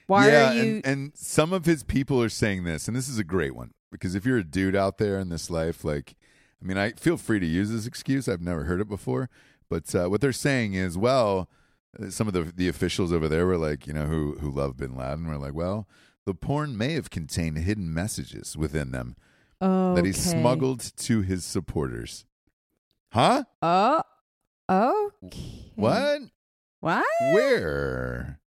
Why 0.07 0.28
yeah, 0.28 0.50
are 0.50 0.55
you 0.55 0.61
And, 0.61 0.86
and 0.86 1.12
some 1.14 1.53
of 1.53 1.64
his 1.64 1.82
people 1.82 2.22
are 2.22 2.28
saying 2.28 2.64
this, 2.64 2.88
and 2.88 2.96
this 2.96 3.09
is 3.09 3.18
a 3.18 3.24
great 3.24 3.55
one 3.55 3.72
because 3.90 4.14
if 4.14 4.24
you're 4.24 4.38
a 4.38 4.44
dude 4.44 4.74
out 4.74 4.98
there 4.98 5.18
in 5.18 5.28
this 5.28 5.50
life, 5.50 5.84
like, 5.84 6.16
I 6.61 6.66
mean, 6.66 6.78
I 6.78 6.92
feel 6.92 7.16
free 7.16 7.40
to 7.40 7.46
use 7.46 7.70
this 7.70 7.86
excuse. 7.86 8.28
I've 8.28 8.40
never 8.40 8.64
heard 8.64 8.80
it 8.80 8.88
before, 8.88 9.30
but 9.68 9.94
uh, 9.94 10.09
what 10.09 10.20
they're 10.20 10.32
saying 10.32 10.74
is, 10.74 10.98
well, 10.98 11.48
uh, 12.00 12.11
some 12.11 12.26
of 12.26 12.34
the 12.34 12.42
the 12.42 12.68
officials 12.68 13.12
over 13.12 13.28
there 13.28 13.46
were 13.46 13.59
like, 13.59 13.86
you 13.86 13.92
know, 13.92 14.07
who 14.07 14.36
who 14.40 14.50
love 14.50 14.76
Bin 14.76 14.96
Laden 14.96 15.26
were 15.26 15.38
like, 15.38 15.55
well, 15.55 15.86
the 16.24 16.34
porn 16.34 16.76
may 16.76 16.92
have 16.94 17.11
contained 17.11 17.59
hidden 17.59 17.92
messages 17.92 18.57
within 18.57 18.90
them 18.90 19.16
oh, 19.61 19.94
that 19.94 20.05
he 20.05 20.12
smuggled 20.12 20.92
to 20.96 21.22
his 21.22 21.44
supporters. 21.44 22.24
Huh? 23.11 23.44
Oh, 23.61 24.03
okay. 24.70 25.72
What? 25.74 26.22
What? 26.80 27.07
Where? 27.32 28.40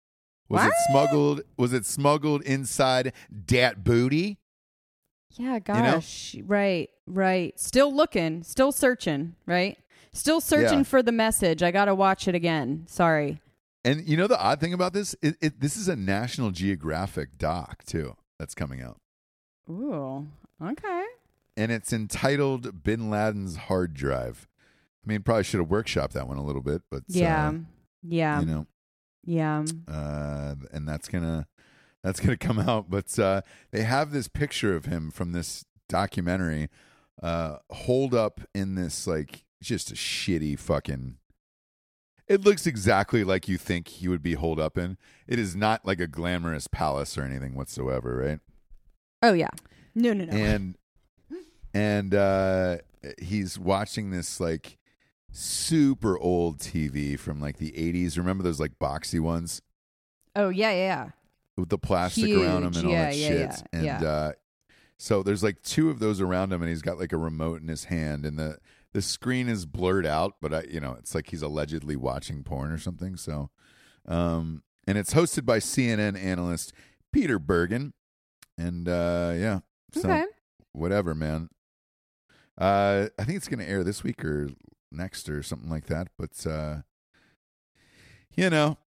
Was 0.49 0.65
it 0.65 0.73
smuggled? 0.89 1.41
Was 1.57 1.73
it 1.73 1.85
smuggled 1.85 2.41
inside 2.43 3.13
dat 3.45 3.83
booty? 3.83 4.37
Yeah, 5.31 5.53
know? 5.53 5.59
gosh. 5.59 6.35
Right, 6.45 6.89
right. 7.07 7.59
Still 7.59 7.93
looking, 7.93 8.43
still 8.43 8.71
searching, 8.71 9.35
right? 9.45 9.77
Still 10.13 10.39
searching 10.39 10.79
Yeah. 10.79 10.83
for 10.83 11.03
the 11.03 11.11
message. 11.11 11.61
I 11.61 11.71
got 11.71 11.85
to 11.85 11.95
watch 11.95 12.27
it 12.27 12.35
again. 12.35 12.85
Sorry. 12.87 13.41
And 13.83 14.07
you 14.07 14.15
know 14.17 14.27
the 14.27 14.39
odd 14.39 14.59
thing 14.59 14.73
about 14.73 14.93
this? 14.93 15.15
It, 15.21 15.35
it, 15.41 15.59
this 15.59 15.75
is 15.77 15.87
a 15.87 15.95
National 15.95 16.51
Geographic 16.51 17.37
doc 17.37 17.83
too 17.85 18.15
that's 18.39 18.55
coming 18.55 18.81
out, 18.81 18.97
Ooh, 19.69 20.25
okay. 20.63 21.03
and 21.57 21.71
it's 21.71 21.93
entitled 21.93 22.83
"Bin 22.83 23.09
Laden's 23.11 23.55
Hard 23.57 23.93
Drive." 23.93 24.47
I 25.05 25.09
mean, 25.09 25.21
probably 25.21 25.43
should 25.43 25.59
have 25.59 25.69
workshopped 25.69 26.13
that 26.13 26.27
one 26.27 26.37
a 26.37 26.43
little 26.43 26.63
bit, 26.63 26.81
but 26.89 27.03
Yeah. 27.07 27.49
uh, 27.49 27.53
yeah. 28.01 28.39
you 28.39 28.45
know, 28.47 28.65
yeah. 29.25 29.65
uh, 29.87 30.55
and 30.71 30.87
that's 30.87 31.07
gonna 31.07 31.47
that's 32.03 32.19
gonna 32.19 32.37
come 32.37 32.59
out. 32.59 32.89
But 32.89 33.17
uh, 33.19 33.41
they 33.71 33.83
have 33.83 34.11
this 34.11 34.27
picture 34.27 34.75
of 34.75 34.85
him 34.85 35.11
from 35.11 35.31
this 35.31 35.65
documentary, 35.89 36.69
uh, 37.21 37.57
hold 37.69 38.13
up 38.13 38.41
in 38.53 38.75
this 38.75 39.07
like 39.07 39.43
just 39.61 39.91
a 39.91 39.95
shitty 39.95 40.57
fucking. 40.59 41.17
It 42.27 42.43
looks 42.43 42.65
exactly 42.65 43.23
like 43.23 43.47
you 43.47 43.57
think 43.57 43.87
he 43.87 44.07
would 44.07 44.23
be 44.23 44.33
holed 44.33 44.59
up 44.59 44.79
in. 44.79 44.97
It 45.27 45.37
is 45.37 45.55
not 45.55 45.85
like 45.85 45.99
a 45.99 46.07
glamorous 46.07 46.65
palace 46.67 47.19
or 47.19 47.23
anything 47.23 47.53
whatsoever, 47.53 48.15
right? 48.15 48.39
Oh, 49.21 49.33
yeah. 49.33 49.49
No, 49.93 50.11
no, 50.13 50.25
no. 50.25 50.33
And 50.33 50.75
and 51.73 52.15
uh, 52.15 52.77
he's 53.21 53.59
watching 53.59 54.09
this 54.09 54.39
like 54.39 54.77
super 55.35 56.17
old 56.17 56.59
TV 56.59 57.19
from 57.19 57.41
like 57.41 57.57
the 57.57 57.71
80s. 57.71 58.17
Remember 58.17 58.43
those 58.43 58.59
like 58.59 58.79
boxy 58.79 59.19
ones? 59.19 59.61
oh, 60.35 60.49
yeah, 60.49 60.71
yeah, 60.71 60.77
yeah. 60.77 61.09
with 61.57 61.69
the 61.69 61.77
plastic 61.77 62.29
around 62.29 62.63
him 62.63 62.73
Huge. 62.73 62.77
and 62.77 62.87
all 62.87 62.93
that 62.93 63.15
yeah, 63.15 63.27
shit. 63.27 63.39
yeah, 63.39 63.61
and 63.73 63.85
yeah. 63.85 64.03
uh 64.03 64.31
so 64.97 65.23
there's 65.23 65.43
like 65.43 65.61
two 65.61 65.89
of 65.89 65.99
those 65.99 66.21
around 66.21 66.53
him 66.53 66.61
and 66.61 66.69
he's 66.69 66.81
got 66.81 66.97
like 66.97 67.11
a 67.11 67.17
remote 67.17 67.61
in 67.61 67.67
his 67.67 67.85
hand 67.85 68.25
and 68.25 68.39
the 68.39 68.57
the 68.93 69.01
screen 69.01 69.49
is 69.49 69.65
blurred 69.65 70.05
out, 70.05 70.35
but 70.41 70.53
I 70.53 70.63
you 70.69 70.79
know, 70.79 70.95
it's 70.97 71.13
like 71.13 71.29
he's 71.29 71.41
allegedly 71.41 71.97
watching 71.97 72.43
porn 72.43 72.71
or 72.71 72.77
something. 72.77 73.17
So 73.17 73.49
um 74.07 74.63
and 74.87 74.97
it's 74.97 75.13
hosted 75.13 75.45
by 75.45 75.59
CNN 75.59 76.17
analyst 76.17 76.71
Peter 77.11 77.39
Bergen. 77.39 77.93
And 78.57 78.87
uh 78.87 79.33
yeah. 79.35 79.59
So 79.93 80.09
okay. 80.09 80.25
whatever, 80.71 81.13
man. 81.13 81.49
Uh 82.57 83.07
I 83.19 83.23
think 83.25 83.35
it's 83.37 83.49
gonna 83.49 83.65
air 83.65 83.83
this 83.83 84.01
week 84.01 84.23
or 84.23 84.49
next 84.95 85.29
or 85.29 85.43
something 85.43 85.69
like 85.69 85.85
that. 85.87 86.07
But 86.17 86.45
uh 86.47 86.81
you 88.35 88.49
know. 88.49 88.77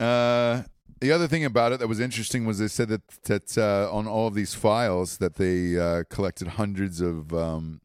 Uh 0.00 0.62
the 1.00 1.12
other 1.12 1.28
thing 1.28 1.44
about 1.44 1.70
it 1.72 1.78
that 1.78 1.86
was 1.86 2.00
interesting 2.00 2.44
was 2.44 2.58
they 2.58 2.66
said 2.68 2.88
that 2.88 3.06
that 3.24 3.56
uh, 3.56 3.88
on 3.94 4.08
all 4.08 4.26
of 4.26 4.34
these 4.34 4.54
files 4.54 5.18
that 5.18 5.36
they 5.36 5.78
uh, 5.78 6.02
collected 6.10 6.48
hundreds 6.48 7.00
of 7.00 7.32
um, 7.32 7.80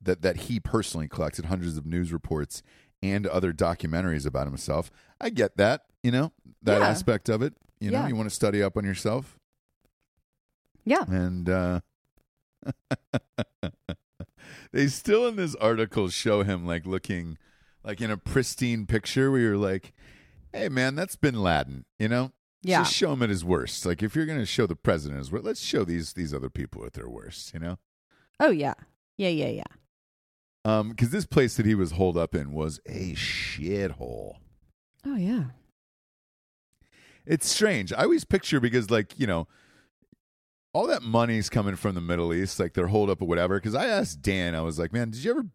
that 0.00 0.22
that 0.22 0.36
he 0.36 0.58
personally 0.58 1.06
collected 1.06 1.46
hundreds 1.46 1.76
of 1.76 1.84
news 1.84 2.14
reports 2.14 2.62
and 3.02 3.26
other 3.26 3.52
documentaries 3.52 4.24
about 4.24 4.46
himself. 4.46 4.90
I 5.20 5.28
get 5.28 5.58
that, 5.58 5.82
you 6.02 6.10
know, 6.10 6.32
that 6.62 6.80
Yeah. 6.80 6.88
aspect 6.88 7.28
of 7.28 7.42
it. 7.42 7.52
You 7.78 7.90
know, 7.90 7.98
Yeah. 8.00 8.08
you 8.08 8.16
want 8.16 8.30
to 8.30 8.34
study 8.34 8.62
up 8.62 8.78
on 8.78 8.84
yourself, 8.84 9.38
Yeah. 10.86 11.04
and 11.08 11.46
uh, 11.50 11.80
they 14.76 14.86
still 14.88 15.26
in 15.26 15.36
this 15.36 15.54
article 15.54 16.08
show 16.10 16.42
him 16.42 16.66
like 16.66 16.84
looking 16.84 17.38
like 17.82 18.00
in 18.02 18.10
a 18.10 18.16
pristine 18.18 18.84
picture 18.84 19.30
where 19.30 19.40
you're 19.40 19.56
like, 19.56 19.94
hey 20.52 20.68
man, 20.68 20.94
that's 20.94 21.16
Bin 21.16 21.42
Laden, 21.42 21.86
you 21.98 22.08
know. 22.08 22.32
Yeah. 22.62 22.80
Just 22.80 22.92
show 22.94 23.12
him 23.12 23.22
at 23.22 23.30
his 23.30 23.44
worst. 23.44 23.86
Like 23.86 24.02
if 24.02 24.14
you're 24.14 24.26
going 24.26 24.38
to 24.38 24.44
show 24.46 24.66
the 24.66 24.76
president 24.76 25.18
his 25.18 25.32
worst, 25.32 25.44
let's 25.44 25.60
show 25.62 25.84
these 25.84 26.12
these 26.12 26.34
other 26.34 26.50
people 26.50 26.84
at 26.84 26.92
their 26.92 27.08
worst. 27.08 27.54
You 27.54 27.60
know, 27.60 27.78
Oh, 28.38 28.50
yeah. 28.50 28.74
Yeah, 29.16 29.30
yeah, 29.30 29.48
yeah. 29.48 29.62
um, 30.66 30.90
because 30.90 31.08
this 31.08 31.24
place 31.24 31.56
that 31.56 31.64
he 31.64 31.74
was 31.74 31.92
holed 31.92 32.18
up 32.18 32.34
in 32.34 32.52
was 32.52 32.80
a 32.86 33.14
shithole. 33.14 34.34
Oh, 35.06 35.16
yeah. 35.16 35.44
It's 37.24 37.48
strange. 37.48 37.94
I 37.94 38.02
always 38.02 38.24
picture 38.24 38.60
because 38.60 38.90
like 38.90 39.18
you 39.18 39.26
know, 39.26 39.48
all 40.76 40.86
that 40.88 41.02
money's 41.02 41.48
coming 41.48 41.74
from 41.74 41.94
the 41.94 42.02
Middle 42.02 42.34
East. 42.34 42.60
Like 42.60 42.74
they're 42.74 42.88
holed 42.88 43.08
up 43.08 43.22
or 43.22 43.24
whatever. 43.24 43.58
Because 43.58 43.74
I 43.74 43.86
asked 43.86 44.20
Dan, 44.20 44.54
I 44.54 44.60
was 44.60 44.78
like, 44.78 44.92
man, 44.92 45.10
did 45.10 45.24
you 45.24 45.30
ever 45.30 45.46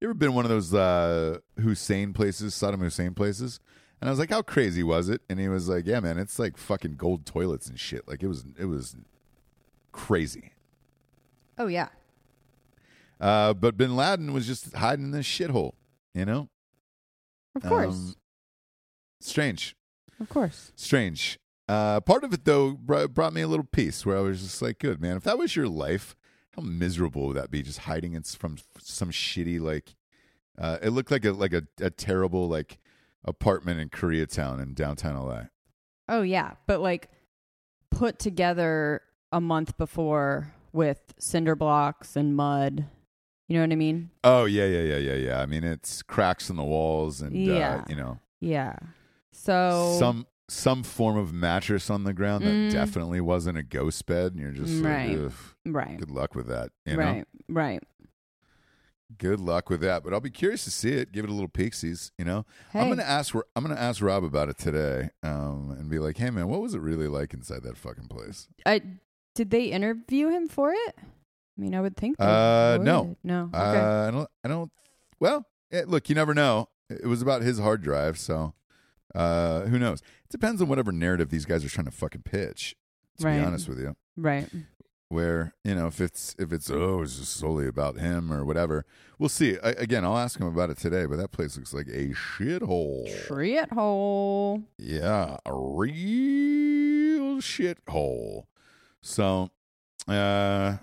you 0.00 0.08
ever 0.08 0.14
been 0.14 0.32
one 0.32 0.46
of 0.46 0.48
those 0.48 0.72
uh, 0.72 1.38
Hussein 1.60 2.14
places, 2.14 2.54
Saddam 2.54 2.80
Hussein 2.80 3.12
places? 3.12 3.60
And 4.00 4.08
I 4.08 4.12
was 4.12 4.18
like, 4.18 4.30
how 4.30 4.40
crazy 4.40 4.82
was 4.82 5.10
it? 5.10 5.20
And 5.28 5.38
he 5.38 5.48
was 5.48 5.68
like, 5.68 5.86
yeah, 5.86 6.00
man, 6.00 6.18
it's 6.18 6.38
like 6.38 6.56
fucking 6.56 6.96
gold 6.96 7.26
toilets 7.26 7.68
and 7.68 7.78
shit. 7.78 8.08
Like 8.08 8.22
it 8.22 8.28
was 8.28 8.46
it 8.58 8.64
was 8.64 8.96
crazy. 9.92 10.52
Oh, 11.58 11.66
yeah. 11.66 11.88
Uh, 13.20 13.52
but 13.52 13.76
Bin 13.76 13.94
Laden 13.94 14.32
was 14.32 14.46
just 14.46 14.74
hiding 14.74 15.04
in 15.04 15.10
this 15.10 15.26
shithole, 15.26 15.74
you 16.14 16.24
know? 16.24 16.48
Of 17.54 17.62
course. 17.62 17.94
Um, 17.94 18.14
strange. 19.20 19.76
of 20.18 20.30
course. 20.30 20.72
Strange. 20.74 21.38
Uh, 21.72 22.00
part 22.00 22.24
of 22.24 22.32
it, 22.32 22.44
though, 22.44 22.72
brought 22.72 23.32
me 23.32 23.40
a 23.40 23.48
little 23.48 23.66
peace 23.70 24.04
where 24.04 24.16
I 24.16 24.20
was 24.20 24.42
just 24.42 24.60
like, 24.60 24.78
good, 24.78 25.00
man. 25.00 25.16
If 25.16 25.24
that 25.24 25.38
was 25.38 25.56
your 25.56 25.68
life, 25.68 26.14
how 26.54 26.62
miserable 26.62 27.28
would 27.28 27.36
that 27.36 27.50
be 27.50 27.62
just 27.62 27.80
hiding 27.80 28.14
it 28.14 28.26
from 28.26 28.58
some 28.78 29.10
shitty, 29.10 29.60
like, 29.60 29.94
uh, 30.58 30.78
it 30.82 30.90
looked 30.90 31.10
like 31.10 31.24
a, 31.24 31.32
like 31.32 31.52
a, 31.54 31.62
a 31.80 31.88
terrible, 31.90 32.48
like, 32.48 32.78
apartment 33.24 33.80
in 33.80 33.88
Koreatown 33.88 34.60
in 34.60 34.74
downtown 34.74 35.16
LA. 35.16 35.42
Oh, 36.08 36.22
yeah. 36.22 36.52
But 36.66 36.80
like 36.80 37.08
put 37.90 38.18
together 38.18 39.02
a 39.30 39.40
month 39.40 39.76
before 39.78 40.52
with 40.72 41.14
cinder 41.18 41.54
blocks 41.54 42.16
and 42.16 42.34
mud. 42.34 42.86
You 43.48 43.56
know 43.56 43.62
what 43.62 43.72
I 43.72 43.76
mean? 43.76 44.10
Oh 44.24 44.44
yeah, 44.46 44.66
yeah, 44.66 44.82
yeah, 44.82 44.96
yeah, 44.96 45.14
yeah. 45.14 45.40
I 45.40 45.46
mean, 45.46 45.62
it's 45.62 46.02
cracks 46.02 46.50
in 46.50 46.56
the 46.56 46.64
walls 46.64 47.20
and 47.22 47.36
Yeah. 47.36 47.82
uh, 47.82 47.84
you 47.88 47.94
know 47.96 48.18
Yeah. 48.40 48.74
So 49.30 49.96
some 49.98 50.26
some 50.52 50.82
form 50.82 51.16
of 51.16 51.32
mattress 51.32 51.88
on 51.90 52.04
the 52.04 52.12
ground 52.12 52.44
that 52.44 52.50
Mm. 52.52 52.70
definitely 52.70 53.20
wasn't 53.20 53.56
a 53.58 53.62
ghost 53.62 54.04
bed, 54.06 54.32
and 54.32 54.40
you're 54.40 54.52
just 54.52 54.82
Right. 54.82 55.18
like, 55.18 55.32
right, 55.66 55.98
good 55.98 56.10
luck 56.10 56.34
with 56.34 56.46
that. 56.48 56.70
You 56.86 56.96
know, 56.96 57.02
right, 57.02 57.24
right. 57.48 57.82
good 59.18 59.40
luck 59.40 59.68
with 59.70 59.80
that. 59.80 60.02
But 60.04 60.12
I'll 60.12 60.20
be 60.20 60.30
curious 60.30 60.64
to 60.64 60.70
see 60.70 60.90
it. 60.92 61.12
Give 61.12 61.24
it 61.24 61.30
a 61.30 61.34
little 61.34 61.48
peeksies. 61.48 62.10
You 62.18 62.24
know, 62.24 62.44
I'm 62.74 62.88
gonna 62.88 63.02
ask. 63.02 63.34
I'm 63.34 63.62
gonna 63.64 63.74
ask 63.80 64.02
Rob 64.02 64.24
about 64.24 64.48
it 64.48 64.58
today, 64.58 65.10
um, 65.22 65.70
and 65.78 65.88
be 65.90 65.98
like, 65.98 66.16
hey 66.18 66.30
man, 66.30 66.48
what 66.48 66.60
was 66.60 66.74
it 66.74 66.80
really 66.80 67.08
like 67.08 67.34
inside 67.34 67.62
that 67.64 67.76
fucking 67.76 68.08
place? 68.08 68.48
I 68.66 68.82
did 69.34 69.50
they 69.50 69.64
interview 69.66 70.28
him 70.28 70.48
for 70.48 70.72
it? 70.72 70.94
I 70.98 71.60
mean, 71.60 71.74
I 71.74 71.80
would 71.80 71.96
think. 71.96 72.16
Uh, 72.18 72.76
would. 72.78 72.84
no. 72.84 73.16
no. 73.22 73.44
Okay. 73.54 73.58
Uh, 73.58 74.08
I 74.08 74.10
don't. 74.10 74.28
I 74.44 74.48
don't. 74.48 74.72
Well, 75.20 75.46
eh, 75.70 75.84
look, 75.86 76.08
you 76.08 76.14
never 76.14 76.34
know. 76.34 76.68
It 76.90 77.06
was 77.06 77.22
about 77.22 77.42
his 77.42 77.58
hard 77.58 77.82
drive, 77.82 78.18
so 78.18 78.54
uh, 79.14 79.62
who 79.62 79.78
knows? 79.78 80.02
Depends 80.32 80.60
on 80.62 80.66
whatever 80.68 80.90
narrative 80.90 81.30
these 81.30 81.44
guys 81.44 81.64
are 81.64 81.68
trying 81.68 81.84
to 81.84 81.90
fucking 81.92 82.22
pitch. 82.22 82.74
To 83.18 83.26
Right. 83.26 83.38
be 83.38 83.44
honest 83.44 83.68
with 83.68 83.78
you, 83.78 83.94
right. 84.16 84.48
where 85.08 85.54
you 85.62 85.74
know 85.74 85.86
if 85.86 86.00
it's 86.00 86.34
if 86.38 86.50
it's 86.50 86.70
oh 86.70 87.02
it's 87.02 87.18
just 87.18 87.36
solely 87.36 87.68
about 87.68 87.98
him 87.98 88.32
or 88.32 88.42
whatever, 88.44 88.86
we'll 89.18 89.28
see. 89.28 89.58
I, 89.62 89.70
again, 89.72 90.04
I'll 90.04 90.16
ask 90.16 90.40
him 90.40 90.46
about 90.46 90.70
it 90.70 90.78
today. 90.78 91.04
But 91.04 91.18
that 91.18 91.30
place 91.30 91.56
looks 91.58 91.74
like 91.74 91.88
a 91.88 92.08
shithole. 92.14 93.06
Shit 93.28 93.70
hole. 93.72 94.62
Yeah, 94.78 95.36
a 95.44 95.54
real 95.54 97.36
shithole. 97.42 98.44
So, 99.02 99.50
uh, 100.08 100.78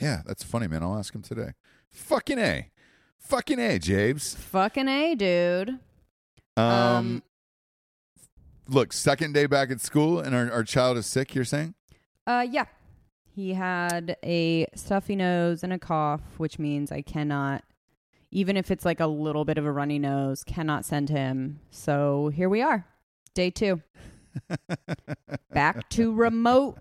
yeah, 0.00 0.22
that's 0.26 0.42
funny, 0.42 0.66
man. 0.68 0.82
I'll 0.82 0.96
ask 0.96 1.14
him 1.14 1.22
today. 1.22 1.52
Fucking 1.90 2.38
a, 2.38 2.70
fucking 3.18 3.58
a, 3.58 3.78
Jabes. 3.78 4.34
Fucking 4.36 4.88
a 4.88 5.14
dude. 5.14 5.78
Um, 6.56 6.64
Um, 6.64 7.22
look, 8.68 8.92
second 8.92 9.32
day 9.34 9.46
back 9.46 9.70
at 9.70 9.80
school, 9.80 10.18
and 10.20 10.34
our, 10.34 10.50
our 10.50 10.64
child 10.64 10.96
is 10.96 11.06
sick. 11.06 11.34
You're 11.34 11.44
saying? 11.44 11.74
Uh, 12.26 12.46
yeah. 12.48 12.64
He 13.34 13.54
had 13.54 14.16
a 14.24 14.66
stuffy 14.74 15.16
nose 15.16 15.62
and 15.64 15.72
a 15.72 15.78
cough, 15.78 16.20
which 16.38 16.58
means 16.58 16.92
I 16.92 17.02
cannot, 17.02 17.64
even 18.30 18.56
if 18.56 18.70
it's 18.70 18.84
like 18.84 19.00
a 19.00 19.06
little 19.06 19.44
bit 19.44 19.58
of 19.58 19.66
a 19.66 19.72
runny 19.72 19.98
nose, 19.98 20.44
cannot 20.44 20.84
send 20.84 21.08
him. 21.08 21.58
So 21.70 22.28
here 22.28 22.48
we 22.48 22.62
are, 22.62 22.86
day 23.34 23.50
two. 23.50 23.82
Back 25.52 25.88
to 25.90 26.12
remote 26.12 26.78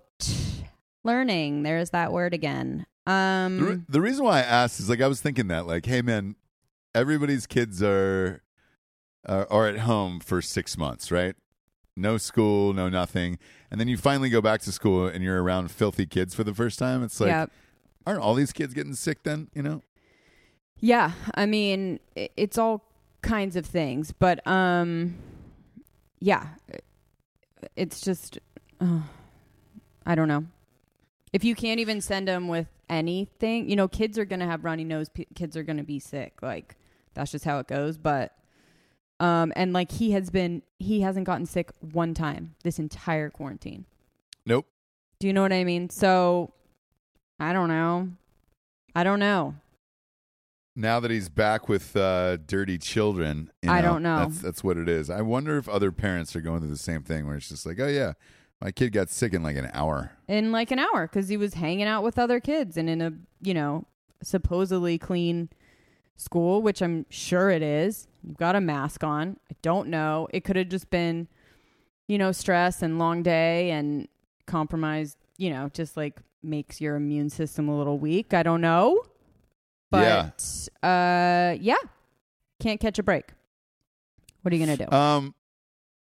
learning. 1.04 1.64
There's 1.64 1.90
that 1.92 2.12
word 2.12 2.34
again. 2.34 2.86
The, 3.06 3.12
re- 3.60 3.72
Um, 3.74 3.86
the 3.90 4.02
reason 4.02 4.24
why 4.26 4.40
I 4.40 4.44
asked 4.44 4.80
is 4.80 4.90
like 4.90 5.02
I 5.02 5.08
was 5.08 5.22
thinking 5.22 5.48
that 5.48 5.68
like, 5.68 5.86
hey 5.86 6.02
man, 6.02 6.36
everybody's 6.96 7.46
kids 7.48 7.82
are 7.84 8.42
are, 9.26 9.48
are 9.52 9.68
at 9.68 9.80
home 9.80 10.20
for 10.20 10.42
six 10.42 10.78
months, 10.78 11.12
right? 11.12 11.36
No 11.96 12.18
school, 12.18 12.74
no 12.74 12.90
nothing, 12.90 13.38
and 13.70 13.80
then 13.80 13.88
you 13.88 13.98
finally 13.98 14.30
go 14.30 14.42
back 14.42 14.62
to 14.62 14.72
school 14.72 15.06
and 15.08 15.24
you're 15.24 15.44
around 15.44 15.70
filthy 15.70 16.06
kids 16.06 16.34
for 16.34 16.44
the 16.44 16.54
first 16.54 16.80
time. 16.80 17.04
It's 17.04 17.20
like, 17.20 17.28
yeah, 17.28 17.46
aren't 18.08 18.22
all 18.22 18.34
these 18.34 18.52
kids 18.52 18.74
getting 18.74 18.96
sick 18.96 19.24
then? 19.24 19.50
You 19.54 19.62
know? 19.62 19.82
yeah. 20.80 21.12
I 21.36 21.46
mean, 21.46 22.00
it's 22.16 22.58
all 22.58 22.84
kinds 23.22 23.56
of 23.56 23.66
things, 23.66 24.12
but 24.12 24.46
um, 24.48 25.16
yeah, 26.20 26.48
it's 27.76 28.02
just, 28.02 28.40
uh, 28.82 29.00
I 30.06 30.16
don't 30.16 30.28
know. 30.28 30.46
If 31.32 31.44
you 31.44 31.56
can't 31.56 31.80
even 31.80 32.02
send 32.02 32.28
them 32.28 32.48
with 32.48 32.68
anything, 32.90 33.70
you 33.70 33.76
know, 33.76 33.88
kids 33.88 34.18
are 34.18 34.26
gonna 34.26 34.46
have 34.46 34.64
runny 34.64 34.84
nose. 34.84 35.10
P- 35.10 35.28
kids 35.36 35.56
are 35.58 35.64
gonna 35.64 35.84
be 35.84 36.00
sick. 36.00 36.42
Like 36.42 36.76
that's 37.14 37.32
just 37.32 37.46
how 37.46 37.60
it 37.60 37.68
goes. 37.68 37.98
But 37.98 38.34
um, 39.24 39.54
and 39.56 39.72
like 39.72 39.90
he 39.92 40.12
has 40.12 40.30
been, 40.30 40.62
he 40.80 41.00
hasn't 41.00 41.26
gotten 41.26 41.46
sick 41.46 41.72
one 41.80 42.14
time 42.14 42.56
this 42.64 42.78
entire 42.78 43.30
quarantine. 43.30 43.86
Nope. 44.46 44.66
Do 45.20 45.28
you 45.28 45.34
know 45.34 45.42
what 45.42 45.54
I 45.54 45.64
mean? 45.64 45.90
So 45.90 46.52
I 47.40 47.54
don't 47.54 47.70
know. 47.70 48.10
I 48.94 49.06
don't 49.06 49.20
know. 49.20 49.56
Now 50.76 51.00
that 51.00 51.10
he's 51.10 51.30
back 51.30 51.70
with 51.70 51.96
uh, 51.96 52.38
dirty 52.38 52.78
children, 52.78 53.50
you 53.62 53.72
I 53.72 53.82
don't 53.82 54.04
know. 54.04 54.18
That's 54.18 54.40
that's 54.40 54.64
what 54.64 54.76
it 54.76 54.90
is. 54.90 55.10
I 55.10 55.22
wonder 55.22 55.58
if 55.58 55.70
other 55.70 55.92
parents 55.92 56.36
are 56.36 56.42
going 56.42 56.60
through 56.60 56.72
the 56.72 56.78
same 56.78 57.04
thing, 57.04 57.26
where 57.26 57.38
it's 57.38 57.48
just 57.48 57.66
like, 57.66 57.80
oh 57.80 57.88
yeah, 57.88 58.14
my 58.60 58.72
kid 58.72 58.92
got 58.92 59.10
sick 59.10 59.34
in 59.34 59.44
like 59.44 59.56
an 59.56 59.70
hour. 59.74 60.12
in 60.28 60.52
like 60.52 60.72
an 60.72 60.80
hour 60.80 61.08
because 61.08 61.30
he 61.30 61.38
was 61.38 61.54
hanging 61.54 61.86
out 61.86 62.04
with 62.04 62.18
other 62.18 62.40
kids 62.40 62.76
and 62.76 62.90
in 62.90 63.02
a 63.02 63.14
you 63.42 63.54
know 63.54 63.86
supposedly 64.24 64.98
clean 64.98 65.50
school 66.16 66.62
which 66.62 66.82
i'm 66.82 67.06
sure 67.10 67.50
it 67.50 67.62
is. 67.62 68.08
You've 68.24 68.38
got 68.38 68.56
a 68.56 68.62
mask 68.62 69.04
on. 69.04 69.38
I 69.52 69.56
don't 69.62 69.90
know. 69.90 70.30
It 70.32 70.46
could 70.46 70.56
have 70.56 70.70
just 70.70 70.90
been 70.90 71.28
you 72.08 72.18
know 72.18 72.32
stress 72.32 72.82
and 72.82 73.00
long 73.00 73.24
day 73.24 73.72
and 73.72 74.08
compromised 74.46 75.18
you 75.38 75.50
know 75.50 75.70
just 75.74 75.98
like 75.98 76.20
makes 76.42 76.80
your 76.82 76.96
immune 76.96 77.30
system 77.30 77.68
a 77.70 77.78
little 77.78 77.98
weak. 78.00 78.34
I 78.34 78.44
don't 78.44 78.62
know. 78.62 79.02
But 79.92 80.68
uh 80.82 81.56
yeah. 81.60 81.76
Can't 82.60 82.80
catch 82.80 82.98
a 82.98 83.04
break. 83.04 83.34
What 84.42 84.54
are 84.54 84.56
you 84.56 84.66
gonna 84.66 84.78
do? 84.78 84.96
Um, 84.96 85.36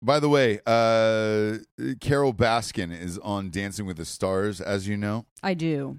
by 0.02 0.20
the 0.20 0.30
way, 0.30 0.60
uh, 0.66 1.58
Carole 2.00 2.34
Baskin 2.34 2.98
is 2.98 3.18
on 3.20 3.50
Dancing 3.50 3.86
with 3.86 3.98
the 3.98 4.06
Stars, 4.06 4.62
as 4.62 4.88
you 4.88 4.96
know. 4.96 5.26
i 5.42 5.54
do. 5.56 5.98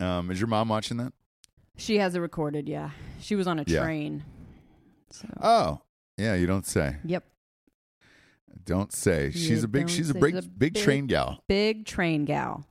Um, 0.00 0.30
is 0.30 0.40
your 0.40 0.48
mom 0.48 0.68
watching 0.68 0.96
that? 0.96 1.12
She 1.76 1.98
has 1.98 2.14
it 2.14 2.20
recorded 2.20 2.68
yeah 2.68 2.90
she 3.20 3.34
was 3.34 3.46
on 3.46 3.58
a 3.58 3.64
Yeah. 3.66 3.82
train 3.82 4.24
so 5.10 5.28
Oh, 5.42 5.82
yeah. 6.16 6.34
You 6.34 6.46
don't 6.46 6.64
say. 6.66 6.96
yep 7.04 7.24
Don't 8.64 8.92
say. 8.92 9.30
She's 9.30 9.48
You 9.50 9.64
a 9.64 9.68
big. 9.68 9.82
don't 9.82 9.88
She's 9.88 10.10
a 10.10 10.12
say. 10.14 10.20
big, 10.20 10.34
She's 10.34 10.44
a 10.46 10.48
big, 10.48 10.72
big- 10.74 10.82
train 10.84 11.06
gal. 11.06 11.42
big 11.48 11.84
train 11.84 12.24
gal. 12.24 12.64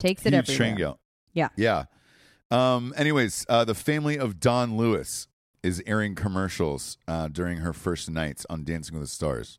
Takes 0.00 0.24
it 0.26 0.32
Huge 0.32 0.38
everywhere. 0.50 0.56
train 0.56 0.76
gal. 0.76 1.00
Yeah. 1.32 1.48
Yeah. 1.56 1.84
Um. 2.50 2.92
Anyways, 2.96 3.46
uh, 3.48 3.64
the 3.64 3.74
family 3.74 4.18
of 4.18 4.40
Don 4.40 4.76
Lewis 4.76 5.28
is 5.62 5.82
airing 5.86 6.14
commercials 6.14 6.98
uh, 7.06 7.28
during 7.28 7.58
her 7.58 7.72
first 7.72 8.10
nights 8.10 8.44
on 8.50 8.64
Dancing 8.64 8.94
with 8.94 9.04
the 9.04 9.08
Stars, 9.08 9.58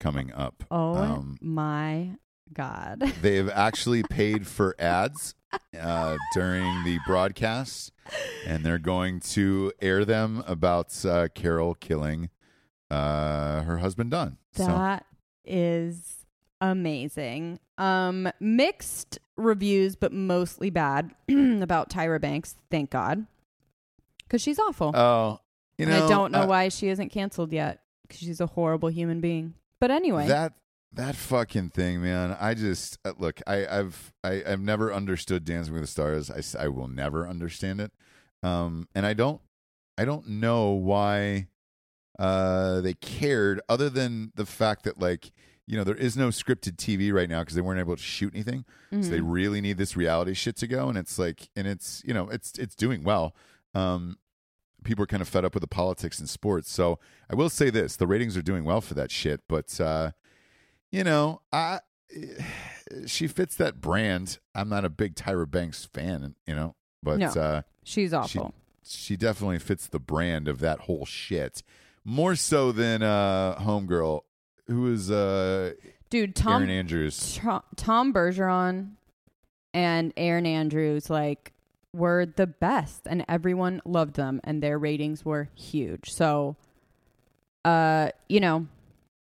coming 0.00 0.32
up. 0.32 0.64
Oh 0.70 0.96
Um, 0.96 1.38
my 1.40 2.16
god. 2.52 3.02
They 3.22 3.36
have 3.36 3.50
actually 3.50 4.02
paid 4.02 4.46
for 4.46 4.74
ads 4.78 5.34
uh, 5.78 6.16
during 6.34 6.84
the 6.84 6.98
broadcast, 7.06 7.92
and 8.46 8.64
they're 8.64 8.78
going 8.78 9.20
to 9.20 9.72
air 9.80 10.04
them 10.04 10.42
about 10.46 11.04
uh, 11.04 11.28
Carole 11.34 11.74
killing 11.74 12.30
uh, 12.90 13.62
her 13.62 13.78
husband 13.78 14.10
Don. 14.10 14.38
So 14.52 14.66
That 14.66 15.06
is 15.44 16.24
amazing. 16.60 17.58
Um 17.78 18.28
mixed 18.40 19.18
reviews 19.36 19.94
but 19.96 20.10
mostly 20.12 20.70
bad 20.70 21.10
about 21.28 21.90
Tyra 21.90 22.18
Banks, 22.20 22.56
thank 22.70 22.90
God. 22.90 23.26
Cuz 24.30 24.40
she's 24.40 24.58
awful. 24.58 24.92
Oh, 24.96 25.40
you 25.76 25.84
know, 25.84 26.06
I 26.06 26.08
don't 26.08 26.32
know 26.32 26.42
uh, 26.42 26.46
why 26.46 26.70
she 26.70 26.88
isn't 26.88 27.10
canceled 27.10 27.52
yet 27.52 27.82
cuz 28.08 28.20
she's 28.20 28.40
a 28.40 28.46
horrible 28.46 28.88
human 28.88 29.20
being. 29.20 29.54
But 29.78 29.90
anyway, 29.90 30.28
that 30.28 30.54
that 30.96 31.14
fucking 31.14 31.70
thing, 31.70 32.02
man. 32.02 32.36
I 32.40 32.54
just 32.54 32.98
uh, 33.04 33.12
look. 33.18 33.40
I, 33.46 33.66
I've 33.66 34.12
I, 34.24 34.42
I've 34.46 34.60
never 34.60 34.92
understood 34.92 35.44
Dancing 35.44 35.72
with 35.74 35.82
the 35.82 35.86
Stars. 35.86 36.30
I, 36.30 36.64
I 36.64 36.68
will 36.68 36.88
never 36.88 37.26
understand 37.28 37.80
it. 37.80 37.92
Um, 38.42 38.88
and 38.94 39.06
I 39.06 39.12
don't 39.14 39.40
I 39.98 40.04
don't 40.04 40.26
know 40.28 40.70
why 40.72 41.48
uh 42.18 42.80
they 42.80 42.94
cared 42.94 43.60
other 43.68 43.90
than 43.90 44.32
the 44.36 44.46
fact 44.46 44.84
that 44.84 44.98
like 44.98 45.32
you 45.66 45.76
know 45.76 45.84
there 45.84 45.94
is 45.96 46.16
no 46.16 46.28
scripted 46.28 46.76
TV 46.76 47.12
right 47.12 47.28
now 47.28 47.40
because 47.40 47.54
they 47.54 47.60
weren't 47.60 47.80
able 47.80 47.96
to 47.96 48.02
shoot 48.02 48.32
anything. 48.34 48.64
So 48.92 49.10
they 49.10 49.18
Mhm. 49.18 49.32
really 49.32 49.60
need 49.60 49.76
this 49.78 49.96
reality 49.96 50.32
shit 50.32 50.56
to 50.56 50.66
go, 50.66 50.88
and 50.88 50.96
it's 50.96 51.18
like, 51.18 51.50
and 51.54 51.66
it's 51.66 52.02
you 52.06 52.14
know, 52.14 52.28
it's 52.30 52.52
it's 52.58 52.74
doing 52.74 53.04
well. 53.04 53.34
Um, 53.74 54.16
people 54.84 55.02
are 55.02 55.06
kind 55.08 55.20
of 55.20 55.28
fed 55.28 55.44
up 55.44 55.52
with 55.54 55.60
the 55.60 55.66
politics 55.66 56.18
and 56.20 56.28
sports. 56.30 56.70
So 56.70 56.98
I 57.28 57.34
will 57.34 57.50
say 57.50 57.68
this: 57.68 57.96
the 57.96 58.06
ratings 58.06 58.36
are 58.36 58.42
doing 58.42 58.64
well 58.64 58.80
for 58.80 58.94
that 58.94 59.10
shit. 59.10 59.42
But 59.48 59.78
uh, 59.80 60.12
you 60.92 61.04
know, 61.04 61.40
I 61.52 61.80
she 63.06 63.26
fits 63.28 63.56
that 63.56 63.80
brand. 63.80 64.38
I'm 64.54 64.68
not 64.68 64.84
a 64.84 64.90
big 64.90 65.14
Tyra 65.14 65.50
Banks 65.50 65.84
fan, 65.84 66.34
you 66.46 66.54
know, 66.54 66.74
but 67.02 67.18
No. 67.18 67.26
uh, 67.28 67.62
she's 67.84 68.12
awful. 68.14 68.54
she 68.84 69.16
definitely 69.16 69.58
fits 69.58 69.86
the 69.86 69.98
brand 70.00 70.48
of 70.48 70.60
that 70.60 70.80
whole 70.80 71.04
shit 71.04 71.62
more 72.04 72.36
so 72.36 72.70
than 72.72 73.02
uh, 73.02 73.56
Homegirl, 73.60 74.20
who 74.68 74.92
is 74.92 75.10
uh, 75.10 75.72
Dude, 76.08 76.36
Tom 76.36 76.62
Erin 76.62 76.70
Andrews. 76.70 77.36
Tom, 77.36 77.62
Tom 77.74 78.12
Bergeron 78.14 78.92
and 79.74 80.12
Erin 80.16 80.46
Andrews 80.46 81.10
like 81.10 81.52
were 81.92 82.24
the 82.26 82.46
best 82.46 83.02
and 83.06 83.24
everyone 83.28 83.82
loved 83.84 84.14
them 84.14 84.40
and 84.44 84.62
their 84.62 84.78
ratings 84.78 85.24
were 85.24 85.48
huge. 85.54 86.10
So 86.12 86.56
uh 87.64 88.10
you 88.28 88.38
know, 88.40 88.66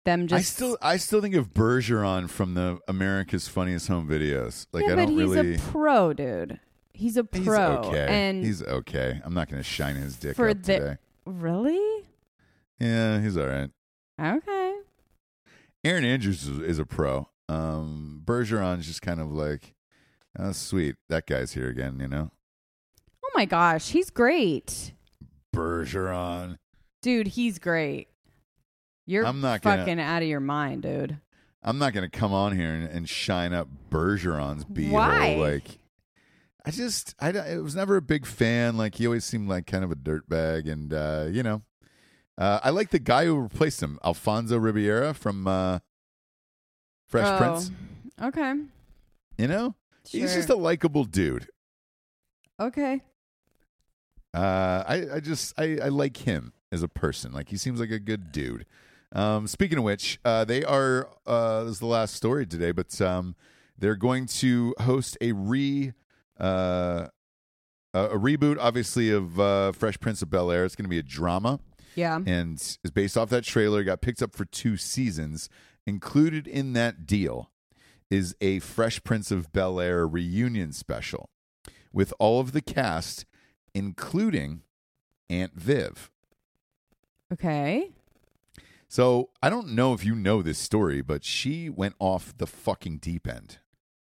them 0.04 0.26
just 0.26 0.38
I 0.38 0.42
still 0.42 0.78
I 0.82 0.96
still 0.96 1.20
think 1.20 1.34
of 1.34 1.52
Bergeron 1.52 2.28
from 2.30 2.54
the 2.54 2.78
America's 2.88 3.48
Funniest 3.48 3.88
Home 3.88 4.08
Videos. 4.08 4.66
Like 4.72 4.84
yeah, 4.86 4.92
I 4.92 4.96
but 4.96 5.06
don't 5.06 5.18
he's 5.18 5.28
really 5.30 5.54
a 5.56 5.58
pro, 5.58 6.12
dude. 6.12 6.60
He's 6.92 7.16
a 7.16 7.24
pro. 7.24 7.40
He's 7.40 7.88
okay. 7.88 8.06
and 8.08 8.44
he's 8.44 8.62
okay. 8.62 9.20
I'm 9.24 9.34
not 9.34 9.48
going 9.48 9.60
to 9.62 9.68
shine 9.68 9.96
his 9.96 10.16
dick 10.16 10.36
for 10.36 10.48
up 10.50 10.62
the- 10.62 10.72
today. 10.78 10.96
really 11.24 12.04
Yeah, 12.78 13.20
he's 13.20 13.36
all 13.36 13.46
right. 13.46 13.70
okay. 14.20 14.74
Erin 15.82 16.04
Andrews 16.04 16.46
is, 16.46 16.58
is 16.58 16.78
a 16.78 16.84
pro. 16.84 17.28
Um, 17.48 18.20
Bergeron's 18.24 18.86
just 18.86 19.00
kind 19.00 19.18
of 19.20 19.32
like, 19.32 19.74
oh, 20.38 20.52
sweet. 20.52 20.96
That 21.08 21.26
guy's 21.26 21.52
here 21.54 21.68
again, 21.70 21.98
you 22.00 22.06
know? 22.06 22.30
Oh 23.24 23.30
my 23.34 23.46
gosh, 23.46 23.88
he's 23.90 24.10
great, 24.10 24.92
Bergeron. 25.56 26.58
dude. 27.00 27.28
He's 27.28 27.58
great. 27.58 28.08
You're 29.10 29.26
I'm 29.26 29.40
not 29.40 29.60
gonna- 29.62 29.78
fucking 29.78 29.98
out 30.00 30.22
of 30.22 30.28
your 30.28 30.40
mind, 30.40 30.82
dude. 30.82 31.18
I'm 31.62 31.76
not 31.78 31.92
going 31.92 32.08
to 32.08 32.18
come 32.18 32.32
on 32.32 32.56
here 32.56 32.72
and, 32.72 32.88
and 32.88 33.06
shine 33.08 33.52
up 33.52 33.68
Bergeron's. 33.90 34.64
Why? 34.90 35.34
Like, 35.34 35.78
I 36.64 36.70
just, 36.70 37.14
I, 37.20 37.32
I 37.32 37.58
was 37.58 37.74
never 37.76 37.96
a 37.96 38.02
big 38.02 38.24
fan. 38.24 38.78
Like, 38.78 38.94
he 38.94 39.04
always 39.06 39.26
seemed 39.26 39.46
like 39.48 39.66
kind 39.66 39.84
of 39.84 39.90
a 39.92 39.94
dirtbag. 39.94 40.70
And, 40.72 40.94
uh, 40.94 41.26
you 41.30 41.42
know, 41.42 41.60
uh, 42.38 42.60
I 42.64 42.70
like 42.70 42.88
the 42.90 42.98
guy 42.98 43.26
who 43.26 43.36
replaced 43.36 43.82
him, 43.82 43.98
Alfonso 44.02 44.56
Ribeiro 44.56 45.12
from 45.12 45.46
uh, 45.46 45.80
Fresh 47.08 47.26
Oh, 47.28 47.36
Prince. 47.36 47.70
Okay, 48.22 48.54
You 49.36 49.46
know? 49.48 49.74
He's 50.08 50.32
just 50.34 50.48
a 50.48 50.56
likable 50.56 51.04
dude. 51.04 51.46
okay. 52.58 53.02
Uh, 54.32 54.84
I, 54.86 55.06
I 55.16 55.20
just 55.20 55.52
I, 55.58 55.78
I 55.82 55.88
like 55.88 56.16
him 56.18 56.52
as 56.70 56.82
a 56.82 56.88
person. 56.88 57.32
Like 57.32 57.48
he 57.48 57.56
seems 57.56 57.80
like 57.80 57.90
a 57.90 57.98
good 57.98 58.30
dude. 58.32 58.64
Um, 59.12 59.46
speaking 59.46 59.78
of 59.78 59.84
which, 59.84 60.18
uh, 60.24 60.44
they 60.44 60.62
are 60.64 61.08
uh, 61.26 61.64
this 61.64 61.72
is 61.74 61.78
the 61.80 61.86
last 61.86 62.14
story 62.14 62.46
today, 62.46 62.70
but 62.70 63.00
um, 63.00 63.34
they're 63.78 63.96
going 63.96 64.26
to 64.26 64.74
host 64.80 65.16
a 65.20 65.32
re 65.32 65.92
uh, 66.38 67.08
a 67.92 67.98
a 68.04 68.18
reboot, 68.18 68.56
obviously 68.60 69.10
of 69.10 69.40
uh, 69.40 69.72
Fresh 69.72 69.98
Prince 70.00 70.22
of 70.22 70.30
Bel 70.30 70.50
Air. 70.50 70.64
It's 70.64 70.76
going 70.76 70.84
to 70.84 70.88
be 70.90 70.98
a 70.98 71.02
drama 71.02 71.58
Yeah. 71.96 72.20
and 72.24 72.54
is 72.56 72.90
based 72.94 73.16
off 73.16 73.30
that 73.30 73.42
trailer. 73.44 73.82
Got 73.82 74.00
picked 74.00 74.22
up 74.22 74.34
for 74.34 74.44
two 74.44 74.76
seasons. 74.76 75.48
Included 75.86 76.46
in 76.46 76.72
that 76.74 77.04
deal 77.06 77.50
is 78.10 78.36
a 78.40 78.60
Fresh 78.60 79.02
Prince 79.02 79.30
of 79.32 79.52
Bel 79.52 79.80
Air 79.80 80.06
reunion 80.06 80.72
special 80.72 81.30
with 81.92 82.12
all 82.20 82.38
of 82.38 82.52
the 82.52 82.60
cast, 82.60 83.24
including 83.74 84.62
Aunt 85.28 85.54
Viv. 85.54 86.10
Okay. 87.32 87.90
So 88.90 89.30
I 89.40 89.50
don't 89.50 89.68
know 89.68 89.94
if 89.94 90.04
you 90.04 90.16
know 90.16 90.42
this 90.42 90.58
story, 90.58 91.00
but 91.00 91.24
she 91.24 91.70
went 91.70 91.94
off 92.00 92.36
the 92.36 92.46
fucking 92.48 92.98
deep 92.98 93.28
end 93.28 93.58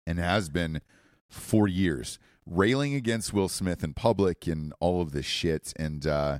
and 0.06 0.18
has 0.18 0.48
been 0.48 0.80
for 1.28 1.68
years, 1.68 2.18
railing 2.46 2.94
against 2.94 3.34
Will 3.34 3.50
Smith 3.50 3.84
in 3.84 3.92
public 3.92 4.46
and 4.46 4.72
all 4.80 5.02
of 5.02 5.12
this 5.12 5.26
shit. 5.26 5.74
And 5.76 6.06
uh, 6.06 6.38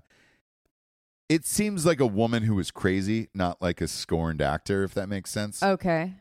it 1.28 1.44
seems 1.44 1.84
like 1.84 2.01
a 2.01 2.07
woman 2.07 2.44
who 2.44 2.59
is 2.59 2.70
crazy, 2.70 3.28
not 3.34 3.61
like 3.61 3.82
a 3.82 3.86
scorned 3.86 4.40
actor, 4.40 4.82
if 4.82 4.94
that 4.94 5.11
makes 5.11 5.30
sense. 5.30 5.62
Okay. 5.62 6.14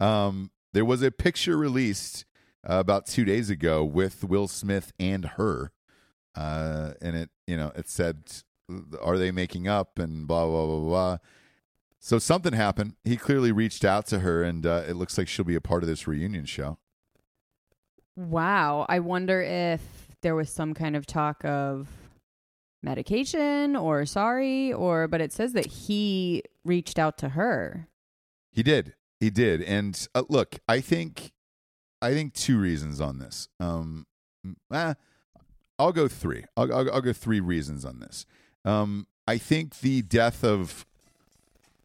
Um, 0.00 0.50
there 0.72 0.84
was 0.84 1.02
a 1.02 1.12
picture 1.12 1.56
released 1.56 2.24
uh, 2.68 2.80
about 2.80 3.06
two 3.06 3.24
days 3.24 3.48
ago 3.48 3.84
with 3.84 4.24
Will 4.24 4.48
Smith 4.48 4.92
and 4.98 5.24
her, 5.24 5.70
uh, 6.34 6.94
and 7.00 7.14
it 7.14 7.30
you 7.46 7.56
know 7.56 7.70
it 7.76 7.88
said, 7.88 8.42
"Are 9.00 9.18
they 9.18 9.30
making 9.30 9.68
up?" 9.68 9.98
and 9.98 10.26
blah 10.26 10.46
blah 10.46 10.66
blah 10.66 10.80
blah. 10.80 11.18
So 12.00 12.18
something 12.18 12.52
happened. 12.52 12.94
He 13.04 13.16
clearly 13.16 13.52
reached 13.52 13.84
out 13.84 14.06
to 14.06 14.20
her, 14.20 14.42
and 14.42 14.64
uh, 14.64 14.84
it 14.88 14.94
looks 14.94 15.18
like 15.18 15.28
she'll 15.28 15.44
be 15.44 15.56
a 15.56 15.60
part 15.60 15.82
of 15.82 15.88
this 15.88 16.06
reunion 16.06 16.44
show. 16.44 16.78
Wow. 18.16 18.86
I 18.88 18.98
wonder 18.98 19.40
if 19.42 19.80
there 20.22 20.34
was 20.34 20.50
some 20.50 20.74
kind 20.74 20.96
of 20.96 21.06
talk 21.06 21.44
of 21.44 21.88
medication 22.82 23.74
or 23.74 24.06
sorry 24.06 24.72
or 24.72 25.08
but 25.08 25.20
it 25.20 25.32
says 25.32 25.52
that 25.52 25.66
he 25.66 26.42
reached 26.64 26.98
out 26.98 27.18
to 27.18 27.30
her. 27.30 27.88
He 28.50 28.62
did. 28.62 28.94
He 29.20 29.30
did. 29.30 29.62
And 29.62 30.06
uh, 30.14 30.22
look, 30.28 30.58
I 30.68 30.80
think, 30.80 31.32
I 32.00 32.12
think 32.12 32.34
two 32.34 32.58
reasons 32.58 33.00
on 33.00 33.18
this. 33.18 33.48
Um, 33.60 34.06
eh, 34.72 34.94
I'll 35.78 35.92
go 35.92 36.08
three. 36.08 36.44
I'll, 36.56 36.72
I'll, 36.72 36.94
I'll 36.94 37.00
go 37.00 37.12
three 37.12 37.40
reasons 37.40 37.84
on 37.84 38.00
this. 38.00 38.26
Um, 38.68 39.06
I 39.26 39.38
think 39.38 39.80
the 39.80 40.02
death 40.02 40.44
of 40.44 40.84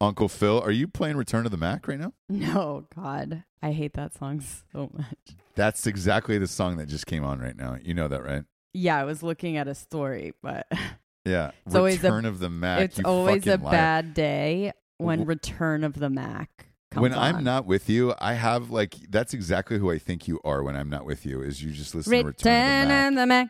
Uncle 0.02 0.28
Phil. 0.28 0.60
Are 0.62 0.72
you 0.72 0.88
playing 0.88 1.16
Return 1.18 1.46
of 1.46 1.52
the 1.52 1.58
Mack 1.58 1.88
right 1.88 2.00
now? 2.00 2.14
No, 2.30 2.86
god. 2.96 3.44
I 3.62 3.72
hate 3.72 3.94
that 3.94 4.14
song 4.14 4.42
so 4.74 4.90
much. 4.94 5.38
That's 5.56 5.88
exactly 5.88 6.38
the 6.38 6.48
song 6.48 6.78
that 6.78 6.88
just 6.88 7.06
came 7.06 7.24
on 7.24 7.40
right 7.40 7.56
now. 7.56 7.78
You 7.82 7.94
know 7.94 8.08
that, 8.10 8.24
right? 8.24 8.44
Yeah, 8.74 9.00
I 9.00 9.06
was 9.06 9.24
looking 9.24 9.56
at 9.56 9.68
a 9.68 9.76
story, 9.76 10.34
but 10.42 10.68
Yeah. 11.26 11.52
It's 11.66 11.76
always 11.76 12.04
a- 12.04 12.08
Return 12.08 12.26
of 12.26 12.40
the 12.40 12.50
Mack. 12.50 12.82
it's 12.82 12.98
you 12.98 13.06
always 13.06 13.48
a 13.48 13.56
liar. 13.58 13.72
bad 13.72 14.14
day 14.14 14.74
when 14.98 15.26
Return 15.26 15.86
of 15.86 15.94
the 15.98 16.10
Mack 16.10 16.68
comes 16.92 17.02
When 17.04 17.14
I'm 17.14 17.44
not 17.46 17.66
with 17.66 17.90
you, 17.90 18.14
I 18.20 18.34
have 18.34 18.70
like 18.72 18.96
that's 19.10 19.34
exactly 19.34 19.80
who 19.80 19.90
I 19.90 20.00
think 20.00 20.28
you 20.28 20.42
are. 20.44 20.64
When 20.64 20.76
I'm 20.76 20.90
not 20.90 21.06
with 21.06 21.26
you, 21.26 21.42
is 21.42 21.64
you 21.64 21.72
just 21.72 21.96
listen 21.96 22.12
to 22.12 22.24
Return 22.26 22.82
of 22.84 22.88
the 22.88 22.88
Mack. 22.88 23.08
of 23.10 23.16
the 23.16 23.26
Mack. 23.26 23.48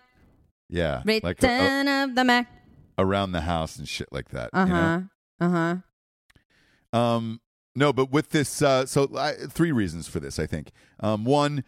Yeah, 0.70 1.02
Return 1.04 1.22
like 1.24 1.44
a- 1.44 2.04
of 2.04 2.16
the 2.16 2.24
Mack. 2.24 2.63
Around 2.98 3.32
the 3.32 3.42
house 3.42 3.78
and 3.78 3.88
shit 3.88 4.10
like 4.12 4.30
that. 4.30 4.50
Uh 4.54 4.66
you 4.68 4.74
know? 4.74 5.04
huh. 5.40 5.46
Uh 5.46 5.50
huh. 5.50 6.98
Um, 6.98 7.42
no, 7.76 7.92
but 7.92 8.12
with 8.12 8.30
this, 8.30 8.62
uh, 8.62 8.86
so 8.86 9.10
I, 9.18 9.34
three 9.34 9.72
reasons 9.72 10.08
for 10.08 10.20
this. 10.20 10.38
I 10.38 10.46
think 10.46 10.72
um, 11.00 11.26
one, 11.26 11.64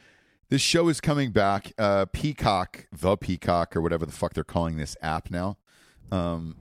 this 0.49 0.61
show 0.61 0.88
is 0.88 1.01
coming 1.01 1.32
back. 1.32 1.73
Uh, 1.78 2.05
Peacock, 2.05 2.88
the 2.91 3.17
Peacock, 3.17 3.76
or 3.76 3.82
whatever 3.82 4.05
the 4.05 4.11
fuck 4.11 4.34
they're 4.34 4.43
calling 4.43 4.78
this 4.78 4.95
app 5.01 5.32
now, 5.32 5.57
um, 6.11 6.55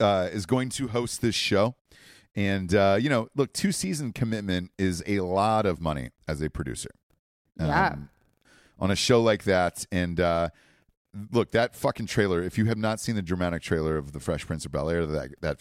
uh, 0.00 0.28
is 0.32 0.46
going 0.46 0.68
to 0.70 0.88
host 0.88 1.22
this 1.22 1.36
show. 1.36 1.76
And 2.34 2.74
uh, 2.74 2.98
you 3.00 3.08
know, 3.08 3.28
look, 3.36 3.52
two 3.52 3.70
season 3.70 4.12
commitment 4.12 4.72
is 4.76 5.04
a 5.06 5.20
lot 5.20 5.66
of 5.66 5.80
money 5.80 6.10
as 6.26 6.42
a 6.42 6.50
producer. 6.50 6.90
Yeah. 7.56 7.94
on 8.80 8.90
a 8.90 8.96
show 8.96 9.22
like 9.22 9.44
that, 9.44 9.86
and 9.92 10.18
uh, 10.18 10.48
look, 11.32 11.50
that 11.52 11.74
fucking 11.74 12.06
trailer. 12.06 12.42
If 12.42 12.58
you 12.58 12.66
have 12.66 12.78
not 12.78 13.00
seen 13.00 13.14
the 13.14 13.22
dramatic 13.22 13.62
trailer 13.62 13.96
of 13.96 14.12
the 14.12 14.20
Fresh 14.20 14.46
Prince 14.46 14.64
of 14.64 14.72
Bel 14.72 14.90
Air, 14.90 15.06
that 15.06 15.40
that 15.40 15.60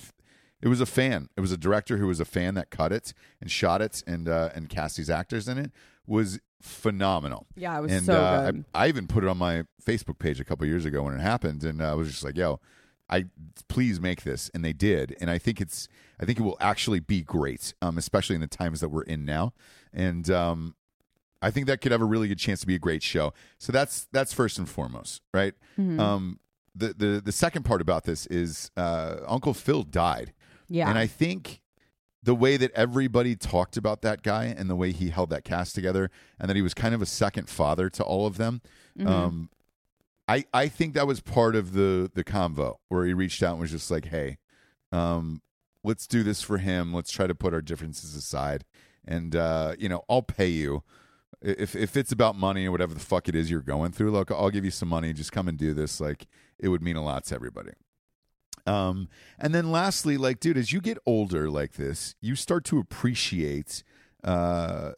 it 0.62 0.68
was 0.68 0.82
a 0.82 0.86
fan. 0.86 1.30
It 1.36 1.41
was 1.41 1.51
a 1.51 1.58
director 1.58 1.97
who 1.97 2.08
was 2.08 2.20
a 2.20 2.26
fan 2.26 2.56
that 2.56 2.70
cut 2.70 2.91
it 2.91 3.14
and 3.41 3.51
shot 3.51 3.82
it 3.82 4.04
and 4.08 4.28
uh, 4.30 4.49
and 4.56 4.70
cast 4.70 4.97
these 4.97 5.10
actors 5.10 5.47
in 5.47 5.58
it. 5.58 5.72
Was 6.06 6.39
phenomenal. 6.62 7.47
Yeah, 7.56 7.78
it 7.78 7.82
was 7.82 7.91
and 7.91 8.06
so 8.06 8.14
uh, 8.14 8.51
good. 8.51 8.66
I, 8.74 8.86
I 8.86 8.88
even 8.88 9.08
put 9.08 9.24
it 9.24 9.30
on 9.30 9.38
my 9.38 9.64
Facebook 9.84 10.20
page 10.20 10.39
a 10.39 10.45
couple 10.45 10.66
years 10.66 10.86
ago 10.86 11.04
when 11.04 11.14
it 11.14 11.22
happened, 11.22 11.64
and 11.64 11.82
uh, 11.82 11.91
I 11.91 11.93
was 11.93 12.10
just 12.10 12.24
like, 12.24 12.38
"Yo, 12.38 12.60
I 13.10 13.26
please 13.68 13.99
make 13.99 14.24
this," 14.24 14.49
and 14.54 14.64
they 14.64 14.74
did. 14.74 15.16
And 15.20 15.30
I 15.30 15.38
think 15.38 15.62
it's, 15.62 15.88
I 16.20 16.26
think 16.26 16.39
it 16.39 16.43
will 16.43 16.58
actually 16.60 16.99
be 16.99 17.22
great, 17.22 17.74
um, 17.82 17.97
especially 17.97 18.36
in 18.36 18.41
the 18.41 18.47
times 18.47 18.80
that 18.80 18.89
we're 18.89 19.04
in 19.04 19.26
now. 19.26 19.54
And 19.93 20.30
um, 20.30 20.76
I 21.44 21.52
think 21.52 21.68
that 21.68 21.82
could 21.82 21.91
have 21.91 22.02
a 22.02 22.06
really 22.06 22.28
good 22.28 22.39
chance 22.39 22.62
to 22.62 22.68
be 22.68 22.76
a 22.76 22.80
great 22.80 23.04
show. 23.04 23.34
So 23.60 23.72
that's 23.72 24.08
that's 24.12 24.34
first 24.34 24.58
and 24.58 24.68
foremost, 24.68 25.22
right? 25.34 25.54
Mhm. 25.78 26.00
Um, 26.00 26.39
the 26.74 26.94
the 26.94 27.22
the 27.24 27.32
second 27.32 27.64
part 27.64 27.82
about 27.82 28.06
this 28.06 28.26
is 28.28 28.72
uh, 28.78 29.18
Uncle 29.28 29.54
Phil 29.54 29.84
died, 29.84 30.34
yeah. 30.70 30.89
and 30.89 30.98
I 30.98 31.06
think 31.08 31.62
the 32.24 32.34
way 32.34 32.56
that 32.56 32.72
everybody 32.74 33.36
talked 33.36 33.76
about 33.76 34.02
that 34.02 34.24
guy 34.24 34.46
and 34.46 34.70
the 34.70 34.76
way 34.76 34.94
he 34.94 35.10
held 35.10 35.30
that 35.32 35.44
cast 35.44 35.76
together, 35.76 36.10
and 36.39 36.50
that 36.50 36.56
he 36.56 36.62
was 36.62 36.74
kind 36.74 36.96
of 36.96 37.02
a 37.02 37.06
second 37.06 37.50
father 37.50 37.89
to 37.89 38.04
all 38.04 38.26
of 38.26 38.38
them. 38.38 38.62
Mhm. 38.98 39.08
Um, 39.08 39.50
I 40.28 40.46
I 40.54 40.70
think 40.70 40.94
that 40.94 41.06
was 41.06 41.20
part 41.20 41.56
of 41.56 41.74
the 41.74 42.10
the 42.14 42.24
convo 42.24 42.78
where 42.88 43.06
he 43.06 43.14
reached 43.14 43.44
out 43.44 43.52
and 43.52 43.60
was 43.60 43.72
just 43.72 43.91
like, 43.91 44.06
"Hey, 44.06 44.38
um, 44.94 45.41
let's 45.84 46.08
do 46.08 46.24
this 46.24 46.41
for 46.41 46.58
him. 46.60 46.94
Let's 46.94 47.12
try 47.12 47.28
to 47.28 47.36
put 47.36 47.54
our 47.54 47.62
differences 47.62 48.16
aside, 48.16 48.64
and 49.04 49.36
uh, 49.36 49.76
you 49.78 49.89
know, 49.89 50.06
I'll 50.10 50.22
pay 50.24 50.48
you." 50.48 50.84
If 51.44 51.76
if 51.76 51.98
it's 51.98 52.12
about 52.12 52.38
money 52.38 52.66
or 52.66 52.72
whatever 52.72 52.94
the 52.94 53.00
fuck 53.00 53.28
it 53.28 53.36
is 53.36 53.52
you're 53.52 53.60
going 53.62 53.91
through, 53.91 54.12
look, 54.12 54.32
I'll 54.32 54.50
give 54.50 54.64
you 54.66 54.72
some 54.72 54.89
money. 54.89 55.12
Just 55.14 55.32
come 55.32 55.48
and 55.48 55.58
do 55.58 55.74
this. 55.74 56.00
Like 56.00 56.26
it 56.58 56.70
would 56.70 56.82
mean 56.82 56.96
a 56.96 57.04
lot 57.04 57.26
to 57.26 57.36
everybody. 57.36 57.72
Um, 58.66 59.10
and 59.38 59.54
then 59.54 59.72
lastly, 59.72 60.16
like, 60.18 60.39
dude, 60.39 60.58
as 60.58 60.72
you 60.72 60.80
get 60.80 60.98
older 61.06 61.50
like 61.50 61.74
this, 61.74 62.16
you 62.22 62.36
start 62.36 62.64
to 62.66 62.80
appreciate 62.80 63.84
uh 64.24 64.94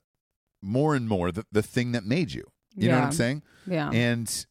more 0.62 0.96
and 0.96 1.08
more 1.08 1.32
the, 1.32 1.46
the 1.52 1.64
thing 1.64 1.92
that 1.94 2.06
made 2.06 2.32
you. 2.32 2.44
You 2.76 2.90
know 2.90 3.00
what 3.00 3.06
I'm 3.06 3.12
saying? 3.12 3.44
yeah. 3.66 3.90
And 3.92 4.46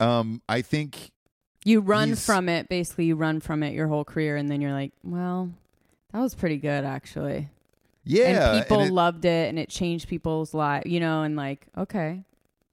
um 0.00 0.42
I 0.48 0.60
think 0.62 1.12
you 1.64 1.80
run 1.80 2.14
from 2.14 2.48
it. 2.48 2.68
Basically, 2.68 3.06
you 3.06 3.16
run 3.16 3.40
from 3.40 3.62
it 3.62 3.72
your 3.72 3.88
whole 3.88 4.04
career, 4.04 4.36
and 4.36 4.48
then 4.50 4.60
you're 4.60 4.72
like, 4.72 4.92
well, 5.02 5.50
that 6.12 6.20
was 6.20 6.34
pretty 6.34 6.56
good, 6.56 6.84
actually. 6.84 7.48
Yeah, 8.08 8.52
and 8.54 8.62
people 8.62 8.80
it- 8.82 8.92
loved 8.92 9.24
it, 9.24 9.48
and 9.48 9.58
it 9.58 9.68
changed 9.68 10.08
people's 10.08 10.54
lives, 10.54 10.90
you 10.90 10.98
know, 11.00 11.22
and 11.22 11.36
like, 11.36 11.66
okay. 11.76 12.22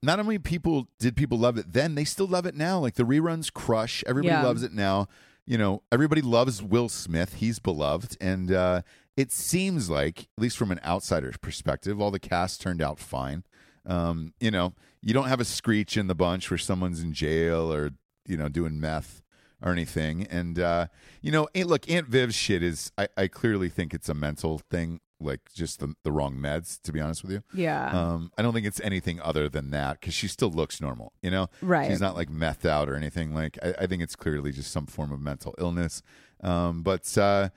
not 0.02 0.18
only 0.18 0.38
people 0.38 0.88
did 0.98 1.16
people 1.16 1.38
love 1.38 1.56
it 1.58 1.72
then, 1.72 1.94
they 1.94 2.04
still 2.04 2.26
love 2.26 2.46
it 2.46 2.54
now. 2.54 2.78
Like 2.78 2.94
the 2.94 3.02
reruns 3.04 3.52
crush. 3.52 4.02
Everybody 4.06 4.34
Yeah. 4.34 4.42
loves 4.44 4.62
it 4.62 4.72
now. 4.72 5.08
You 5.46 5.58
know, 5.58 5.82
everybody 5.92 6.22
loves 6.22 6.62
Will 6.62 6.88
Smith. 6.88 7.34
He's 7.34 7.58
beloved. 7.58 8.16
And 8.20 8.50
uh 8.52 8.82
it 9.16 9.32
seems 9.32 9.88
like, 9.88 10.28
at 10.36 10.42
least 10.42 10.58
from 10.58 10.70
an 10.70 10.78
outsider's 10.84 11.38
perspective, 11.38 12.00
all 12.00 12.10
the 12.10 12.18
cast 12.18 12.60
turned 12.60 12.82
out 12.82 12.98
fine. 12.98 13.44
Um, 13.86 14.34
you 14.40 14.50
know, 14.50 14.74
you 15.00 15.14
don't 15.14 15.28
have 15.28 15.40
a 15.40 15.44
screech 15.44 15.96
in 15.96 16.06
the 16.06 16.14
bunch 16.14 16.50
where 16.50 16.58
someone's 16.58 17.00
in 17.02 17.12
jail 17.14 17.72
or 17.72 17.92
you 18.26 18.36
know 18.36 18.48
doing 18.48 18.78
meth 18.80 19.22
or 19.62 19.72
anything. 19.72 20.24
And 20.26 20.58
uh, 20.58 20.86
you 21.22 21.30
know, 21.32 21.48
Aunt- 21.54 21.68
look, 21.68 21.88
Aunt 21.90 22.06
Viv's 22.08 22.34
shit 22.34 22.62
is. 22.62 22.92
I, 22.98 23.08
I 23.16 23.26
clearly 23.28 23.68
think 23.70 23.94
it's 23.94 24.08
a 24.10 24.14
mental 24.14 24.58
thing, 24.70 25.00
like 25.20 25.40
just 25.54 25.80
the 25.80 25.94
the 26.02 26.12
wrong 26.12 26.36
meds. 26.36 26.80
To 26.82 26.92
be 26.92 27.00
honest 27.00 27.22
with 27.22 27.32
you, 27.32 27.42
Yeah. 27.54 27.90
um, 27.90 28.30
I 28.36 28.42
don't 28.42 28.52
think 28.52 28.66
it's 28.66 28.80
anything 28.80 29.20
other 29.20 29.48
than 29.48 29.70
that 29.70 30.00
because 30.00 30.14
she 30.14 30.28
still 30.28 30.50
looks 30.50 30.80
normal. 30.80 31.12
You 31.22 31.30
know, 31.30 31.48
Right. 31.62 31.90
She's 31.90 32.00
not 32.00 32.14
like 32.16 32.30
methed 32.30 32.66
out 32.68 32.88
or 32.88 32.94
anything. 32.96 33.34
Like 33.34 33.58
I, 33.62 33.74
I 33.82 33.86
think 33.86 34.02
it's 34.02 34.16
clearly 34.16 34.52
just 34.52 34.70
some 34.70 34.86
form 34.86 35.12
of 35.12 35.20
mental 35.20 35.54
illness. 35.58 36.02
Um, 36.42 36.82
but 36.82 37.16
uh, 37.16 37.48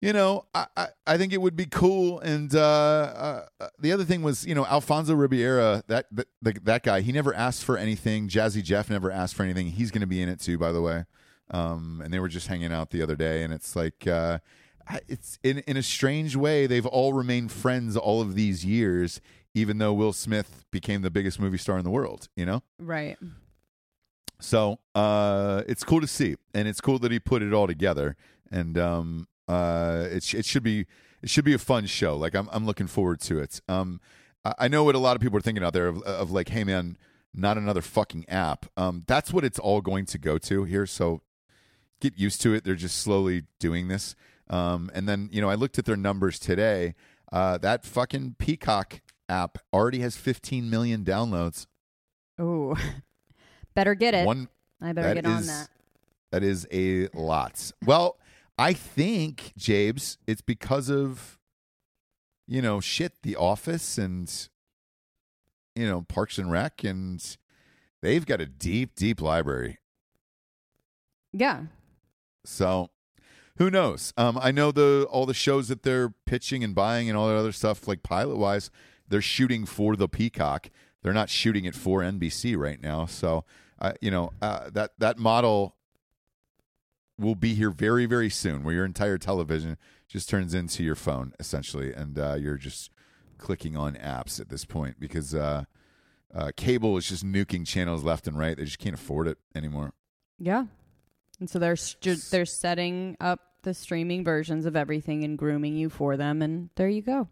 you 0.00 0.12
know, 0.12 0.44
I, 0.54 0.66
I, 0.76 0.86
I 1.06 1.16
think 1.18 1.32
it 1.32 1.40
would 1.40 1.56
be 1.56 1.64
cool. 1.66 2.20
And 2.20 2.54
uh, 2.54 3.44
uh, 3.60 3.68
the 3.78 3.92
other 3.92 4.04
thing 4.04 4.22
was, 4.22 4.44
you 4.46 4.54
know, 4.54 4.66
Alfonso 4.66 5.14
Ribeiro, 5.14 5.82
that 5.86 6.06
that, 6.12 6.26
that 6.42 6.64
that 6.64 6.82
guy, 6.82 7.00
he 7.00 7.12
never 7.12 7.32
asked 7.34 7.64
for 7.64 7.78
anything. 7.78 8.28
Jazzy 8.28 8.62
Jeff 8.62 8.90
never 8.90 9.10
asked 9.10 9.34
for 9.34 9.42
anything. 9.42 9.68
He's 9.68 9.90
going 9.90 10.02
to 10.02 10.06
be 10.06 10.20
in 10.20 10.28
it 10.28 10.38
too, 10.40 10.58
by 10.58 10.70
the 10.72 10.82
way. 10.82 11.04
Um, 11.50 12.02
and 12.04 12.12
they 12.12 12.18
were 12.18 12.28
just 12.28 12.48
hanging 12.48 12.72
out 12.72 12.90
the 12.90 13.02
other 13.02 13.14
day, 13.16 13.42
and 13.44 13.54
it's 13.54 13.76
like, 13.76 14.06
uh, 14.06 14.38
it's 15.08 15.38
in 15.42 15.58
in 15.60 15.76
a 15.76 15.82
strange 15.82 16.36
way, 16.36 16.66
they've 16.66 16.86
all 16.86 17.12
remained 17.12 17.52
friends 17.52 17.96
all 17.96 18.20
of 18.20 18.34
these 18.34 18.64
years, 18.64 19.20
even 19.54 19.78
though 19.78 19.92
Will 19.92 20.12
Smith 20.12 20.64
became 20.70 21.02
the 21.02 21.10
biggest 21.10 21.40
movie 21.40 21.58
star 21.58 21.78
in 21.78 21.84
the 21.84 21.90
world. 21.90 22.28
You 22.36 22.46
know. 22.46 22.62
right. 22.78 23.16
So 24.38 24.78
uh, 24.94 25.62
it's 25.66 25.82
cool 25.82 26.00
to 26.02 26.06
see, 26.06 26.36
and 26.52 26.68
it's 26.68 26.80
cool 26.80 26.98
that 26.98 27.10
he 27.10 27.18
put 27.18 27.42
it 27.42 27.54
all 27.54 27.66
together. 27.66 28.16
And 28.50 28.76
um, 28.76 29.28
uh, 29.48 30.08
it 30.10 30.22
sh- 30.22 30.34
it 30.34 30.44
should 30.44 30.62
be 30.62 30.86
it 31.22 31.30
should 31.30 31.44
be 31.44 31.54
a 31.54 31.58
fun 31.58 31.86
show. 31.86 32.16
Like 32.16 32.34
I'm 32.34 32.48
I'm 32.52 32.66
looking 32.66 32.86
forward 32.86 33.20
to 33.22 33.38
it. 33.38 33.60
Um, 33.68 34.00
I, 34.44 34.54
I 34.60 34.68
know 34.68 34.84
what 34.84 34.94
a 34.94 34.98
lot 34.98 35.16
of 35.16 35.22
people 35.22 35.38
are 35.38 35.42
thinking 35.42 35.64
out 35.64 35.72
there 35.72 35.88
of, 35.88 36.02
of 36.02 36.30
like, 36.30 36.50
hey 36.50 36.64
man, 36.64 36.98
not 37.34 37.56
another 37.56 37.82
fucking 37.82 38.28
app. 38.28 38.66
Um, 38.76 39.04
that's 39.06 39.32
what 39.32 39.44
it's 39.44 39.58
all 39.58 39.80
going 39.80 40.06
to 40.06 40.18
go 40.18 40.38
to 40.38 40.64
here. 40.64 40.86
So 40.86 41.22
get 42.00 42.18
used 42.18 42.40
to 42.42 42.54
it. 42.54 42.64
They're 42.64 42.74
just 42.74 42.98
slowly 42.98 43.44
doing 43.58 43.88
this. 43.88 44.14
Um, 44.48 44.90
and 44.94 45.08
then 45.08 45.28
you 45.32 45.40
know 45.40 45.50
I 45.50 45.54
looked 45.54 45.78
at 45.78 45.84
their 45.84 45.96
numbers 45.96 46.38
today. 46.38 46.94
Uh, 47.32 47.58
that 47.58 47.84
fucking 47.84 48.36
Peacock 48.38 49.00
app 49.28 49.58
already 49.72 49.98
has 50.00 50.16
15 50.16 50.70
million 50.70 51.04
downloads. 51.04 51.66
Oh, 52.38 52.76
better 53.74 53.94
get 53.94 54.14
it. 54.14 54.26
One 54.26 54.48
I 54.82 54.92
better 54.92 55.14
get 55.14 55.26
on 55.26 55.46
that. 55.46 55.68
That 56.32 56.42
is 56.42 56.66
a 56.72 57.08
lot. 57.14 57.72
Well, 57.84 58.18
I 58.58 58.72
think, 58.72 59.52
Jabes, 59.58 60.18
it's 60.26 60.40
because 60.40 60.90
of, 60.90 61.38
you 62.46 62.62
know, 62.62 62.80
shit, 62.80 63.22
The 63.22 63.36
Office 63.36 63.98
and, 63.98 64.30
you 65.74 65.86
know, 65.86 66.02
Parks 66.02 66.38
and 66.38 66.50
Rec, 66.50 66.84
and 66.84 67.22
they've 68.02 68.24
got 68.24 68.40
a 68.40 68.46
deep, 68.46 68.94
deep 68.94 69.20
library. 69.20 69.78
Yeah. 71.32 71.64
So 72.44 72.90
who 73.56 73.70
knows? 73.70 74.12
Um, 74.16 74.38
I 74.40 74.50
know 74.50 74.70
the 74.70 75.06
all 75.10 75.26
the 75.26 75.34
shows 75.34 75.68
that 75.68 75.82
they're 75.82 76.10
pitching 76.26 76.62
and 76.62 76.74
buying 76.74 77.08
and 77.08 77.16
all 77.16 77.28
that 77.28 77.36
other 77.36 77.52
stuff, 77.52 77.88
like 77.88 78.02
pilot 78.02 78.36
wise, 78.36 78.70
they're 79.08 79.22
shooting 79.22 79.64
for 79.66 79.96
the 79.96 80.08
Peacock. 80.08 80.70
They're 81.02 81.12
not 81.12 81.30
shooting 81.30 81.64
it 81.64 81.74
for 81.74 82.00
NBC 82.00 82.56
right 82.56 82.80
now. 82.80 83.06
So, 83.06 83.44
uh, 83.80 83.92
you 84.00 84.10
know, 84.10 84.32
uh, 84.42 84.70
that 84.70 84.92
that 84.98 85.18
model 85.18 85.76
will 87.18 87.34
be 87.34 87.54
here 87.54 87.70
very, 87.70 88.06
very 88.06 88.28
soon, 88.28 88.62
where 88.62 88.74
your 88.74 88.84
entire 88.84 89.18
television 89.18 89.78
just 90.08 90.28
turns 90.28 90.54
into 90.54 90.84
your 90.84 90.94
phone 90.94 91.32
essentially, 91.38 91.92
and 91.92 92.18
uh, 92.18 92.34
you're 92.34 92.58
just 92.58 92.90
clicking 93.38 93.76
on 93.76 93.94
apps 93.94 94.40
at 94.40 94.48
this 94.48 94.64
point 94.64 94.98
because 94.98 95.34
uh, 95.34 95.64
uh, 96.34 96.50
cable 96.56 96.96
is 96.96 97.08
just 97.08 97.24
nuking 97.24 97.66
channels 97.66 98.02
left 98.02 98.26
and 98.26 98.38
right. 98.38 98.56
They 98.56 98.64
just 98.64 98.78
can't 98.78 98.94
afford 98.94 99.28
it 99.28 99.38
anymore. 99.54 99.92
Yeah. 100.38 100.66
And 101.40 101.48
so 101.50 101.58
they're 101.58 101.76
they're 102.30 102.46
setting 102.46 103.16
up 103.20 103.40
the 103.62 103.74
streaming 103.74 104.24
versions 104.24 104.64
of 104.66 104.76
everything 104.76 105.24
and 105.24 105.36
grooming 105.36 105.76
you 105.76 105.90
for 105.90 106.16
them, 106.16 106.40
and 106.42 106.70
there 106.76 106.88
you 106.88 107.02
go. 107.02 107.28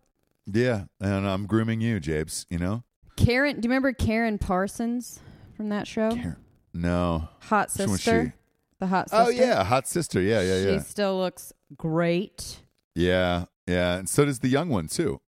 Yeah, 0.46 0.84
and 1.00 1.26
I'm 1.26 1.46
grooming 1.46 1.80
you, 1.80 2.00
Jabes. 2.00 2.44
You 2.50 2.58
know. 2.58 2.84
Karyn, 3.16 3.60
do 3.60 3.66
you 3.66 3.70
remember 3.70 3.92
Karyn 3.92 4.40
Parsons 4.40 5.20
from 5.56 5.68
that 5.70 5.86
show? 5.86 6.10
Karyn- 6.10 6.36
No. 6.74 7.28
Hot 7.42 7.70
Which 7.72 7.78
one 7.78 7.90
was 7.92 8.02
sister. 8.02 8.34
she? 8.36 8.40
The 8.80 8.86
hot 8.88 9.08
sister. 9.08 9.24
Oh 9.24 9.28
yeah, 9.30 9.62
hot 9.64 9.86
sister. 9.88 10.20
Yeah, 10.20 10.42
yeah, 10.42 10.56
yeah. 10.66 10.78
She 10.78 10.84
still 10.84 11.18
looks 11.18 11.52
great. 11.76 12.60
Yeah, 12.94 13.44
yeah. 13.66 13.96
And 13.98 14.08
so 14.08 14.24
does 14.24 14.40
the 14.40 14.48
young 14.48 14.68
one 14.68 14.88
too. 14.88 15.20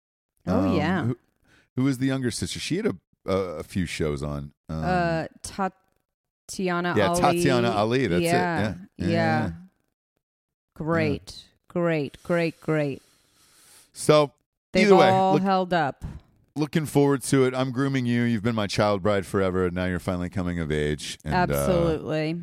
Oh 0.45 0.59
Um, 0.69 0.75
yeah. 0.77 1.05
Who, 1.05 1.17
who 1.77 1.87
is 1.87 1.97
the 1.97 2.05
younger 2.07 2.29
sister? 2.31 2.59
She 2.59 2.75
had 2.77 2.85
a 2.87 2.95
a, 3.25 3.33
a 3.59 3.63
few 3.63 3.85
shows 3.85 4.21
on. 4.23 4.53
Um, 4.69 4.83
uh, 4.85 5.25
Tatiana 6.47 6.93
yeah, 6.97 7.09
Ali. 7.09 7.21
Tatiana 7.21 7.71
Ali, 7.71 8.07
that's 8.07 8.21
it. 8.21 8.25
yeah, 8.25 8.59
Yeah. 8.61 8.73
Yeah. 8.97 9.07
Yeah. 9.09 9.51
Great, 10.73 11.43
great, 11.67 12.17
great, 12.23 12.59
great. 12.61 13.01
so 13.93 14.31
They've 14.71 14.85
either 14.85 14.95
way, 14.95 15.09
all 15.09 15.33
look, 15.33 15.41
held 15.41 15.73
up. 15.73 16.05
looking 16.55 16.85
forward 16.85 17.23
to 17.23 17.45
it. 17.45 17.55
I'm 17.55 17.71
grooming 17.71 18.05
you. 18.05 18.23
You've 18.23 18.43
been 18.43 18.55
my 18.55 18.67
child 18.67 19.01
bride 19.01 19.25
forever. 19.25 19.65
and 19.65 19.75
Now 19.75 19.85
you're 19.85 19.99
finally 19.99 20.29
coming 20.29 20.59
of 20.59 20.71
age. 20.71 21.17
And, 21.25 21.33
uh, 21.33 21.37
Absolutely. 21.37 22.41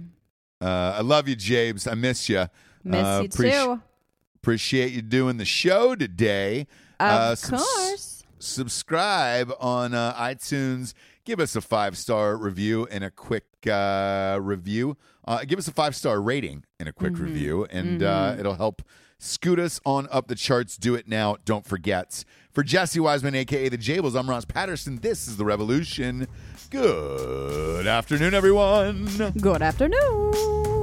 Uh, 0.61 0.95
I 0.99 1.01
love 1.03 1.29
you, 1.29 1.37
Jabes. 1.37 1.87
I 1.91 1.95
miss 1.95 2.29
you. 2.29 2.47
Miss 2.83 3.05
uh, 3.05 3.21
you 3.23 3.29
appreci- 3.29 3.65
too. 3.65 3.83
Appreciate 4.37 4.93
you 4.93 5.03
doing 5.03 5.37
the 5.37 5.45
show 5.45 5.95
today. 5.95 6.67
Of 7.01 7.07
uh, 7.11 7.35
subs- 7.37 7.63
course. 7.65 8.25
subscribe 8.39 9.53
on 9.61 9.95
uh, 9.95 10.13
iTunes. 10.15 10.95
Give 11.25 11.41
us 11.41 11.57
a 11.57 11.61
five 11.63 11.97
star 11.97 12.37
review 12.37 12.87
and 12.91 13.03
a 13.03 13.11
quick 13.11 13.45
uh, 13.67 14.39
review. 14.43 14.97
Uh, 15.27 15.45
give 15.47 15.59
us 15.59 15.67
a 15.69 15.73
five 15.73 15.97
star 15.97 16.21
rating 16.21 16.65
and 16.79 16.89
a 16.89 16.93
quick 16.93 17.15
Mm-hmm. 17.15 17.25
review, 17.25 17.67
and 17.71 18.03
uh, 18.03 18.37
it'll 18.39 18.57
help 18.57 18.83
scoot 19.19 19.59
us 19.59 19.81
on 19.87 20.07
up 20.11 20.29
the 20.29 20.35
charts. 20.35 20.77
Do 20.77 20.95
it 20.95 21.09
now. 21.09 21.37
Don't 21.47 21.67
forget. 21.67 22.25
For 22.53 22.63
Jesse 22.63 23.01
Wiseman, 23.01 23.35
aka 23.35 23.69
the 23.71 23.79
Jables, 23.79 24.19
I'm 24.19 24.29
Ross 24.29 24.45
Patterson. 24.45 24.97
This 24.97 25.27
is 25.27 25.39
the 25.39 25.45
Revolution. 25.47 26.29
Good 26.71 27.87
afternoon, 27.87 28.35
everyone. 28.35 29.07
Good 29.41 29.63
afternoon. 29.63 30.74